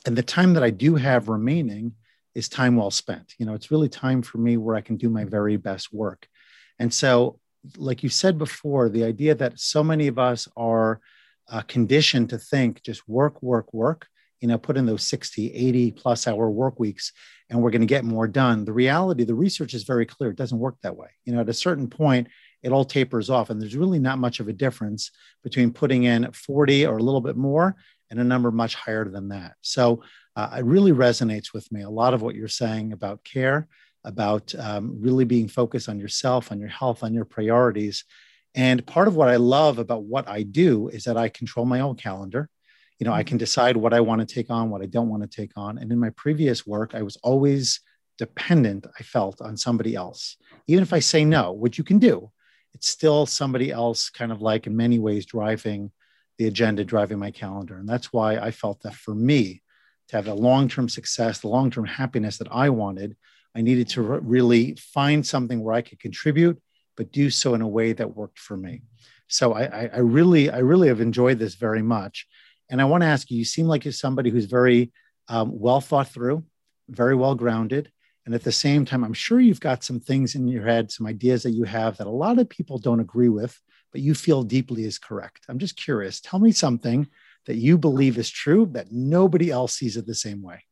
And 0.08 0.18
the 0.18 0.24
time 0.24 0.56
that 0.56 0.64
I 0.64 0.72
do 0.72 0.96
have 0.96 1.30
remaining 1.30 1.94
is 2.34 2.50
time 2.50 2.78
well 2.78 2.90
spent. 2.90 3.36
You 3.38 3.46
know, 3.46 3.54
it's 3.54 3.70
really 3.70 3.90
time 3.90 4.24
for 4.24 4.40
me 4.40 4.58
where 4.58 4.76
I 4.76 4.82
can 4.82 4.98
do 4.98 5.10
my 5.12 5.26
very 5.26 5.58
best 5.58 5.94
work. 5.94 6.28
And 6.80 6.92
so, 6.92 7.40
like 7.78 8.02
you 8.02 8.10
said 8.10 8.40
before, 8.40 8.90
the 8.90 9.04
idea 9.04 9.36
that 9.36 9.60
so 9.60 9.84
many 9.84 10.08
of 10.08 10.18
us 10.18 10.48
are 10.58 11.00
uh, 11.48 11.62
conditioned 11.62 12.30
to 12.32 12.40
think 12.40 12.82
just 12.82 13.08
work, 13.08 13.44
work, 13.44 13.72
work, 13.72 14.08
you 14.40 14.48
know, 14.48 14.58
put 14.58 14.78
in 14.78 14.86
those 14.86 15.04
60, 15.04 15.54
80 15.54 15.92
plus 15.92 16.28
hour 16.28 16.50
work 16.50 16.80
weeks 16.80 17.12
and 17.50 17.62
we're 17.62 17.72
going 17.72 17.82
to 17.82 17.88
get 17.88 18.04
more 18.04 18.28
done. 18.28 18.66
The 18.66 18.74
reality, 18.74 19.24
the 19.24 19.36
research 19.36 19.74
is 19.74 19.84
very 19.84 20.06
clear. 20.06 20.32
It 20.32 20.38
doesn't 20.38 20.60
work 20.60 20.76
that 20.84 20.96
way. 20.96 21.10
You 21.26 21.34
know, 21.34 21.42
at 21.42 21.50
a 21.50 21.54
certain 21.54 21.90
point, 21.90 22.28
it 22.62 22.72
all 22.72 22.86
tapers 22.86 23.30
off. 23.30 23.50
And 23.50 23.62
there's 23.62 23.76
really 23.76 24.00
not 24.00 24.20
much 24.20 24.40
of 24.40 24.48
a 24.48 24.54
difference 24.54 25.12
between 25.44 25.72
putting 25.72 26.04
in 26.04 26.32
40 26.32 26.86
or 26.86 26.98
a 26.98 27.04
little 27.04 27.22
bit 27.22 27.38
more 27.38 27.76
and 28.10 28.20
a 28.20 28.24
number 28.24 28.52
much 28.52 28.76
higher 28.76 29.06
than 29.06 29.30
that. 29.30 29.54
So 29.62 30.04
uh, 30.36 30.56
it 30.58 30.66
really 30.66 30.92
resonates 30.92 31.54
with 31.54 31.72
me. 31.72 31.82
A 31.82 31.90
lot 31.90 32.14
of 32.14 32.22
what 32.22 32.36
you're 32.36 32.48
saying 32.48 32.94
about 32.94 33.24
care, 33.24 33.68
about 34.04 34.54
um, 34.58 34.98
really 35.00 35.26
being 35.26 35.48
focused 35.48 35.90
on 35.90 36.00
yourself, 36.00 36.52
on 36.52 36.60
your 36.60 36.70
health, 36.70 37.04
on 37.04 37.14
your 37.14 37.26
priorities. 37.26 38.06
And 38.56 38.86
part 38.86 39.08
of 39.08 39.16
what 39.16 39.30
I 39.30 39.36
love 39.36 39.78
about 39.78 40.04
what 40.04 40.28
I 40.28 40.44
do 40.44 40.90
is 40.90 41.04
that 41.06 41.18
I 41.18 41.30
control 41.30 41.66
my 41.66 41.82
own 41.82 41.96
calendar. 41.96 42.50
You 43.00 43.06
know, 43.06 43.14
I 43.14 43.24
can 43.24 43.38
mm-hmm. 43.38 43.44
decide 43.44 43.78
what 43.78 43.94
I 43.94 44.00
want 44.00 44.28
to 44.28 44.34
take 44.34 44.50
on, 44.50 44.70
what 44.70 44.82
I 44.82 44.88
don't 44.88 45.10
want 45.10 45.24
to 45.24 45.30
take 45.30 45.52
on. 45.56 45.78
And 45.78 45.92
in 45.92 46.00
my 46.00 46.10
previous 46.12 46.66
work, 46.66 46.96
I 46.96 47.04
was 47.04 47.18
always 47.18 47.80
dependent, 48.18 48.88
I 49.00 49.04
felt, 49.04 49.42
on 49.42 49.58
somebody 49.58 49.96
else. 49.96 50.38
Even 50.68 50.82
if 50.82 50.94
I 50.94 51.00
say 51.00 51.24
no, 51.24 51.52
which 51.52 51.78
you 51.78 51.84
can 51.84 52.00
do, 52.00 52.32
it's 52.74 52.90
still 52.90 53.26
somebody 53.26 53.72
else 53.72 54.10
kind 54.10 54.32
of 54.32 54.42
like 54.42 54.68
in 54.68 54.76
many 54.76 55.00
ways 55.00 55.26
driving 55.26 55.92
the 56.38 56.48
agenda, 56.48 56.84
driving 56.84 57.20
my 57.20 57.32
calendar. 57.32 57.78
And 57.78 57.88
that's 57.88 58.14
why 58.14 58.38
I 58.38 58.52
felt 58.52 58.82
that 58.84 58.96
for 58.96 59.16
me 59.16 59.62
to 60.10 60.16
have 60.16 60.26
the 60.26 60.34
long 60.34 60.68
term 60.68 60.90
success, 60.90 61.40
the 61.40 61.48
long 61.48 61.72
term 61.72 61.86
happiness 61.86 62.38
that 62.38 62.48
I 62.52 62.70
wanted, 62.70 63.16
I 63.56 63.62
needed 63.62 63.90
to 63.90 64.02
re- 64.02 64.20
really 64.22 64.76
find 64.76 65.26
something 65.26 65.64
where 65.64 65.74
I 65.74 65.82
could 65.82 66.00
contribute, 66.00 66.62
but 66.96 67.12
do 67.12 67.30
so 67.30 67.54
in 67.54 67.62
a 67.62 67.68
way 67.68 67.94
that 67.94 68.16
worked 68.16 68.40
for 68.40 68.56
me. 68.56 68.84
So 69.28 69.54
I, 69.54 69.64
I, 69.64 69.90
I 69.96 70.00
really, 70.00 70.50
I 70.50 70.60
really 70.60 70.88
have 70.88 71.02
enjoyed 71.02 71.40
this 71.40 71.56
very 71.56 71.82
much. 71.82 72.28
And 72.70 72.82
I 72.82 72.86
want 72.86 73.02
to 73.02 73.08
ask 73.08 73.32
you, 73.32 73.38
you 73.38 73.46
seem 73.46 73.68
like 73.68 73.86
you're 73.86 73.92
somebody 73.92 74.30
who's 74.30 74.46
very 74.46 74.92
um, 75.28 75.52
well 75.54 75.82
thought 75.82 76.10
through, 76.10 76.44
very 76.90 77.16
well 77.16 77.36
grounded, 77.36 77.92
and 78.26 78.36
at 78.36 78.44
the 78.44 78.52
same 78.52 78.84
time, 78.84 79.06
I'm 79.06 79.14
sure 79.14 79.40
you've 79.40 79.62
got 79.62 79.86
some 79.86 80.02
things 80.02 80.36
in 80.36 80.50
your 80.50 80.66
head, 80.66 80.92
some 80.92 81.08
ideas 81.08 81.44
that 81.44 81.52
you 81.52 81.64
have 81.64 81.96
that 81.96 82.08
a 82.08 82.10
lot 82.10 82.40
of 82.40 82.50
people 82.50 82.78
don't 82.78 83.00
agree 83.00 83.30
with, 83.30 83.58
but 83.94 84.02
you 84.02 84.14
feel 84.14 84.44
deeply 84.44 84.84
is 84.84 85.00
correct. 85.00 85.46
I'm 85.48 85.60
just 85.60 85.78
curious. 85.78 86.20
Tell 86.20 86.40
me 86.40 86.52
something 86.52 87.08
that 87.46 87.56
you 87.56 87.78
believe 87.78 88.18
is 88.18 88.30
true 88.30 88.68
that 88.74 88.92
nobody 88.92 89.50
else 89.50 89.78
sees 89.78 89.96
it 89.96 90.06
the 90.06 90.14
same 90.14 90.42
way. 90.42 90.66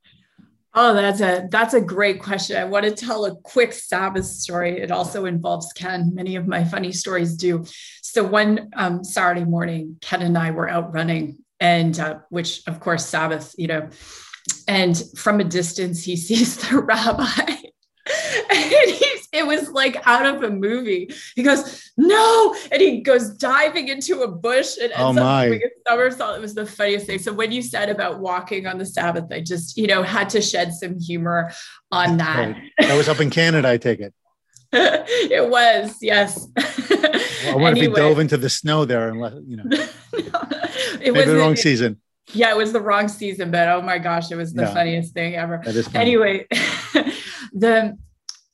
Oh, 0.73 0.93
that's 0.93 1.21
a 1.21 1.47
that's 1.49 1.73
a 1.73 1.79
great 1.79 2.21
question. 2.21 2.58
I 2.58 2.65
want 2.65 2.84
to 2.84 2.91
tell 2.91 3.23
a 3.23 3.38
quick 3.38 3.71
Sabbath 3.71 4.25
story. 4.25 4.81
It 4.81 4.91
also 4.91 5.23
involves 5.23 5.71
Ken. 5.71 6.13
Many 6.13 6.36
of 6.36 6.47
my 6.47 6.65
funny 6.65 6.91
stories 6.91 7.38
do. 7.38 7.63
So 8.01 8.25
one 8.25 8.69
um, 8.75 9.01
Saturday 9.01 9.45
morning, 9.45 9.97
Ken 10.01 10.21
and 10.21 10.38
I 10.38 10.51
were 10.51 10.67
out 10.67 10.93
running, 10.93 11.38
and 11.59 11.99
uh, 11.99 12.19
which 12.29 12.61
of 12.67 12.79
course 12.79 13.05
Sabbath, 13.05 13.55
you 13.57 13.67
know, 13.67 13.89
and 14.67 15.01
from 15.15 15.39
a 15.39 15.43
distance 15.43 16.03
he 16.03 16.15
sees 16.27 16.57
the 16.57 16.79
rabbi. 16.79 17.55
And 18.51 18.91
he's, 18.91 19.27
it 19.33 19.47
was 19.47 19.71
like 19.71 20.05
out 20.07 20.25
of 20.25 20.43
a 20.43 20.49
movie. 20.49 21.09
He 21.35 21.41
goes 21.41 21.91
no! 21.97 22.55
And 22.71 22.79
he 22.79 23.01
goes 23.01 23.31
diving 23.31 23.87
into 23.87 24.21
a 24.21 24.27
bush 24.27 24.77
and 24.77 24.91
ends 24.91 24.99
oh 24.99 25.13
my. 25.13 25.45
up 25.45 25.49
doing 25.49 25.61
a 25.63 25.89
somersault. 25.89 26.37
It 26.37 26.41
was 26.41 26.53
the 26.53 26.67
funniest 26.67 27.07
thing. 27.07 27.19
So 27.19 27.33
when 27.33 27.51
you 27.51 27.63
said 27.63 27.89
about 27.89 28.19
walking 28.19 28.67
on 28.67 28.77
the 28.77 28.85
sabbath 28.85 29.25
i 29.31 29.39
just 29.39 29.77
you 29.77 29.87
know 29.87 30.03
had 30.03 30.29
to 30.29 30.41
shed 30.41 30.73
some 30.73 30.99
humor 30.99 31.51
on 31.91 32.17
that. 32.17 32.37
right. 32.37 32.71
that 32.79 32.95
was 32.95 33.09
up 33.09 33.19
in 33.19 33.29
canada 33.29 33.67
i 33.67 33.77
take 33.77 33.99
it. 33.99 34.13
It 35.31 35.49
was 35.49 35.97
yes. 36.01 36.47
Well, 37.45 37.53
i 37.53 37.55
wonder 37.55 37.79
anyway. 37.79 37.85
if 37.85 37.95
he 37.97 38.01
dove 38.01 38.19
into 38.19 38.37
the 38.37 38.49
snow 38.49 38.85
there 38.85 39.09
and 39.09 39.19
let 39.19 39.33
you 39.47 39.57
know. 39.57 39.63
No, 40.15 40.44
it 41.05 41.13
was 41.13 41.25
the 41.25 41.37
wrong 41.37 41.55
season 41.55 41.99
yeah, 42.33 42.49
it 42.49 42.57
was 42.57 42.73
the 42.73 42.81
wrong 42.81 43.07
season, 43.07 43.51
but 43.51 43.67
oh 43.69 43.81
my 43.81 43.97
gosh, 43.99 44.31
it 44.31 44.35
was 44.35 44.53
the 44.53 44.63
yeah. 44.63 44.73
funniest 44.73 45.13
thing 45.13 45.35
ever. 45.35 45.61
Anyway, 45.93 46.47
the 47.53 47.97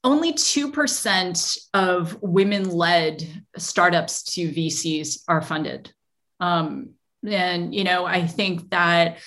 only 0.04 0.34
2% 0.34 1.58
of 1.74 2.22
women 2.22 2.70
led 2.70 3.26
startups 3.58 4.24
to 4.34 4.50
VCs 4.50 5.24
are 5.28 5.42
funded. 5.42 5.94
Um, 6.40 6.92
and, 7.26 7.74
you 7.74 7.84
know, 7.84 8.06
I 8.06 8.26
think 8.26 8.72
that 8.72 9.20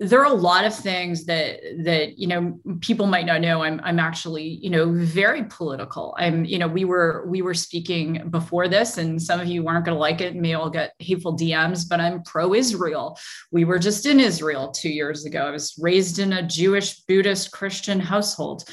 there 0.00 0.20
are 0.20 0.32
a 0.32 0.34
lot 0.34 0.64
of 0.64 0.72
things 0.72 1.24
that 1.24 1.60
that 1.82 2.18
you 2.18 2.28
know 2.28 2.58
people 2.80 3.06
might 3.06 3.26
not 3.26 3.40
know. 3.40 3.64
I'm 3.64 3.80
i'm 3.82 3.98
actually 3.98 4.44
you 4.44 4.70
know 4.70 4.92
very 4.92 5.44
political. 5.44 6.14
I'm 6.18 6.44
you 6.44 6.58
know 6.58 6.68
we 6.68 6.84
were 6.84 7.26
we 7.28 7.42
were 7.42 7.54
speaking 7.54 8.28
before 8.30 8.68
this 8.68 8.98
and 8.98 9.20
some 9.20 9.40
of 9.40 9.48
you 9.48 9.66
aren't 9.66 9.86
going 9.86 9.96
to 9.96 10.00
like 10.00 10.20
it. 10.20 10.36
May 10.36 10.54
all 10.54 10.70
get 10.70 10.92
hateful 10.98 11.36
dms 11.36 11.88
but 11.88 12.00
i'm 12.00 12.22
pro 12.22 12.54
israel 12.54 13.18
we 13.50 13.64
were 13.64 13.78
just 13.78 14.06
in 14.06 14.20
israel 14.20 14.70
2 14.70 14.88
years 14.88 15.24
ago. 15.24 15.46
I 15.46 15.50
was 15.50 15.74
raised 15.80 16.18
in 16.18 16.32
a 16.32 16.46
jewish 16.46 17.00
buddhist 17.00 17.50
christian 17.50 17.98
household 17.98 18.64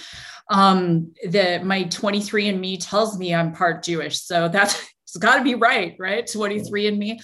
um 0.49 1.11
that 1.29 1.65
my 1.65 1.83
23 1.83 2.49
and 2.49 2.61
me 2.61 2.77
tells 2.77 3.17
me 3.17 3.33
i'm 3.33 3.51
part 3.51 3.83
jewish. 3.83 4.21
So 4.21 4.47
that's 4.47 4.87
got 5.19 5.37
to 5.37 5.43
be 5.43 5.55
right 5.55 5.95
right? 5.97 6.29
23 6.29 6.87
and 6.87 6.99
me. 6.99 7.19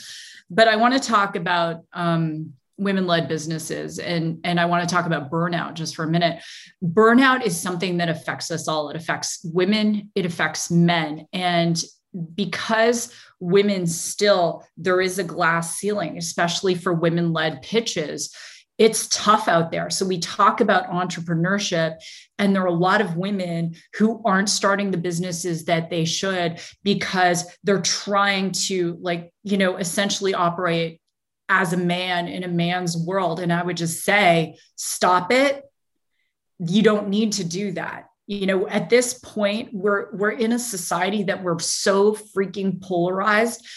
But 0.50 0.68
i 0.68 0.76
want 0.76 0.96
to 0.96 1.00
talk 1.00 1.36
about 1.36 1.82
um 1.94 2.54
women 2.82 3.06
led 3.08 3.28
businesses 3.28 4.00
and 4.00 4.40
and 4.44 4.60
I 4.60 4.66
want 4.66 4.88
to 4.88 4.94
talk 4.94 5.06
about 5.06 5.32
burnout 5.32 5.76
just 5.76 5.96
for 5.96 6.04
a 6.04 6.10
minute. 6.10 6.42
Burnout 6.84 7.46
is 7.46 7.60
something 7.60 7.98
that 7.98 8.10
affects 8.10 8.50
us 8.52 8.68
all. 8.68 8.90
It 8.90 8.96
affects 8.96 9.40
women, 9.44 10.12
it 10.16 10.26
affects 10.26 10.72
men 10.72 11.28
and 11.32 11.82
because 12.36 13.14
women 13.40 13.88
still 13.88 14.66
there 14.76 15.00
is 15.00 15.18
a 15.18 15.24
glass 15.24 15.78
ceiling 15.78 16.18
especially 16.18 16.76
for 16.76 16.94
women 16.94 17.32
led 17.32 17.62
pitches 17.62 18.36
it's 18.78 19.08
tough 19.10 19.48
out 19.48 19.70
there. 19.70 19.92
So 19.92 20.08
we 20.08 20.18
talk 20.18 20.60
about 20.60 20.90
entrepreneurship, 20.90 21.98
and 22.40 22.56
there 22.56 22.64
are 22.64 22.68
a 22.68 22.72
lot 22.72 23.00
of 23.00 23.16
women 23.16 23.76
who 23.94 24.24
aren't 24.26 24.50
starting 24.50 24.90
the 24.90 24.98
businesses 24.98 25.66
that 25.66 25.92
they 25.92 26.04
should 26.04 26.60
because 26.82 27.46
they're 27.64 27.82
trying 27.82 28.54
to, 28.54 28.98
like, 29.00 29.32
you 29.44 29.58
know, 29.58 29.78
essentially 29.78 30.34
operate 30.34 31.01
as 31.52 31.74
a 31.74 31.78
man 31.78 32.30
in 32.30 32.46
a 32.46 32.48
man's 32.48 32.96
world. 32.96 33.42
And 33.42 33.52
I 33.52 33.62
would 33.62 33.76
just 33.76 34.06
say, 34.06 34.56
stop 34.78 35.34
it. 35.34 35.66
You 36.60 36.82
don't 36.82 37.10
need 37.10 37.34
to 37.34 37.44
do 37.44 37.74
that. 37.74 38.06
You 38.26 38.46
know, 38.46 38.68
at 38.70 38.90
this 38.90 39.16
point, 39.16 39.74
we're 39.74 40.16
we're 40.16 40.32
in 40.32 40.54
a 40.54 40.60
society 40.60 41.24
that 41.24 41.44
we're 41.44 41.60
so 41.60 42.14
freaking 42.14 42.82
polarized. 42.82 43.68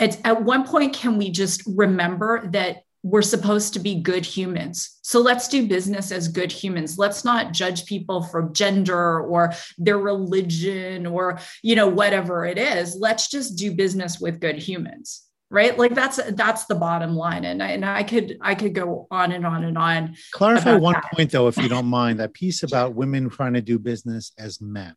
At, 0.00 0.20
at 0.26 0.42
one 0.42 0.66
point, 0.66 0.94
can 0.94 1.18
we 1.18 1.30
just 1.30 1.62
remember 1.66 2.48
that 2.50 2.78
we're 3.02 3.22
supposed 3.22 3.72
to 3.72 3.78
be 3.78 4.02
good 4.02 4.26
humans. 4.26 4.98
So 5.00 5.20
let's 5.20 5.48
do 5.48 5.66
business 5.66 6.12
as 6.12 6.28
good 6.28 6.52
humans. 6.52 6.98
Let's 6.98 7.24
not 7.24 7.54
judge 7.54 7.86
people 7.86 8.22
for 8.22 8.50
gender 8.52 9.22
or 9.22 9.54
their 9.78 9.96
religion 9.96 11.06
or, 11.06 11.38
you 11.62 11.76
know, 11.76 11.88
whatever 11.88 12.44
it 12.44 12.58
is. 12.58 12.96
Let's 12.96 13.30
just 13.30 13.56
do 13.56 13.72
business 13.74 14.20
with 14.20 14.38
good 14.38 14.58
humans 14.58 15.29
right? 15.50 15.76
Like 15.76 15.94
that's 15.94 16.20
that's 16.32 16.64
the 16.66 16.76
bottom 16.76 17.14
line. 17.16 17.44
And 17.44 17.62
I, 17.62 17.68
and 17.70 17.84
I 17.84 18.02
could 18.04 18.38
i 18.40 18.54
could 18.54 18.74
go 18.74 19.06
on 19.10 19.32
and 19.32 19.44
on 19.44 19.64
and 19.64 19.76
on 19.76 20.14
clarify 20.32 20.76
one 20.76 20.94
that. 20.94 21.12
point 21.12 21.30
though 21.30 21.48
if 21.48 21.56
you 21.56 21.68
don't 21.68 21.86
mind 22.00 22.20
that 22.20 22.32
piece 22.32 22.62
about 22.62 22.94
women 22.94 23.28
trying 23.28 23.54
to 23.54 23.60
do 23.60 23.78
business 23.78 24.32
as 24.38 24.60
men. 24.60 24.94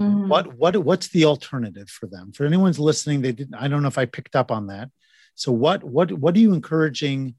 Mm-hmm. 0.00 0.28
what 0.28 0.56
what 0.56 0.74
what's 0.78 1.08
the 1.08 1.26
alternative 1.26 1.90
for 1.90 2.06
them? 2.06 2.32
For 2.32 2.46
anyone's 2.46 2.78
listening 2.78 3.20
they 3.20 3.32
didn't 3.32 3.54
i 3.54 3.68
don't 3.68 3.82
know 3.82 3.88
if 3.88 3.98
i 3.98 4.06
picked 4.06 4.34
up 4.34 4.50
on 4.50 4.68
that. 4.68 4.90
So 5.34 5.52
what 5.52 5.84
what 5.84 6.10
what 6.12 6.34
are 6.34 6.40
you 6.40 6.54
encouraging 6.54 7.34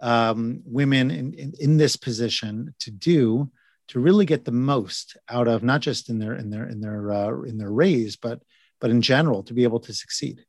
um, 0.00 0.60
women 0.66 1.10
in, 1.10 1.32
in, 1.34 1.52
in 1.58 1.76
this 1.78 1.96
position 1.96 2.74
to 2.80 2.90
do 2.90 3.50
to 3.88 4.00
really 4.00 4.26
get 4.26 4.44
the 4.44 4.52
most 4.52 5.16
out 5.30 5.48
of 5.48 5.62
not 5.62 5.80
just 5.80 6.10
in 6.10 6.18
their 6.18 6.34
in 6.34 6.50
their 6.50 6.68
in 6.68 6.80
their 6.80 7.10
uh, 7.10 7.40
in 7.42 7.56
their 7.56 7.70
raise 7.70 8.16
but 8.16 8.42
but 8.80 8.90
in 8.90 9.00
general 9.00 9.42
to 9.44 9.54
be 9.54 9.64
able 9.64 9.80
to 9.80 9.94
succeed 9.94 10.44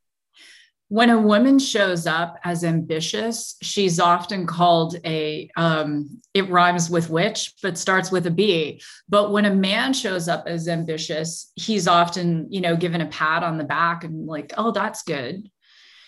when 0.90 1.10
a 1.10 1.20
woman 1.20 1.58
shows 1.58 2.06
up 2.06 2.38
as 2.44 2.64
ambitious, 2.64 3.56
she's 3.62 4.00
often 4.00 4.46
called 4.46 4.96
a, 5.04 5.50
um, 5.58 6.22
it 6.34 6.50
rhymes 6.50 6.90
with 6.90 7.10
witch, 7.10 7.54
but 7.64 7.78
starts 7.78 8.12
with 8.12 8.28
a 8.28 8.32
B. 8.32 8.82
But 9.10 9.32
when 9.32 9.46
a 9.46 9.56
man 9.56 9.94
shows 9.94 10.28
up 10.28 10.46
as 10.48 10.68
ambitious, 10.68 11.52
he's 11.56 11.88
often, 11.88 12.48
you 12.52 12.62
know, 12.62 12.76
given 12.76 13.02
a 13.02 13.08
pat 13.08 13.42
on 13.42 13.58
the 13.58 13.64
back 13.64 14.04
and 14.04 14.28
like, 14.28 14.54
oh, 14.58 14.72
that's 14.72 15.02
good. 15.02 15.50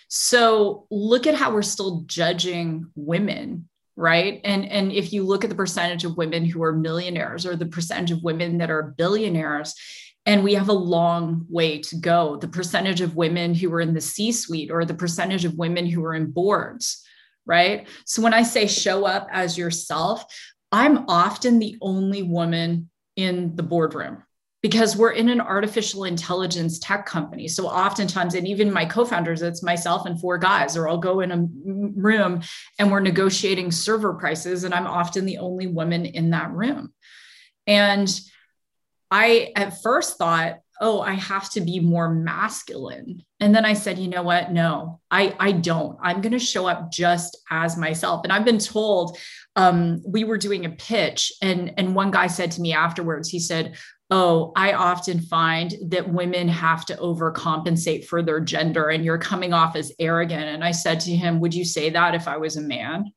So 0.06 0.86
look 0.90 1.26
at 1.26 1.34
how 1.34 1.52
we're 1.52 1.62
still 1.62 2.02
judging 2.06 2.90
women 2.94 3.68
right 3.98 4.40
and 4.44 4.64
and 4.66 4.92
if 4.92 5.12
you 5.12 5.24
look 5.24 5.42
at 5.42 5.50
the 5.50 5.56
percentage 5.56 6.04
of 6.04 6.16
women 6.16 6.44
who 6.44 6.62
are 6.62 6.72
millionaires 6.72 7.44
or 7.44 7.56
the 7.56 7.66
percentage 7.66 8.12
of 8.12 8.22
women 8.22 8.58
that 8.58 8.70
are 8.70 8.94
billionaires 8.96 9.74
and 10.26 10.44
we 10.44 10.54
have 10.54 10.68
a 10.68 10.72
long 10.72 11.46
way 11.48 11.78
to 11.78 11.96
go 11.96 12.36
the 12.36 12.48
percentage 12.48 13.00
of 13.00 13.16
women 13.16 13.54
who 13.54 13.72
are 13.72 13.80
in 13.80 13.94
the 13.94 14.00
c 14.00 14.32
suite 14.32 14.70
or 14.70 14.84
the 14.84 14.94
percentage 14.94 15.44
of 15.44 15.58
women 15.58 15.86
who 15.86 16.04
are 16.04 16.14
in 16.14 16.30
boards 16.30 17.04
right 17.46 17.88
so 18.04 18.22
when 18.22 18.34
i 18.34 18.42
say 18.42 18.66
show 18.66 19.04
up 19.04 19.28
as 19.32 19.56
yourself 19.58 20.24
i'm 20.72 21.04
often 21.08 21.58
the 21.58 21.76
only 21.80 22.22
woman 22.22 22.90
in 23.16 23.54
the 23.56 23.62
boardroom 23.62 24.22
because 24.62 24.96
we're 24.96 25.12
in 25.12 25.28
an 25.28 25.40
artificial 25.40 26.04
intelligence 26.04 26.78
tech 26.80 27.06
company. 27.06 27.46
So 27.46 27.68
oftentimes, 27.68 28.34
and 28.34 28.46
even 28.46 28.72
my 28.72 28.84
co-founders, 28.84 29.42
it's 29.42 29.62
myself 29.62 30.04
and 30.04 30.20
four 30.20 30.36
guys, 30.36 30.76
or 30.76 30.88
I'll 30.88 30.98
go 30.98 31.20
in 31.20 31.30
a 31.30 31.46
room 32.00 32.42
and 32.78 32.90
we're 32.90 33.00
negotiating 33.00 33.70
server 33.70 34.14
prices, 34.14 34.64
and 34.64 34.74
I'm 34.74 34.86
often 34.86 35.26
the 35.26 35.38
only 35.38 35.68
woman 35.68 36.06
in 36.06 36.30
that 36.30 36.50
room. 36.50 36.92
And 37.66 38.20
I 39.10 39.52
at 39.56 39.82
first 39.82 40.18
thought, 40.18 40.60
oh, 40.80 41.00
I 41.00 41.14
have 41.14 41.50
to 41.50 41.60
be 41.60 41.80
more 41.80 42.08
masculine. 42.08 43.24
And 43.40 43.54
then 43.54 43.64
I 43.64 43.72
said, 43.72 43.98
you 43.98 44.08
know 44.08 44.22
what? 44.22 44.52
No, 44.52 45.00
I, 45.10 45.34
I 45.40 45.52
don't. 45.52 45.98
I'm 46.00 46.20
going 46.20 46.32
to 46.32 46.38
show 46.38 46.66
up 46.66 46.92
just 46.92 47.36
as 47.50 47.76
myself. 47.76 48.20
And 48.22 48.32
I've 48.32 48.44
been 48.44 48.58
told 48.58 49.18
um, 49.56 50.02
we 50.06 50.22
were 50.22 50.38
doing 50.38 50.66
a 50.66 50.70
pitch, 50.70 51.32
and, 51.42 51.74
and 51.76 51.96
one 51.96 52.12
guy 52.12 52.28
said 52.28 52.52
to 52.52 52.60
me 52.60 52.72
afterwards, 52.72 53.28
he 53.28 53.40
said, 53.40 53.76
oh, 54.10 54.52
I 54.56 54.72
often 54.72 55.20
find 55.20 55.74
that 55.88 56.12
women 56.12 56.48
have 56.48 56.86
to 56.86 56.96
overcompensate 56.96 58.06
for 58.06 58.22
their 58.22 58.40
gender 58.40 58.88
and 58.88 59.04
you're 59.04 59.18
coming 59.18 59.52
off 59.52 59.76
as 59.76 59.92
arrogant. 59.98 60.44
And 60.44 60.64
I 60.64 60.70
said 60.70 61.00
to 61.00 61.10
him, 61.14 61.40
Would 61.40 61.54
you 61.54 61.64
say 61.64 61.90
that 61.90 62.14
if 62.14 62.26
I 62.26 62.38
was 62.38 62.56
a 62.56 62.62
man? 62.62 63.12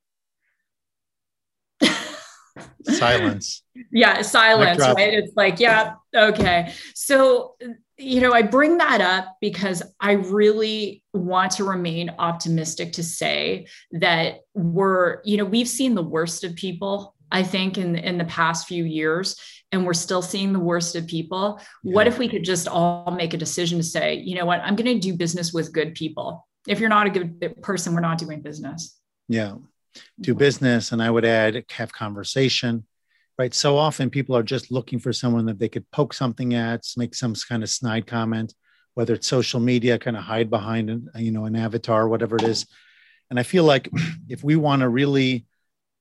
Silence. 2.83 3.63
yeah, 3.91 4.21
silence, 4.21 4.79
right? 4.79 5.13
It's 5.13 5.35
like, 5.35 5.59
yeah, 5.59 5.95
okay. 6.15 6.73
So, 6.93 7.55
you 7.97 8.21
know, 8.21 8.33
I 8.33 8.41
bring 8.41 8.77
that 8.77 9.01
up 9.01 9.37
because 9.41 9.83
I 9.99 10.13
really 10.13 11.03
want 11.13 11.53
to 11.53 11.63
remain 11.63 12.13
optimistic 12.17 12.93
to 12.93 13.03
say 13.03 13.67
that 13.91 14.41
we're, 14.53 15.21
you 15.23 15.37
know, 15.37 15.45
we've 15.45 15.67
seen 15.67 15.95
the 15.95 16.03
worst 16.03 16.43
of 16.43 16.55
people 16.55 17.15
I 17.31 17.43
think 17.43 17.77
in 17.77 17.95
in 17.95 18.17
the 18.17 18.25
past 18.25 18.67
few 18.67 18.83
years 18.83 19.39
and 19.71 19.85
we're 19.85 19.93
still 19.93 20.21
seeing 20.21 20.51
the 20.53 20.59
worst 20.59 20.95
of 20.95 21.07
people. 21.07 21.59
Yeah. 21.83 21.95
What 21.95 22.07
if 22.07 22.17
we 22.17 22.27
could 22.27 22.43
just 22.43 22.67
all 22.67 23.11
make 23.11 23.33
a 23.33 23.37
decision 23.37 23.77
to 23.77 23.83
say, 23.83 24.15
you 24.15 24.35
know 24.35 24.45
what, 24.45 24.61
I'm 24.61 24.75
going 24.75 24.99
to 24.99 24.99
do 24.99 25.15
business 25.15 25.53
with 25.53 25.71
good 25.71 25.95
people. 25.95 26.45
If 26.67 26.79
you're 26.79 26.89
not 26.89 27.07
a 27.07 27.09
good 27.09 27.61
person, 27.61 27.93
we're 27.93 28.01
not 28.01 28.17
doing 28.17 28.41
business. 28.41 28.99
Yeah. 29.27 29.55
Do 30.19 30.31
mm-hmm. 30.31 30.39
business 30.39 30.91
and 30.91 31.01
I 31.01 31.09
would 31.09 31.25
add 31.25 31.65
have 31.71 31.93
conversation. 31.93 32.85
Right. 33.37 33.53
So 33.53 33.77
often 33.77 34.09
people 34.09 34.35
are 34.35 34.43
just 34.43 34.71
looking 34.71 34.99
for 34.99 35.13
someone 35.13 35.45
that 35.45 35.57
they 35.57 35.69
could 35.69 35.89
poke 35.91 36.13
something 36.13 36.53
at, 36.53 36.85
make 36.95 37.15
some 37.15 37.33
kind 37.33 37.63
of 37.63 37.69
snide 37.69 38.05
comment, 38.05 38.53
whether 38.93 39.13
it's 39.13 39.27
social 39.27 39.59
media, 39.59 39.97
kind 39.97 40.17
of 40.17 40.23
hide 40.23 40.49
behind, 40.49 40.91
uh, 40.91 41.19
you 41.19 41.31
know, 41.31 41.45
an 41.45 41.55
avatar, 41.55 42.07
whatever 42.07 42.35
it 42.35 42.43
is. 42.43 42.67
And 43.29 43.39
I 43.39 43.43
feel 43.43 43.63
like 43.63 43.89
if 44.29 44.43
we 44.43 44.55
want 44.55 44.81
to 44.81 44.89
really 44.89 45.45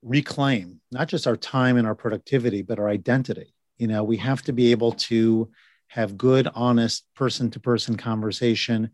reclaim 0.02 0.80
not 0.92 1.08
just 1.08 1.26
our 1.26 1.36
time 1.36 1.76
and 1.76 1.86
our 1.86 1.94
productivity, 1.94 2.62
but 2.62 2.78
our 2.78 2.88
identity. 2.88 3.54
You 3.78 3.86
know, 3.86 4.04
we 4.04 4.16
have 4.18 4.42
to 4.42 4.52
be 4.52 4.72
able 4.72 4.92
to 4.92 5.50
have 5.88 6.16
good, 6.16 6.48
honest 6.54 7.04
person 7.14 7.50
to 7.50 7.60
person 7.60 7.96
conversation, 7.96 8.90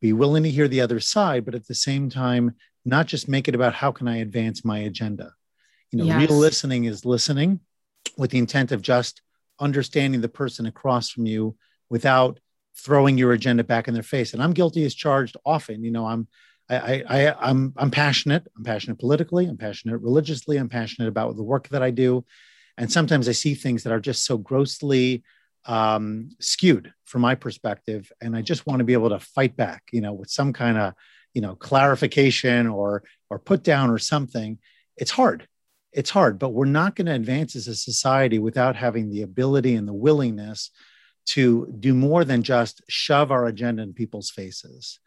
be 0.00 0.12
willing 0.12 0.42
to 0.44 0.50
hear 0.50 0.68
the 0.68 0.80
other 0.80 1.00
side, 1.00 1.44
but 1.44 1.54
at 1.54 1.66
the 1.66 1.74
same 1.74 2.08
time, 2.08 2.54
not 2.84 3.06
just 3.06 3.28
make 3.28 3.48
it 3.48 3.54
about 3.54 3.74
how 3.74 3.92
can 3.92 4.08
I 4.08 4.18
advance 4.18 4.64
my 4.64 4.78
agenda. 4.78 5.32
You 5.90 5.98
know, 5.98 6.04
yes. 6.04 6.28
real 6.28 6.38
listening 6.38 6.84
is 6.84 7.04
listening 7.04 7.60
with 8.16 8.30
the 8.30 8.38
intent 8.38 8.72
of 8.72 8.82
just 8.82 9.22
understanding 9.60 10.20
the 10.20 10.28
person 10.28 10.66
across 10.66 11.10
from 11.10 11.26
you 11.26 11.56
without 11.90 12.40
throwing 12.76 13.18
your 13.18 13.32
agenda 13.32 13.64
back 13.64 13.88
in 13.88 13.94
their 13.94 14.02
face. 14.02 14.32
And 14.32 14.42
I'm 14.42 14.52
guilty 14.52 14.84
as 14.84 14.94
charged 14.94 15.36
often. 15.44 15.82
You 15.82 15.90
know, 15.90 16.06
I'm 16.06 16.28
I, 16.70 17.02
I, 17.08 17.48
I'm, 17.48 17.72
I'm 17.78 17.90
passionate. 17.90 18.46
I'm 18.56 18.62
passionate 18.62 18.98
politically. 18.98 19.46
I'm 19.46 19.56
passionate 19.56 19.98
religiously. 20.02 20.58
I'm 20.58 20.68
passionate 20.68 21.08
about 21.08 21.34
the 21.36 21.42
work 21.42 21.68
that 21.68 21.82
I 21.82 21.90
do. 21.90 22.26
And 22.76 22.92
sometimes 22.92 23.28
I 23.28 23.32
see 23.32 23.54
things 23.54 23.84
that 23.84 23.92
are 23.92 24.00
just 24.00 24.24
so 24.24 24.36
grossly 24.36 25.24
um, 25.64 26.28
skewed 26.40 26.92
from 27.06 27.22
my 27.22 27.34
perspective. 27.34 28.12
And 28.20 28.36
I 28.36 28.42
just 28.42 28.66
want 28.66 28.80
to 28.80 28.84
be 28.84 28.92
able 28.92 29.08
to 29.08 29.18
fight 29.18 29.56
back, 29.56 29.84
you 29.92 30.02
know, 30.02 30.12
with 30.12 30.30
some 30.30 30.52
kind 30.52 30.76
of, 30.76 30.92
you 31.38 31.42
know, 31.42 31.54
clarification 31.54 32.66
or, 32.66 33.04
or 33.30 33.38
put 33.38 33.62
down 33.62 33.90
or 33.90 33.98
something. 33.98 34.58
It's 34.96 35.12
hard. 35.12 35.46
It's 35.92 36.10
hard, 36.10 36.40
but 36.40 36.48
we're 36.48 36.64
not 36.64 36.96
going 36.96 37.06
to 37.06 37.14
advance 37.14 37.54
as 37.54 37.68
a 37.68 37.76
society 37.76 38.40
without 38.40 38.74
having 38.74 39.08
the 39.08 39.22
ability 39.22 39.76
and 39.76 39.86
the 39.86 39.92
willingness 39.94 40.72
to 41.26 41.72
do 41.78 41.94
more 41.94 42.24
than 42.24 42.42
just 42.42 42.82
shove 42.88 43.30
our 43.30 43.46
agenda 43.46 43.84
in 43.84 43.92
people's 43.94 44.30
faces 44.30 44.98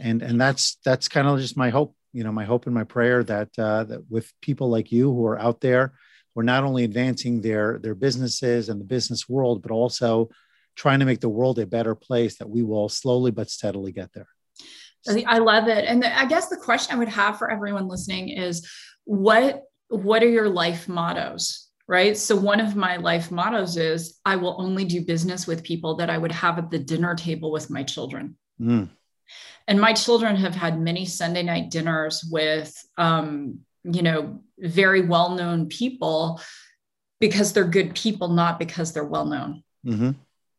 and 0.00 0.22
and 0.22 0.40
that's 0.40 0.76
that's 0.86 1.08
kind 1.08 1.28
of 1.28 1.38
just 1.38 1.56
my 1.56 1.70
hope 1.70 1.94
you 2.12 2.24
know 2.24 2.32
my 2.32 2.44
hope 2.44 2.66
and 2.66 2.74
my 2.74 2.84
prayer 2.84 3.22
that 3.22 3.50
uh, 3.58 3.84
that 3.84 4.10
with 4.10 4.32
people 4.40 4.70
like 4.70 4.90
you 4.90 5.12
who 5.12 5.26
are 5.26 5.38
out 5.38 5.60
there 5.60 5.92
we're 6.34 6.42
not 6.42 6.64
only 6.64 6.84
advancing 6.84 7.40
their 7.40 7.78
their 7.78 7.94
businesses 7.94 8.68
and 8.68 8.80
the 8.80 8.84
business 8.96 9.28
world 9.28 9.62
but 9.62 9.70
also 9.70 10.30
trying 10.76 11.00
to 11.00 11.06
make 11.06 11.20
the 11.20 11.28
world 11.28 11.58
a 11.58 11.66
better 11.66 11.94
place 11.94 12.38
that 12.38 12.50
we 12.50 12.62
will 12.62 12.88
slowly 12.88 13.30
but 13.30 13.50
steadily 13.50 13.92
get 13.92 14.12
there 14.12 14.28
i 15.26 15.38
love 15.38 15.68
it 15.68 15.84
and 15.84 16.02
the, 16.02 16.18
i 16.18 16.24
guess 16.24 16.48
the 16.48 16.56
question 16.56 16.94
i 16.94 16.98
would 16.98 17.08
have 17.08 17.38
for 17.38 17.50
everyone 17.50 17.88
listening 17.88 18.28
is 18.28 18.68
what 19.04 19.62
what 19.88 20.22
are 20.22 20.28
your 20.28 20.48
life 20.48 20.88
mottos 20.88 21.68
right 21.86 22.16
so 22.16 22.34
one 22.34 22.60
of 22.60 22.76
my 22.76 22.96
life 22.96 23.30
mottos 23.30 23.76
is 23.76 24.18
i 24.24 24.36
will 24.36 24.56
only 24.58 24.84
do 24.84 25.04
business 25.04 25.46
with 25.46 25.62
people 25.62 25.96
that 25.96 26.10
i 26.10 26.16
would 26.16 26.32
have 26.32 26.58
at 26.58 26.70
the 26.70 26.78
dinner 26.78 27.14
table 27.14 27.50
with 27.50 27.70
my 27.70 27.82
children 27.82 28.36
mm. 28.60 28.88
And 29.66 29.80
my 29.80 29.92
children 29.92 30.36
have 30.36 30.54
had 30.54 30.78
many 30.78 31.06
Sunday 31.06 31.42
night 31.42 31.70
dinners 31.70 32.24
with, 32.30 32.76
um, 32.98 33.60
you 33.82 34.02
know, 34.02 34.42
very 34.58 35.02
well 35.02 35.30
known 35.30 35.66
people 35.68 36.40
because 37.20 37.52
they're 37.52 37.64
good 37.64 37.94
people, 37.94 38.28
not 38.28 38.58
because 38.58 38.92
they're 38.92 39.04
well 39.04 39.24
known. 39.24 39.62
Mm-hmm. 39.86 40.10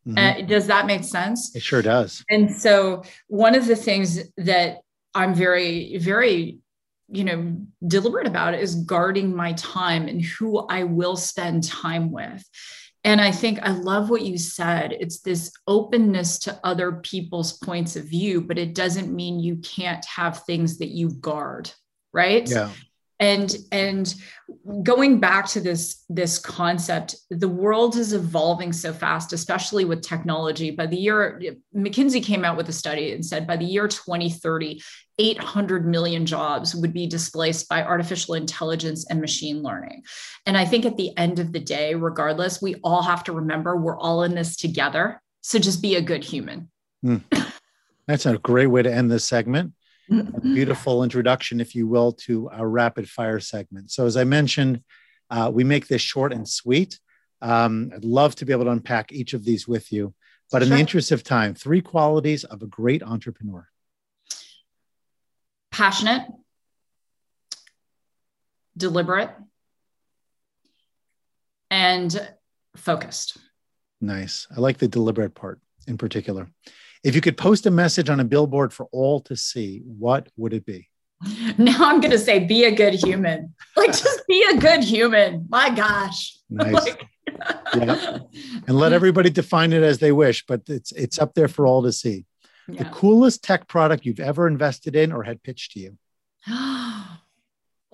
Mm-hmm. 0.07 0.17
Uh, 0.17 0.45
does 0.45 0.67
that 0.67 0.85
make 0.85 1.03
sense? 1.03 1.55
It 1.55 1.61
sure 1.61 1.81
does. 1.81 2.23
And 2.29 2.51
so, 2.55 3.03
one 3.27 3.55
of 3.55 3.65
the 3.65 3.75
things 3.75 4.19
that 4.37 4.81
I'm 5.13 5.33
very, 5.33 5.97
very 5.97 6.59
you 7.07 7.23
know 7.23 7.55
deliberate 7.85 8.25
about 8.25 8.55
is 8.55 8.73
guarding 8.73 9.35
my 9.35 9.53
time 9.53 10.07
and 10.07 10.19
who 10.23 10.57
i 10.69 10.81
will 10.81 11.15
spend 11.15 11.63
time 11.63 12.11
with 12.11 12.43
and 13.05 13.21
I 13.21 13.31
think 13.31 13.59
I 13.61 13.69
love 13.69 14.09
what 14.09 14.23
you 14.23 14.35
said. 14.39 14.97
It's 14.99 15.19
this 15.19 15.51
openness 15.67 16.39
to 16.39 16.59
other 16.63 16.91
people's 16.91 17.53
points 17.53 17.95
of 17.95 18.05
view, 18.05 18.41
but 18.41 18.57
it 18.57 18.73
doesn't 18.73 19.15
mean 19.15 19.39
you 19.39 19.57
can't 19.57 20.03
have 20.05 20.43
things 20.43 20.79
that 20.79 20.87
you 20.87 21.11
guard, 21.11 21.69
right? 22.11 22.49
Yeah 22.49 22.71
and 23.19 23.56
and 23.71 24.13
going 24.84 25.19
back 25.19 25.47
to 25.47 25.62
this 25.62 26.04
this 26.10 26.38
concept 26.38 27.15
the 27.30 27.47
world 27.47 27.95
is 27.95 28.13
evolving 28.13 28.73
so 28.73 28.91
fast 28.91 29.32
especially 29.32 29.86
with 29.86 30.01
technology. 30.01 30.71
By 30.71 30.88
the 30.88 30.97
year 30.97 31.41
mckinsey 31.75 32.23
came 32.23 32.43
out 32.43 32.58
with 32.58 32.67
a 32.69 32.73
study 32.73 33.13
and 33.13 33.25
said 33.25 33.47
by 33.47 33.58
the 33.58 33.65
year 33.65 33.88
2030 33.88 34.82
800 35.17 35.88
million 35.88 36.25
jobs 36.25 36.75
would 36.75 36.91
be 36.91 37.08
displaced 37.08 37.69
by 37.69 37.82
artificial 37.84 38.34
intelligence 38.34 39.06
and 39.10 39.21
machine 39.21 39.63
learning. 39.63 40.04
And 40.45 40.58
i 40.58 40.65
think 40.65 40.86
at 40.86 40.97
the 40.97 41.17
end 41.17 41.39
of 41.39 41.54
the 41.54 41.60
day 41.60 41.95
regardless 41.95 42.62
we 42.62 42.75
all 42.84 43.01
have 43.01 43.23
to 43.25 43.32
remember 43.32 43.78
we're 43.78 43.97
all 43.97 44.23
in 44.23 44.36
this 44.36 44.58
together. 44.58 45.21
So 45.41 45.60
just 45.60 45.82
be 45.82 45.95
a 45.95 46.01
good 46.01 46.23
human. 46.23 46.69
Mm. 47.06 47.23
that's 48.08 48.25
a 48.25 48.38
great 48.39 48.67
way 48.67 48.82
to 48.82 48.93
end 48.93 49.10
this 49.10 49.25
segment 49.25 49.73
beautiful 50.09 51.03
introduction, 51.03 51.59
if 51.59 51.75
you 51.75 51.87
will, 51.87 52.13
to 52.13 52.49
our 52.49 52.67
rapid 52.67 53.09
fire 53.09 53.39
segment. 53.39 53.91
So, 53.91 54.05
as 54.05 54.17
I 54.17 54.23
mentioned, 54.23 54.81
uh, 55.29 55.51
we 55.53 55.63
make 55.63 55.87
this 55.87 56.01
short 56.01 56.33
and 56.33 56.47
sweet. 56.47 56.99
Um, 57.41 57.91
I'd 57.93 58.05
love 58.05 58.35
to 58.35 58.45
be 58.45 58.53
able 58.53 58.65
to 58.65 58.71
unpack 58.71 59.11
each 59.11 59.33
of 59.33 59.43
these 59.43 59.67
with 59.67 59.91
you. 59.91 60.13
But 60.51 60.61
in 60.61 60.69
the 60.69 60.77
interest 60.77 61.11
of 61.11 61.23
time, 61.23 61.55
three 61.55 61.81
qualities 61.81 62.43
of 62.43 62.61
a 62.61 62.67
great 62.67 63.03
entrepreneur 63.03 63.67
passionate, 65.71 66.21
deliberate, 68.77 69.31
and 71.69 72.31
focused. 72.77 73.37
Nice. 73.99 74.47
I 74.55 74.61
like 74.61 74.77
the 74.77 74.87
deliberate 74.87 75.35
part 75.35 75.59
in 75.85 75.97
particular. 75.97 76.47
If 77.05 77.13
you 77.13 77.21
could 77.21 77.37
post 77.37 77.67
a 77.67 77.71
message 77.71 78.09
on 78.09 78.19
a 78.19 78.23
billboard 78.23 78.73
for 78.73 78.87
all 78.91 79.19
to 79.21 79.35
see, 79.35 79.83
what 79.85 80.27
would 80.37 80.53
it 80.53 80.65
be? 80.65 80.89
Now 81.57 81.89
I'm 81.89 82.01
going 82.01 82.11
to 82.11 82.19
say, 82.19 82.39
be 82.39 82.65
a 82.65 82.71
good 82.71 82.95
human. 82.95 83.53
Like, 83.77 83.91
just 83.91 84.27
be 84.27 84.43
a 84.51 84.57
good 84.57 84.83
human. 84.83 85.45
My 85.47 85.69
gosh. 85.69 86.35
Nice. 86.49 86.73
like, 86.73 87.07
yeah. 87.75 88.17
And 88.67 88.77
let 88.77 88.91
everybody 88.91 89.29
define 89.29 89.71
it 89.71 89.83
as 89.83 89.99
they 89.99 90.11
wish, 90.11 90.45
but 90.47 90.63
it's 90.67 90.91
it's 90.93 91.19
up 91.19 91.35
there 91.35 91.47
for 91.47 91.67
all 91.67 91.83
to 91.83 91.91
see. 91.91 92.25
Yeah. 92.67 92.83
The 92.83 92.89
coolest 92.89 93.43
tech 93.43 93.67
product 93.67 94.05
you've 94.05 94.19
ever 94.19 94.47
invested 94.47 94.95
in 94.95 95.11
or 95.11 95.23
had 95.23 95.43
pitched 95.43 95.73
to 95.73 95.79
you. 95.79 95.97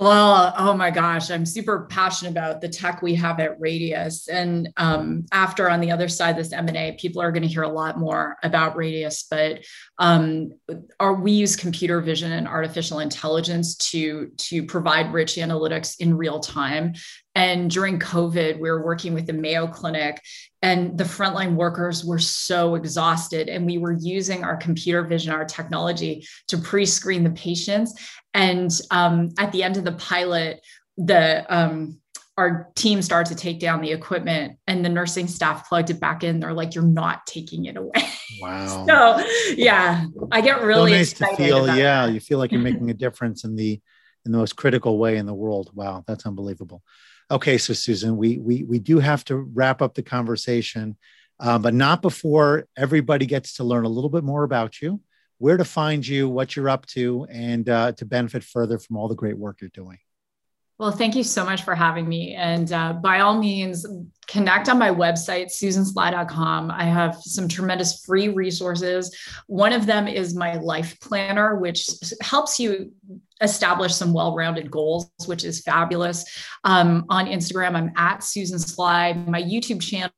Well, 0.02 0.52
oh 0.58 0.74
my 0.74 0.90
gosh, 0.90 1.30
I'm 1.30 1.46
super 1.46 1.86
passionate 1.86 2.32
about 2.32 2.60
the 2.60 2.68
tech 2.68 3.04
we 3.04 3.14
have 3.14 3.40
at 3.40 3.60
Radius. 3.60 4.28
And 4.28 4.68
um, 4.76 5.28
after 5.32 5.70
on 5.70 5.80
the 5.80 5.92
other 5.92 6.08
side, 6.08 6.36
this 6.36 6.52
M&A, 6.52 6.98
people 7.00 7.22
are 7.22 7.32
going 7.32 7.44
to 7.44 7.48
hear 7.48 7.62
a 7.62 7.70
lot 7.70 8.00
more 8.00 8.36
about 8.42 8.76
Radius, 8.76 9.28
but 9.30 9.60
um, 10.00 10.54
are, 11.00 11.14
we 11.14 11.34
use 11.34 11.56
computer 11.56 12.02
vision 12.02 12.32
and 12.32 12.48
artificial 12.48 12.98
intelligence 12.98 13.76
to, 13.92 14.32
to 14.38 14.66
provide 14.66 15.14
rich 15.14 15.36
analytics 15.36 16.00
in 16.00 16.18
real 16.18 16.40
time. 16.40 16.94
And 17.34 17.72
during 17.72 17.98
COVID, 17.98 18.60
we 18.60 18.70
were 18.70 18.84
working 18.84 19.14
with 19.14 19.26
the 19.26 19.34
Mayo 19.34 19.68
Clinic 19.68 20.22
and 20.62 20.98
the 20.98 21.06
frontline 21.06 21.56
workers 21.56 22.04
were 22.04 22.20
so 22.20 22.76
exhausted 22.76 23.48
and 23.48 23.66
we 23.66 23.78
were 23.78 23.96
using 24.00 24.44
our 24.44 24.58
computer 24.58 25.04
vision 25.04 25.32
our 25.32 25.46
technology 25.46 26.28
to 26.50 26.58
pre-screen 26.58 27.24
the 27.24 27.32
patients. 27.32 28.10
And 28.34 28.70
um, 28.92 29.30
at 29.40 29.52
the 29.52 29.64
end 29.64 29.78
of 29.78 29.86
the 29.86 29.94
pilot 29.94 30.62
the 30.98 31.46
um, 31.54 32.00
our 32.38 32.70
team 32.76 33.02
started 33.02 33.36
to 33.36 33.42
take 33.42 33.60
down 33.60 33.82
the 33.82 33.92
equipment 33.92 34.58
and 34.68 34.84
the 34.84 34.90
nursing 34.90 35.28
staff 35.28 35.68
plugged 35.68 35.90
it 35.90 36.00
back 36.00 36.24
in. 36.24 36.40
They're 36.40 36.54
like 36.54 36.76
you're 36.76 36.84
not 36.84 37.26
taking 37.26 37.66
it 37.66 37.78
away. 37.78 37.92
Wow. 38.40 38.86
So 38.88 39.54
yeah 39.56 40.06
i 40.32 40.42
get 40.42 40.62
really 40.62 40.92
so 40.92 40.98
nice 40.98 41.14
to 41.14 41.36
feel 41.36 41.68
yeah 41.68 42.08
that. 42.08 42.14
you 42.14 42.20
feel 42.20 42.40
like 42.40 42.52
you're 42.52 42.62
making 42.62 42.90
a 42.90 42.94
difference 43.06 43.44
in 43.44 43.56
the 43.56 43.80
in 44.26 44.32
the 44.32 44.38
most 44.38 44.56
critical 44.56 44.98
way 44.98 45.18
in 45.18 45.26
the 45.28 45.34
world. 45.34 45.70
Wow 45.76 46.04
that's 46.08 46.26
unbelievable 46.26 46.82
Okay, 47.32 47.58
so 47.58 47.72
Susan, 47.72 48.18
we 48.18 48.40
we 48.40 48.64
we 48.64 48.78
do 48.78 49.00
have 49.00 49.24
to 49.26 49.38
wrap 49.38 49.82
up 49.82 49.94
the 49.96 50.04
conversation, 50.04 50.98
uh, 51.40 51.58
but 51.58 51.74
not 51.74 52.02
before 52.02 52.68
everybody 52.76 53.26
gets 53.26 53.56
to 53.56 53.64
learn 53.64 53.86
a 53.86 53.90
little 53.90 54.10
bit 54.10 54.26
more 54.26 54.44
about 54.44 54.82
you, 54.82 55.00
where 55.38 55.56
to 55.56 55.64
find 55.64 56.06
you, 56.06 56.28
what 56.28 56.58
you're 56.58 56.68
up 56.68 56.86
to, 56.88 57.26
and 57.32 57.70
uh, 57.70 57.94
to 57.94 58.06
benefit 58.06 58.44
further 58.44 58.78
from 58.78 58.98
all 58.98 59.08
the 59.08 59.16
great 59.16 59.38
work 59.38 59.62
you're 59.62 59.70
doing. 59.70 59.98
Well, 60.78 60.92
thank 60.92 61.16
you 61.16 61.24
so 61.24 61.46
much 61.46 61.64
for 61.64 61.74
having 61.74 62.10
me. 62.10 62.34
And 62.34 62.74
uh, 62.74 62.94
by 62.94 63.20
all 63.20 63.38
means, 63.38 63.86
connect 64.28 64.68
on 64.68 64.80
my 64.80 64.90
website, 64.90 65.52
susansly.com. 65.52 66.72
I 66.72 66.84
have 66.86 67.16
some 67.22 67.48
tremendous 67.48 68.04
free 68.04 68.30
resources. 68.30 69.16
One 69.46 69.74
of 69.74 69.86
them 69.86 70.08
is 70.08 70.34
my 70.34 70.56
life 70.56 71.00
planner, 71.00 71.56
which 71.56 71.88
helps 72.20 72.60
you 72.60 72.94
establish 73.42 73.94
some 73.94 74.14
well-rounded 74.14 74.70
goals, 74.70 75.12
which 75.26 75.44
is 75.44 75.62
fabulous. 75.62 76.26
Um, 76.64 77.06
on 77.10 77.26
Instagram, 77.26 77.76
I'm 77.76 77.92
at 77.96 78.24
Susan 78.24 78.60
Sly. 78.60 79.14
My 79.14 79.42
YouTube 79.42 79.82
channel 79.82 80.12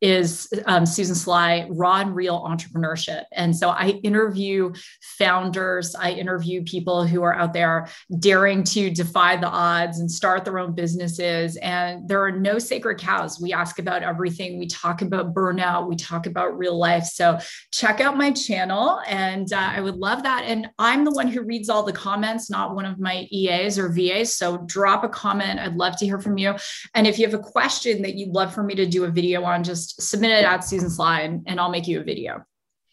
is 0.00 0.52
um, 0.66 0.86
Susan 0.86 1.14
Sly, 1.14 1.66
Raw 1.70 2.00
and 2.00 2.14
Real 2.14 2.40
Entrepreneurship. 2.42 3.24
And 3.32 3.54
so 3.56 3.70
I 3.70 4.00
interview 4.02 4.72
founders, 5.18 5.94
I 5.94 6.12
interview 6.12 6.62
people 6.62 7.06
who 7.06 7.22
are 7.22 7.34
out 7.34 7.52
there 7.52 7.88
daring 8.18 8.64
to 8.64 8.90
defy 8.90 9.36
the 9.36 9.48
odds 9.48 9.98
and 9.98 10.10
start 10.10 10.44
their 10.44 10.58
own 10.58 10.74
businesses. 10.74 11.56
And 11.56 12.08
there 12.08 12.22
are 12.22 12.32
no 12.32 12.58
sacred 12.58 12.98
cows. 12.98 13.40
We 13.40 13.52
ask 13.52 13.78
about 13.78 14.02
everything. 14.02 14.58
We 14.58 14.66
talk 14.66 15.02
about 15.02 15.34
burnout, 15.34 15.88
we 15.88 15.96
talk 15.96 16.26
about 16.26 16.56
real 16.56 16.78
life. 16.78 17.04
So 17.04 17.38
check 17.72 18.00
out 18.00 18.16
my 18.16 18.30
channel, 18.30 19.00
and 19.06 19.52
uh, 19.52 19.72
I 19.74 19.80
would 19.80 19.96
love 19.96 20.22
that. 20.22 20.44
And 20.44 20.68
I'm 20.78 21.04
the 21.04 21.10
one 21.10 21.28
who 21.28 21.42
reads 21.42 21.68
all 21.68 21.82
the 21.82 21.92
comments, 21.92 22.50
not 22.50 22.74
one 22.74 22.84
of 22.84 22.98
my 22.98 23.26
EAs 23.30 23.78
or 23.78 23.90
VAs. 23.90 24.34
So 24.34 24.58
drop 24.66 25.04
a 25.04 25.08
comment. 25.08 25.60
I'd 25.60 25.76
love 25.76 25.96
to 25.98 26.06
hear 26.06 26.18
from 26.18 26.38
you. 26.38 26.54
And 26.94 27.06
if 27.06 27.18
you 27.18 27.26
have 27.26 27.34
a 27.34 27.42
question 27.42 28.02
that 28.02 28.14
you'd 28.14 28.34
love 28.34 28.54
for 28.54 28.62
me 28.62 28.74
to 28.74 28.86
do 28.86 29.04
a 29.04 29.10
video 29.10 29.33
video 29.34 29.46
on, 29.46 29.64
just 29.64 30.00
submit 30.00 30.30
it 30.30 30.44
at 30.44 30.64
Susan 30.64 30.90
Sly 30.90 31.20
and, 31.46 31.60
I'll 31.60 31.70
make 31.70 31.86
you 31.86 32.00
a 32.00 32.04
video. 32.04 32.44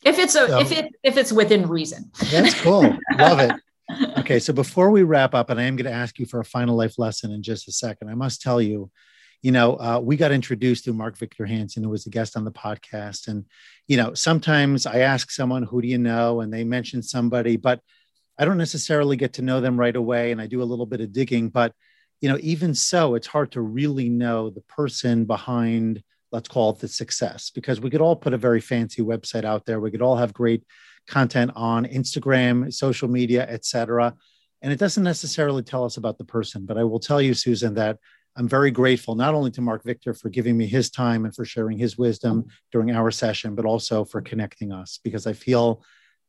If 0.03 0.17
it's 0.17 0.35
a, 0.35 0.59
if 0.59 0.71
it 0.71 0.95
if 1.03 1.15
it's 1.15 1.31
within 1.31 1.67
reason. 1.67 2.11
That's 2.31 2.59
cool. 2.59 2.81
Love 3.17 3.39
it. 3.39 3.51
Okay, 4.17 4.39
so 4.39 4.51
before 4.51 4.89
we 4.89 5.03
wrap 5.03 5.35
up, 5.35 5.51
and 5.51 5.59
I 5.59 5.63
am 5.63 5.75
going 5.75 5.85
to 5.85 5.95
ask 5.95 6.17
you 6.17 6.25
for 6.25 6.39
a 6.39 6.45
final 6.45 6.75
life 6.75 6.97
lesson 6.97 7.31
in 7.31 7.43
just 7.43 7.67
a 7.67 7.71
second, 7.71 8.09
I 8.09 8.15
must 8.15 8.41
tell 8.41 8.59
you, 8.59 8.89
you 9.43 9.51
know, 9.51 9.75
uh, 9.75 9.99
we 10.01 10.17
got 10.17 10.31
introduced 10.31 10.85
through 10.85 10.93
Mark 10.93 11.17
Victor 11.17 11.45
Hansen, 11.45 11.83
who 11.83 11.89
was 11.89 12.07
a 12.07 12.09
guest 12.09 12.35
on 12.35 12.45
the 12.45 12.51
podcast. 12.51 13.27
And, 13.27 13.45
you 13.87 13.97
know, 13.97 14.15
sometimes 14.15 14.87
I 14.87 14.99
ask 14.99 15.29
someone, 15.29 15.63
who 15.63 15.81
do 15.81 15.87
you 15.87 15.97
know? 15.97 16.41
And 16.41 16.51
they 16.51 16.63
mention 16.63 17.03
somebody, 17.03 17.57
but 17.57 17.81
I 18.39 18.45
don't 18.45 18.57
necessarily 18.57 19.17
get 19.17 19.33
to 19.33 19.41
know 19.43 19.61
them 19.61 19.79
right 19.79 19.95
away. 19.95 20.31
And 20.31 20.41
I 20.41 20.47
do 20.47 20.63
a 20.63 20.71
little 20.71 20.87
bit 20.87 21.01
of 21.01 21.11
digging. 21.11 21.49
But, 21.49 21.73
you 22.21 22.29
know, 22.29 22.39
even 22.41 22.73
so, 22.73 23.15
it's 23.15 23.27
hard 23.27 23.51
to 23.51 23.61
really 23.61 24.09
know 24.09 24.49
the 24.49 24.61
person 24.61 25.25
behind 25.25 26.01
let's 26.31 26.47
call 26.47 26.71
it 26.71 26.79
the 26.79 26.87
success 26.87 27.51
because 27.53 27.81
we 27.81 27.89
could 27.89 28.01
all 28.01 28.15
put 28.15 28.33
a 28.33 28.37
very 28.37 28.61
fancy 28.61 29.01
website 29.01 29.43
out 29.43 29.65
there. 29.65 29.79
We 29.79 29.91
could 29.91 30.01
all 30.01 30.17
have 30.17 30.33
great 30.33 30.63
content 31.07 31.51
on 31.55 31.85
instagram 31.85 32.71
social 32.73 33.07
media 33.07 33.45
etc 33.49 34.15
and 34.61 34.71
it 34.71 34.79
doesn't 34.79 35.03
necessarily 35.03 35.63
tell 35.63 35.83
us 35.83 35.97
about 35.97 36.17
the 36.17 36.23
person 36.23 36.65
but 36.65 36.77
i 36.77 36.83
will 36.83 36.99
tell 36.99 37.21
you 37.21 37.33
susan 37.33 37.73
that 37.73 37.97
i'm 38.35 38.47
very 38.47 38.71
grateful 38.71 39.15
not 39.15 39.33
only 39.33 39.51
to 39.51 39.61
mark 39.61 39.83
victor 39.83 40.13
for 40.13 40.29
giving 40.29 40.55
me 40.55 40.67
his 40.67 40.89
time 40.89 41.25
and 41.25 41.35
for 41.35 41.43
sharing 41.43 41.77
his 41.77 41.97
wisdom 41.97 42.41
mm-hmm. 42.41 42.49
during 42.71 42.91
our 42.91 43.11
session 43.11 43.55
but 43.55 43.65
also 43.65 44.05
for 44.05 44.21
connecting 44.21 44.71
us 44.71 44.99
because 45.03 45.25
i 45.25 45.33
feel 45.33 45.83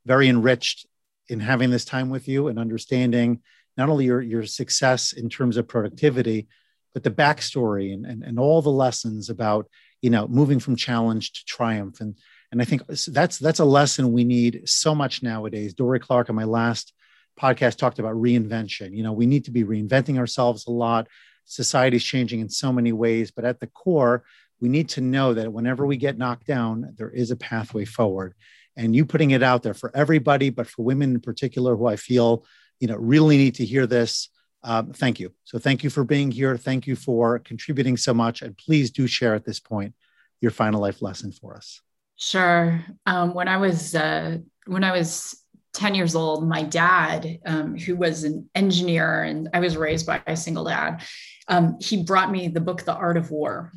very 0.06 0.28
enriched 0.28 0.86
in 1.28 1.38
having 1.38 1.70
this 1.70 1.84
time 1.84 2.10
with 2.10 2.26
you 2.26 2.48
and 2.48 2.58
understanding 2.58 3.40
not 3.76 3.88
only 3.88 4.04
your, 4.06 4.20
your 4.20 4.44
success 4.44 5.12
in 5.12 5.28
terms 5.28 5.56
of 5.56 5.68
productivity 5.68 6.48
but 6.94 7.02
the 7.02 7.10
backstory 7.10 7.94
and, 7.94 8.04
and, 8.04 8.22
and 8.22 8.38
all 8.38 8.60
the 8.60 8.70
lessons 8.70 9.30
about 9.30 9.66
you 10.02 10.10
know 10.10 10.28
moving 10.28 10.58
from 10.58 10.76
challenge 10.76 11.32
to 11.32 11.44
triumph. 11.46 12.00
And 12.00 12.18
and 12.50 12.60
i 12.60 12.66
think 12.66 12.82
that's 12.86 13.38
that's 13.38 13.60
a 13.60 13.64
lesson 13.64 14.12
we 14.12 14.24
need 14.24 14.68
so 14.68 14.94
much 14.94 15.22
nowadays. 15.22 15.72
Dorie 15.72 16.00
Clark 16.00 16.28
on 16.28 16.36
my 16.36 16.44
last 16.44 16.92
podcast 17.40 17.78
talked 17.78 17.98
about 17.98 18.14
reinvention. 18.14 18.94
You 18.94 19.04
know 19.04 19.12
we 19.12 19.26
need 19.26 19.46
to 19.46 19.50
be 19.50 19.64
reinventing 19.64 20.18
ourselves 20.18 20.66
a 20.66 20.70
lot. 20.70 21.08
Society's 21.44 22.04
changing 22.04 22.40
in 22.40 22.50
so 22.50 22.72
many 22.72 22.92
ways 22.92 23.30
but 23.30 23.44
at 23.44 23.60
the 23.60 23.68
core 23.68 24.24
we 24.60 24.68
need 24.68 24.90
to 24.90 25.00
know 25.00 25.34
that 25.34 25.52
whenever 25.52 25.86
we 25.86 25.96
get 25.96 26.18
knocked 26.18 26.46
down 26.46 26.94
there 26.96 27.10
is 27.10 27.30
a 27.30 27.36
pathway 27.36 27.84
forward. 27.84 28.34
And 28.74 28.96
you 28.96 29.04
putting 29.04 29.32
it 29.32 29.42
out 29.42 29.62
there 29.62 29.74
for 29.74 29.90
everybody 29.94 30.50
but 30.50 30.66
for 30.66 30.82
women 30.82 31.14
in 31.14 31.20
particular 31.20 31.76
who 31.76 31.86
i 31.86 31.96
feel 31.96 32.44
you 32.80 32.88
know 32.88 32.96
really 32.96 33.36
need 33.36 33.56
to 33.56 33.64
hear 33.64 33.86
this 33.86 34.28
um, 34.64 34.92
thank 34.92 35.18
you. 35.18 35.32
So 35.44 35.58
thank 35.58 35.82
you 35.82 35.90
for 35.90 36.04
being 36.04 36.30
here. 36.30 36.56
Thank 36.56 36.86
you 36.86 36.96
for 36.96 37.38
contributing 37.38 37.96
so 37.96 38.14
much. 38.14 38.42
And 38.42 38.56
please 38.56 38.90
do 38.90 39.06
share 39.06 39.34
at 39.34 39.44
this 39.44 39.60
point 39.60 39.94
your 40.40 40.50
final 40.50 40.80
life 40.80 41.02
lesson 41.02 41.32
for 41.32 41.56
us. 41.56 41.80
Sure. 42.16 42.84
Um, 43.06 43.34
when 43.34 43.48
I 43.48 43.56
was 43.56 43.94
uh, 43.94 44.38
when 44.66 44.84
I 44.84 44.92
was 44.92 45.36
10 45.74 45.94
years 45.94 46.14
old, 46.14 46.46
my 46.46 46.62
dad, 46.62 47.40
um, 47.46 47.76
who 47.76 47.96
was 47.96 48.24
an 48.24 48.48
engineer, 48.54 49.22
and 49.22 49.48
I 49.54 49.60
was 49.60 49.76
raised 49.76 50.06
by 50.06 50.22
a 50.26 50.36
single 50.36 50.64
dad, 50.64 51.02
um, 51.48 51.78
he 51.80 52.02
brought 52.02 52.30
me 52.30 52.48
the 52.48 52.60
book, 52.60 52.84
The 52.84 52.94
Art 52.94 53.16
of 53.16 53.30
War 53.30 53.72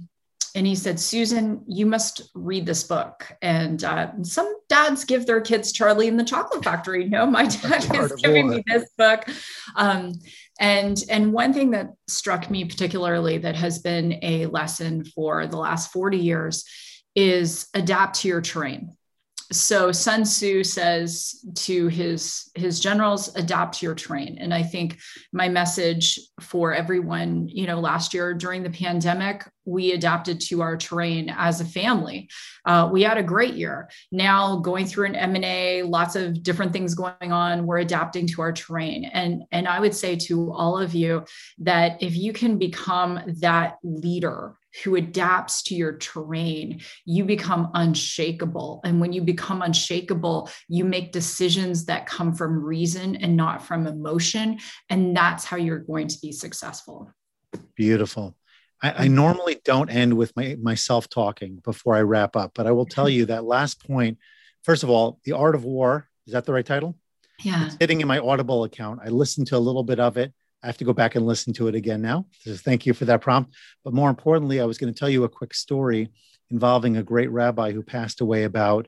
and 0.56 0.66
he 0.66 0.74
said, 0.74 1.02
Susan, 1.02 1.62
you 1.68 1.86
must 1.86 2.30
read 2.34 2.66
this 2.66 2.86
book. 2.86 3.30
And 3.42 3.84
uh, 3.84 4.12
some 4.24 4.52
dads 4.70 5.04
give 5.04 5.26
their 5.26 5.42
kids 5.42 5.74
Charlie 5.74 6.08
and 6.08 6.18
the 6.18 6.24
Chocolate 6.24 6.64
Factory. 6.64 7.04
You 7.04 7.10
know, 7.10 7.26
my 7.26 7.46
dad 7.46 7.86
is 7.94 8.14
giving 8.14 8.50
me 8.50 8.64
this 8.66 8.90
book. 8.98 9.28
Um, 9.76 10.14
and 10.60 11.04
and 11.10 11.34
one 11.34 11.54
thing 11.54 11.72
that 11.72 11.94
struck 12.08 12.50
me 12.50 12.66
particularly 12.66 13.38
that 13.38 13.56
has 13.56 13.80
been 13.80 14.20
a 14.22 14.46
lesson 14.48 15.04
for 15.04 15.48
the 15.48 15.58
last 15.58 15.92
40 15.92 16.18
years 16.18 16.66
is 17.16 17.68
adapt 17.74 18.22
to 18.22 18.28
your 18.28 18.42
terrain 18.42 18.96
so 19.52 19.92
Sun 19.92 20.24
Tzu 20.24 20.64
says 20.64 21.46
to 21.56 21.88
his 21.88 22.50
his 22.56 22.80
generals, 22.80 23.36
adapt 23.36 23.82
your 23.82 23.94
terrain. 23.94 24.38
And 24.40 24.54
I 24.54 24.64
think 24.64 24.98
my 25.32 25.50
message 25.50 26.20
for 26.42 26.74
everyone, 26.74 27.48
you 27.48 27.68
know, 27.68 27.80
last 27.80 28.14
year 28.14 28.34
during 28.34 28.64
the 28.64 28.70
pandemic, 28.70 29.48
we 29.66 29.92
adapted 29.92 30.40
to 30.42 30.62
our 30.62 30.78
terrain 30.78 31.34
as 31.36 31.62
a 31.62 31.66
family. 31.66 32.30
Uh, 32.66 32.90
we 32.92 33.04
had 33.04 33.18
a 33.18 33.24
great 33.24 33.56
year. 33.56 33.90
Now 34.12 34.58
going 34.58 34.86
through 34.86 35.08
an 35.08 35.16
M 35.16 35.36
and 35.36 35.46
A, 35.46 35.84
lots 35.84 36.16
of 36.16 36.42
different 36.42 36.74
things 36.74 36.96
going 36.96 37.32
on. 37.32 37.66
We're 37.66 37.80
adapting 37.80 38.28
to 38.28 38.42
our 38.42 38.54
terrain. 38.54 39.06
And 39.06 39.44
and 39.52 39.68
I 39.68 39.80
would 39.80 39.94
say 39.94 40.16
to 40.16 40.52
all 40.54 40.78
of 40.78 40.94
you 40.94 41.26
that 41.60 42.02
if 42.02 42.16
you 42.16 42.34
can 42.34 42.58
become 42.58 43.22
that 43.42 43.78
leader 43.84 44.56
who 44.84 44.96
adapts 44.96 45.64
to 45.64 45.76
your 45.76 45.98
terrain, 45.98 46.82
you 47.06 47.24
become 47.24 47.70
unshakable. 47.74 48.82
And 48.84 49.00
when 49.00 49.14
you 49.14 49.22
become 49.22 49.62
unshakable, 49.62 50.50
you 50.68 50.84
make 50.86 51.12
decisions 51.12 51.86
that 51.86 52.06
come 52.06 52.34
from 52.34 52.64
reason 52.64 53.16
and 53.16 53.38
not 53.38 53.64
from 53.64 53.88
emotion. 53.88 54.60
And 54.90 55.16
that's 55.16 55.46
how 55.46 55.58
you're 55.58 55.80
going 55.80 56.08
to 56.10 56.20
be 56.20 56.32
successful. 56.32 57.12
Beautiful. 57.76 58.36
I, 58.82 59.06
I 59.06 59.08
normally 59.08 59.62
don't 59.64 59.90
end 59.90 60.16
with 60.16 60.36
my 60.36 60.58
myself 60.62 61.10
talking 61.10 61.62
before 61.64 61.96
I 61.96 62.02
wrap 62.02 62.36
up, 62.36 62.52
but 62.54 62.68
I 62.68 62.72
will 62.72 62.86
tell 62.86 63.08
you 63.08 63.28
that 63.28 63.46
last 63.46 63.86
point. 63.86 64.18
First 64.64 64.84
of 64.84 64.90
all, 64.90 65.20
The 65.24 65.34
Art 65.34 65.56
of 65.56 65.64
War, 65.64 66.10
is 66.28 66.34
that 66.34 66.46
the 66.46 66.54
right 66.54 66.66
title? 66.66 66.98
Yeah. 67.44 67.66
It's 67.66 67.78
sitting 67.80 68.02
in 68.02 68.08
my 68.08 68.20
Audible 68.20 68.64
account. 68.64 69.00
I 69.04 69.10
listened 69.10 69.48
to 69.48 69.58
a 69.58 69.60
little 69.60 69.84
bit 69.84 70.00
of 70.00 70.18
it. 70.18 70.34
I 70.66 70.68
have 70.68 70.78
to 70.78 70.84
go 70.84 70.94
back 70.94 71.14
and 71.14 71.28
listen 71.28 71.54
to 71.54 71.68
it 71.68 71.76
again 71.76 72.02
now. 72.02 72.26
So 72.40 72.56
thank 72.56 72.88
you 72.88 72.96
for 72.96 73.06
that 73.06 73.22
prompt. 73.22 73.54
But 73.84 73.94
more 73.94 74.10
importantly, 74.10 74.60
I 74.60 74.66
was 74.66 74.80
going 74.80 74.92
to 74.92 75.00
tell 75.00 75.10
you 75.10 75.24
a 75.24 75.30
quick 75.30 75.54
story 75.54 76.10
involving 76.50 76.98
a 76.98 77.04
great 77.04 77.30
rabbi 77.30 77.72
who 77.72 77.84
passed 77.84 78.20
away 78.20 78.46
about 78.46 78.88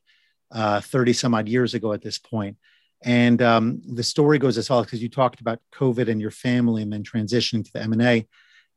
30 0.52 1.12
uh, 1.12 1.14
some 1.14 1.36
odd 1.36 1.48
years 1.48 1.76
ago 1.76 1.94
at 1.94 2.02
this 2.02 2.18
point. 2.18 2.58
And 3.04 3.44
um, 3.44 3.84
the 3.86 4.02
story 4.02 4.40
goes 4.40 4.58
as 4.58 4.68
follows 4.68 4.88
because 4.88 5.04
you 5.04 5.10
talked 5.10 5.40
about 5.40 5.60
COVID 5.72 6.10
and 6.10 6.20
your 6.20 6.32
family 6.32 6.82
and 6.82 6.92
then 6.92 7.04
transitioning 7.04 7.64
to 7.64 7.72
the 7.72 7.84
M&A. 7.84 8.28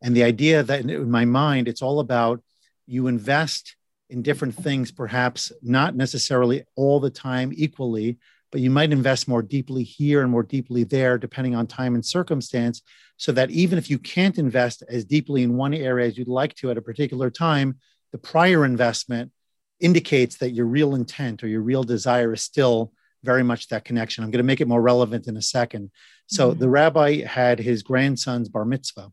And 0.03 0.15
the 0.15 0.25
idea 0.25 0.63
that 0.63 0.81
in 0.81 1.11
my 1.11 1.25
mind, 1.25 1.69
it's 1.69 1.81
all 1.81 2.01
about 2.01 2.43
you 2.87 3.07
invest 3.07 3.77
in 4.11 4.21
different 4.21 4.57
things, 4.57 4.93
perhaps 4.93 5.53
not 5.63 5.97
necessarily 5.97 6.65
all 6.77 7.01
the 7.01 7.09
time 7.09 7.51
equally, 7.55 8.19
but 8.51 8.61
you 8.61 8.71
might 8.71 8.93
invest 8.93 9.29
more 9.29 9.43
deeply 9.43 9.83
here 9.83 10.23
and 10.23 10.31
more 10.31 10.43
deeply 10.43 10.85
there, 10.85 11.19
depending 11.19 11.55
on 11.55 11.67
time 11.67 11.95
and 11.95 12.05
circumstance, 12.05 12.83
so 13.17 13.33
that 13.33 13.51
even 13.51 13.79
if 13.79 13.91
you 13.91 13.99
can't 13.99 14.39
invest 14.39 14.83
as 14.89 15.05
deeply 15.05 15.43
in 15.43 15.57
one 15.57 15.75
area 15.75 16.07
as 16.07 16.19
you'd 16.19 16.29
like 16.29 16.55
to 16.57 16.71
at 16.71 16.79
a 16.79 16.83
particular 16.83 17.31
time, 17.31 17.79
the 18.13 18.19
prior 18.19 18.65
investment 18.65 19.31
indicates 19.79 20.39
that 20.39 20.51
your 20.51 20.67
real 20.67 20.95
intent 20.95 21.43
or 21.43 21.49
your 21.49 21.63
real 21.63 21.83
desire 21.83 22.33
is 22.33 22.43
still 22.43 22.93
very 23.23 23.43
much 23.43 23.69
that 23.69 23.85
connection. 23.85 24.25
I'm 24.25 24.31
going 24.31 24.39
to 24.39 24.45
make 24.45 24.61
it 24.61 24.69
more 24.69 24.81
relevant 24.81 25.27
in 25.27 25.37
a 25.37 25.43
second. 25.43 25.91
So 26.27 26.51
mm-hmm. 26.51 26.61
the 26.61 26.69
rabbi 26.69 27.25
had 27.25 27.59
his 27.59 27.83
grandson's 27.83 28.49
bar 28.49 28.65
mitzvah, 28.65 29.13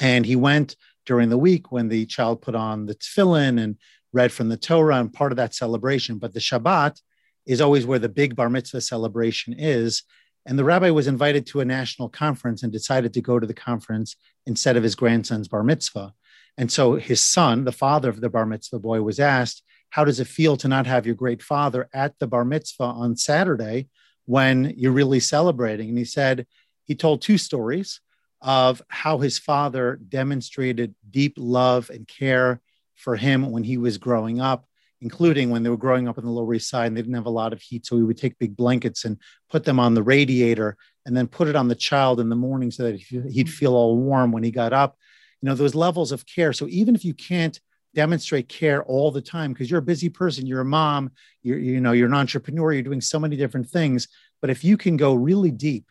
and 0.00 0.24
he 0.24 0.36
went 0.36 0.76
during 1.06 1.28
the 1.28 1.38
week 1.38 1.70
when 1.70 1.88
the 1.88 2.06
child 2.06 2.40
put 2.40 2.54
on 2.54 2.86
the 2.86 2.94
tefillin 2.94 3.60
and 3.60 3.76
read 4.12 4.32
from 4.32 4.48
the 4.48 4.56
Torah 4.56 4.96
and 4.96 5.12
part 5.12 5.32
of 5.32 5.36
that 5.36 5.54
celebration. 5.54 6.18
But 6.18 6.32
the 6.32 6.40
Shabbat 6.40 7.00
is 7.46 7.60
always 7.60 7.86
where 7.86 7.98
the 7.98 8.08
big 8.08 8.36
bar 8.36 8.48
mitzvah 8.48 8.80
celebration 8.80 9.54
is. 9.56 10.02
And 10.46 10.58
the 10.58 10.64
rabbi 10.64 10.90
was 10.90 11.06
invited 11.06 11.46
to 11.46 11.60
a 11.60 11.64
national 11.64 12.08
conference 12.08 12.62
and 12.62 12.72
decided 12.72 13.14
to 13.14 13.20
go 13.20 13.38
to 13.38 13.46
the 13.46 13.54
conference 13.54 14.16
instead 14.46 14.76
of 14.76 14.82
his 14.82 14.94
grandson's 14.94 15.48
bar 15.48 15.62
mitzvah. 15.62 16.12
And 16.56 16.70
so 16.70 16.96
his 16.96 17.20
son, 17.20 17.64
the 17.64 17.72
father 17.72 18.08
of 18.08 18.20
the 18.20 18.30
bar 18.30 18.46
mitzvah 18.46 18.78
boy, 18.78 19.02
was 19.02 19.18
asked, 19.18 19.62
How 19.90 20.04
does 20.04 20.20
it 20.20 20.28
feel 20.28 20.56
to 20.58 20.68
not 20.68 20.86
have 20.86 21.06
your 21.06 21.14
great 21.14 21.42
father 21.42 21.88
at 21.92 22.18
the 22.18 22.26
bar 22.26 22.44
mitzvah 22.44 22.84
on 22.84 23.16
Saturday 23.16 23.88
when 24.26 24.74
you're 24.76 24.92
really 24.92 25.20
celebrating? 25.20 25.88
And 25.88 25.98
he 25.98 26.04
said, 26.04 26.46
he 26.84 26.94
told 26.94 27.22
two 27.22 27.38
stories 27.38 28.00
of 28.40 28.82
how 28.88 29.18
his 29.18 29.38
father 29.38 29.98
demonstrated 30.08 30.94
deep 31.10 31.34
love 31.36 31.90
and 31.90 32.06
care 32.06 32.60
for 32.94 33.16
him 33.16 33.50
when 33.50 33.64
he 33.64 33.78
was 33.78 33.98
growing 33.98 34.40
up, 34.40 34.66
including 35.04 35.50
when 35.50 35.62
they 35.62 35.68
were 35.68 35.76
growing 35.76 36.08
up 36.08 36.16
in 36.16 36.24
the 36.24 36.30
Lower 36.30 36.54
East 36.54 36.70
Side 36.70 36.86
and 36.86 36.96
they 36.96 37.02
didn't 37.02 37.14
have 37.14 37.26
a 37.26 37.30
lot 37.30 37.52
of 37.52 37.60
heat. 37.60 37.84
So 37.84 37.94
we 37.94 38.02
would 38.02 38.16
take 38.16 38.38
big 38.38 38.56
blankets 38.56 39.04
and 39.04 39.18
put 39.50 39.62
them 39.62 39.78
on 39.78 39.92
the 39.92 40.02
radiator 40.02 40.78
and 41.04 41.14
then 41.14 41.26
put 41.26 41.46
it 41.46 41.54
on 41.54 41.68
the 41.68 41.74
child 41.74 42.20
in 42.20 42.30
the 42.30 42.36
morning 42.36 42.70
so 42.70 42.84
that 42.84 42.98
he'd 42.98 43.22
mm-hmm. 43.22 43.48
feel 43.48 43.74
all 43.74 43.98
warm 43.98 44.32
when 44.32 44.42
he 44.42 44.50
got 44.50 44.72
up. 44.72 44.96
You 45.42 45.50
know, 45.50 45.54
those 45.54 45.74
levels 45.74 46.10
of 46.10 46.24
care. 46.24 46.54
So 46.54 46.66
even 46.70 46.94
if 46.94 47.04
you 47.04 47.12
can't 47.12 47.60
demonstrate 47.94 48.48
care 48.48 48.82
all 48.84 49.10
the 49.10 49.20
time 49.20 49.52
because 49.52 49.70
you're 49.70 49.80
a 49.80 49.82
busy 49.82 50.08
person, 50.08 50.46
you're 50.46 50.62
a 50.62 50.64
mom, 50.64 51.12
you're, 51.42 51.58
you 51.58 51.82
know, 51.82 51.92
you're 51.92 52.08
an 52.08 52.14
entrepreneur, 52.14 52.72
you're 52.72 52.82
doing 52.82 53.02
so 53.02 53.20
many 53.20 53.36
different 53.36 53.68
things. 53.68 54.08
But 54.40 54.48
if 54.48 54.64
you 54.64 54.78
can 54.78 54.96
go 54.96 55.12
really 55.12 55.50
deep 55.50 55.84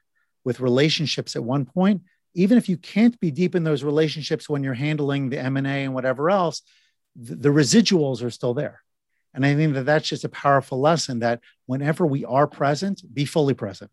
with 0.43 0.59
relationships 0.59 1.35
at 1.35 1.43
one 1.43 1.65
point, 1.65 2.01
even 2.33 2.57
if 2.57 2.67
you 2.67 2.77
can't 2.77 3.19
be 3.19 3.29
deep 3.29 3.53
in 3.53 3.63
those 3.63 3.83
relationships 3.83 4.49
when 4.49 4.63
you're 4.63 4.73
handling 4.73 5.29
the 5.29 5.37
M&A 5.37 5.83
and 5.83 5.93
whatever 5.93 6.31
else, 6.31 6.63
the, 7.15 7.35
the 7.35 7.49
residuals 7.49 8.23
are 8.23 8.31
still 8.31 8.55
there. 8.55 8.81
And 9.33 9.45
I 9.45 9.55
think 9.55 9.73
that 9.73 9.85
that's 9.85 10.07
just 10.07 10.25
a 10.25 10.29
powerful 10.29 10.79
lesson 10.79 11.19
that 11.19 11.41
whenever 11.65 12.05
we 12.05 12.23
are 12.25 12.47
present, 12.47 13.01
be 13.13 13.25
fully 13.25 13.53
present, 13.53 13.89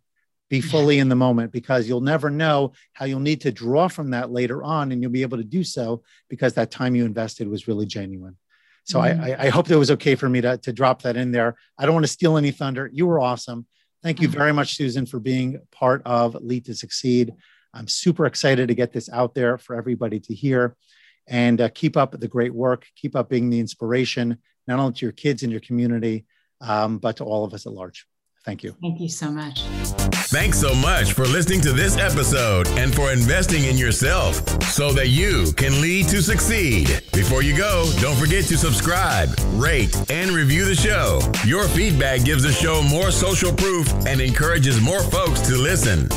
be 0.49 0.61
fully 0.61 0.99
in 0.99 1.09
the 1.09 1.17
moment, 1.17 1.53
because 1.53 1.89
you'll 1.89 2.01
never 2.01 2.29
know 2.29 2.73
how 2.93 3.07
you'll 3.07 3.21
need 3.21 3.41
to 3.43 3.53
draw 3.53 3.89
from 3.89 4.11
that 4.11 4.31
later 4.31 4.63
on. 4.63 4.93
And 4.93 5.01
you'll 5.01 5.13
be 5.13 5.23
able 5.23 5.39
to 5.39 5.45
do 5.45 5.65
so 5.65 6.03
because 6.29 6.55
that 6.55 6.71
time 6.71 6.95
you 6.95 7.05
invested 7.05 7.49
was 7.49 7.69
really 7.69 7.87
genuine. 7.87 8.37
So 8.85 9.01
mm-hmm. 9.01 9.23
I, 9.23 9.47
I, 9.47 9.49
hope 9.51 9.71
it 9.71 9.77
was 9.77 9.91
okay 9.93 10.15
for 10.15 10.29
me 10.29 10.41
to, 10.41 10.59
to 10.59 10.73
drop 10.73 11.03
that 11.03 11.17
in 11.17 11.33
there. 11.33 11.57
I 11.79 11.85
don't 11.85 11.95
want 11.95 12.05
to 12.05 12.13
steal 12.13 12.37
any 12.37 12.51
thunder. 12.51 12.91
You 12.93 13.07
were 13.07 13.21
awesome. 13.21 13.67
Thank 14.03 14.21
you 14.21 14.29
mm-hmm. 14.29 14.39
very 14.39 14.53
much, 14.53 14.75
Susan, 14.75 15.07
for 15.07 15.21
being 15.21 15.61
part 15.71 16.03
of 16.05 16.35
Lead 16.35 16.65
to 16.67 16.75
Succeed. 16.75 17.33
I'm 17.73 17.89
super 17.89 18.27
excited 18.27 18.69
to 18.69 18.75
get 18.75 18.93
this 18.93 19.09
out 19.11 19.35
there 19.35 19.59
for 19.59 19.77
everybody 19.77 20.19
to 20.21 20.35
hear 20.35 20.77
and 21.29 21.61
uh, 21.61 21.69
keep 21.69 21.97
up 21.97 22.19
the 22.19 22.29
great 22.29 22.53
work. 22.53 22.87
Keep 22.97 23.15
up 23.15 23.29
being 23.29 23.51
the 23.51 23.61
inspiration, 23.61 24.39
not 24.67 24.79
only 24.79 24.93
to 24.95 25.07
your 25.07 25.13
kids 25.13 25.43
and 25.43 25.51
your 25.53 25.61
community, 25.61 26.25
um, 26.61 26.99
but 26.99 27.17
to 27.17 27.25
all 27.25 27.45
of 27.45 27.55
us 27.55 27.67
at 27.67 27.73
large. 27.73 28.07
Thank 28.45 28.63
you. 28.63 28.75
Thank 28.81 29.01
you 29.01 29.09
so 29.09 29.31
much. 29.31 29.61
Thanks 30.31 30.61
so 30.61 30.75
much 30.75 31.13
for 31.13 31.27
listening 31.27 31.61
to 31.63 31.73
this 31.73 31.99
episode 31.99 32.69
and 32.69 32.95
for 32.95 33.13
investing 33.13 33.65
in 33.65 33.77
yourself 33.77 34.37
so 34.63 34.93
that 34.93 35.09
you 35.09 35.53
can 35.57 35.81
lead 35.81 36.09
to 36.09 36.23
succeed. 36.23 36.87
Before 37.13 37.43
you 37.43 37.57
go, 37.57 37.91
don't 38.01 38.17
forget 38.17 38.45
to 38.45 38.57
subscribe, 38.57 39.31
rate, 39.55 39.95
and 40.09 40.31
review 40.31 40.65
the 40.65 40.75
show. 40.75 41.21
Your 41.45 41.69
feedback 41.69 42.25
gives 42.25 42.45
the 42.45 42.53
show 42.53 42.83
more 42.83 43.11
social 43.11 43.53
proof 43.53 43.93
and 44.07 44.21
encourages 44.21 44.81
more 44.81 45.03
folks 45.03 45.41
to 45.49 45.57
listen. 45.57 46.09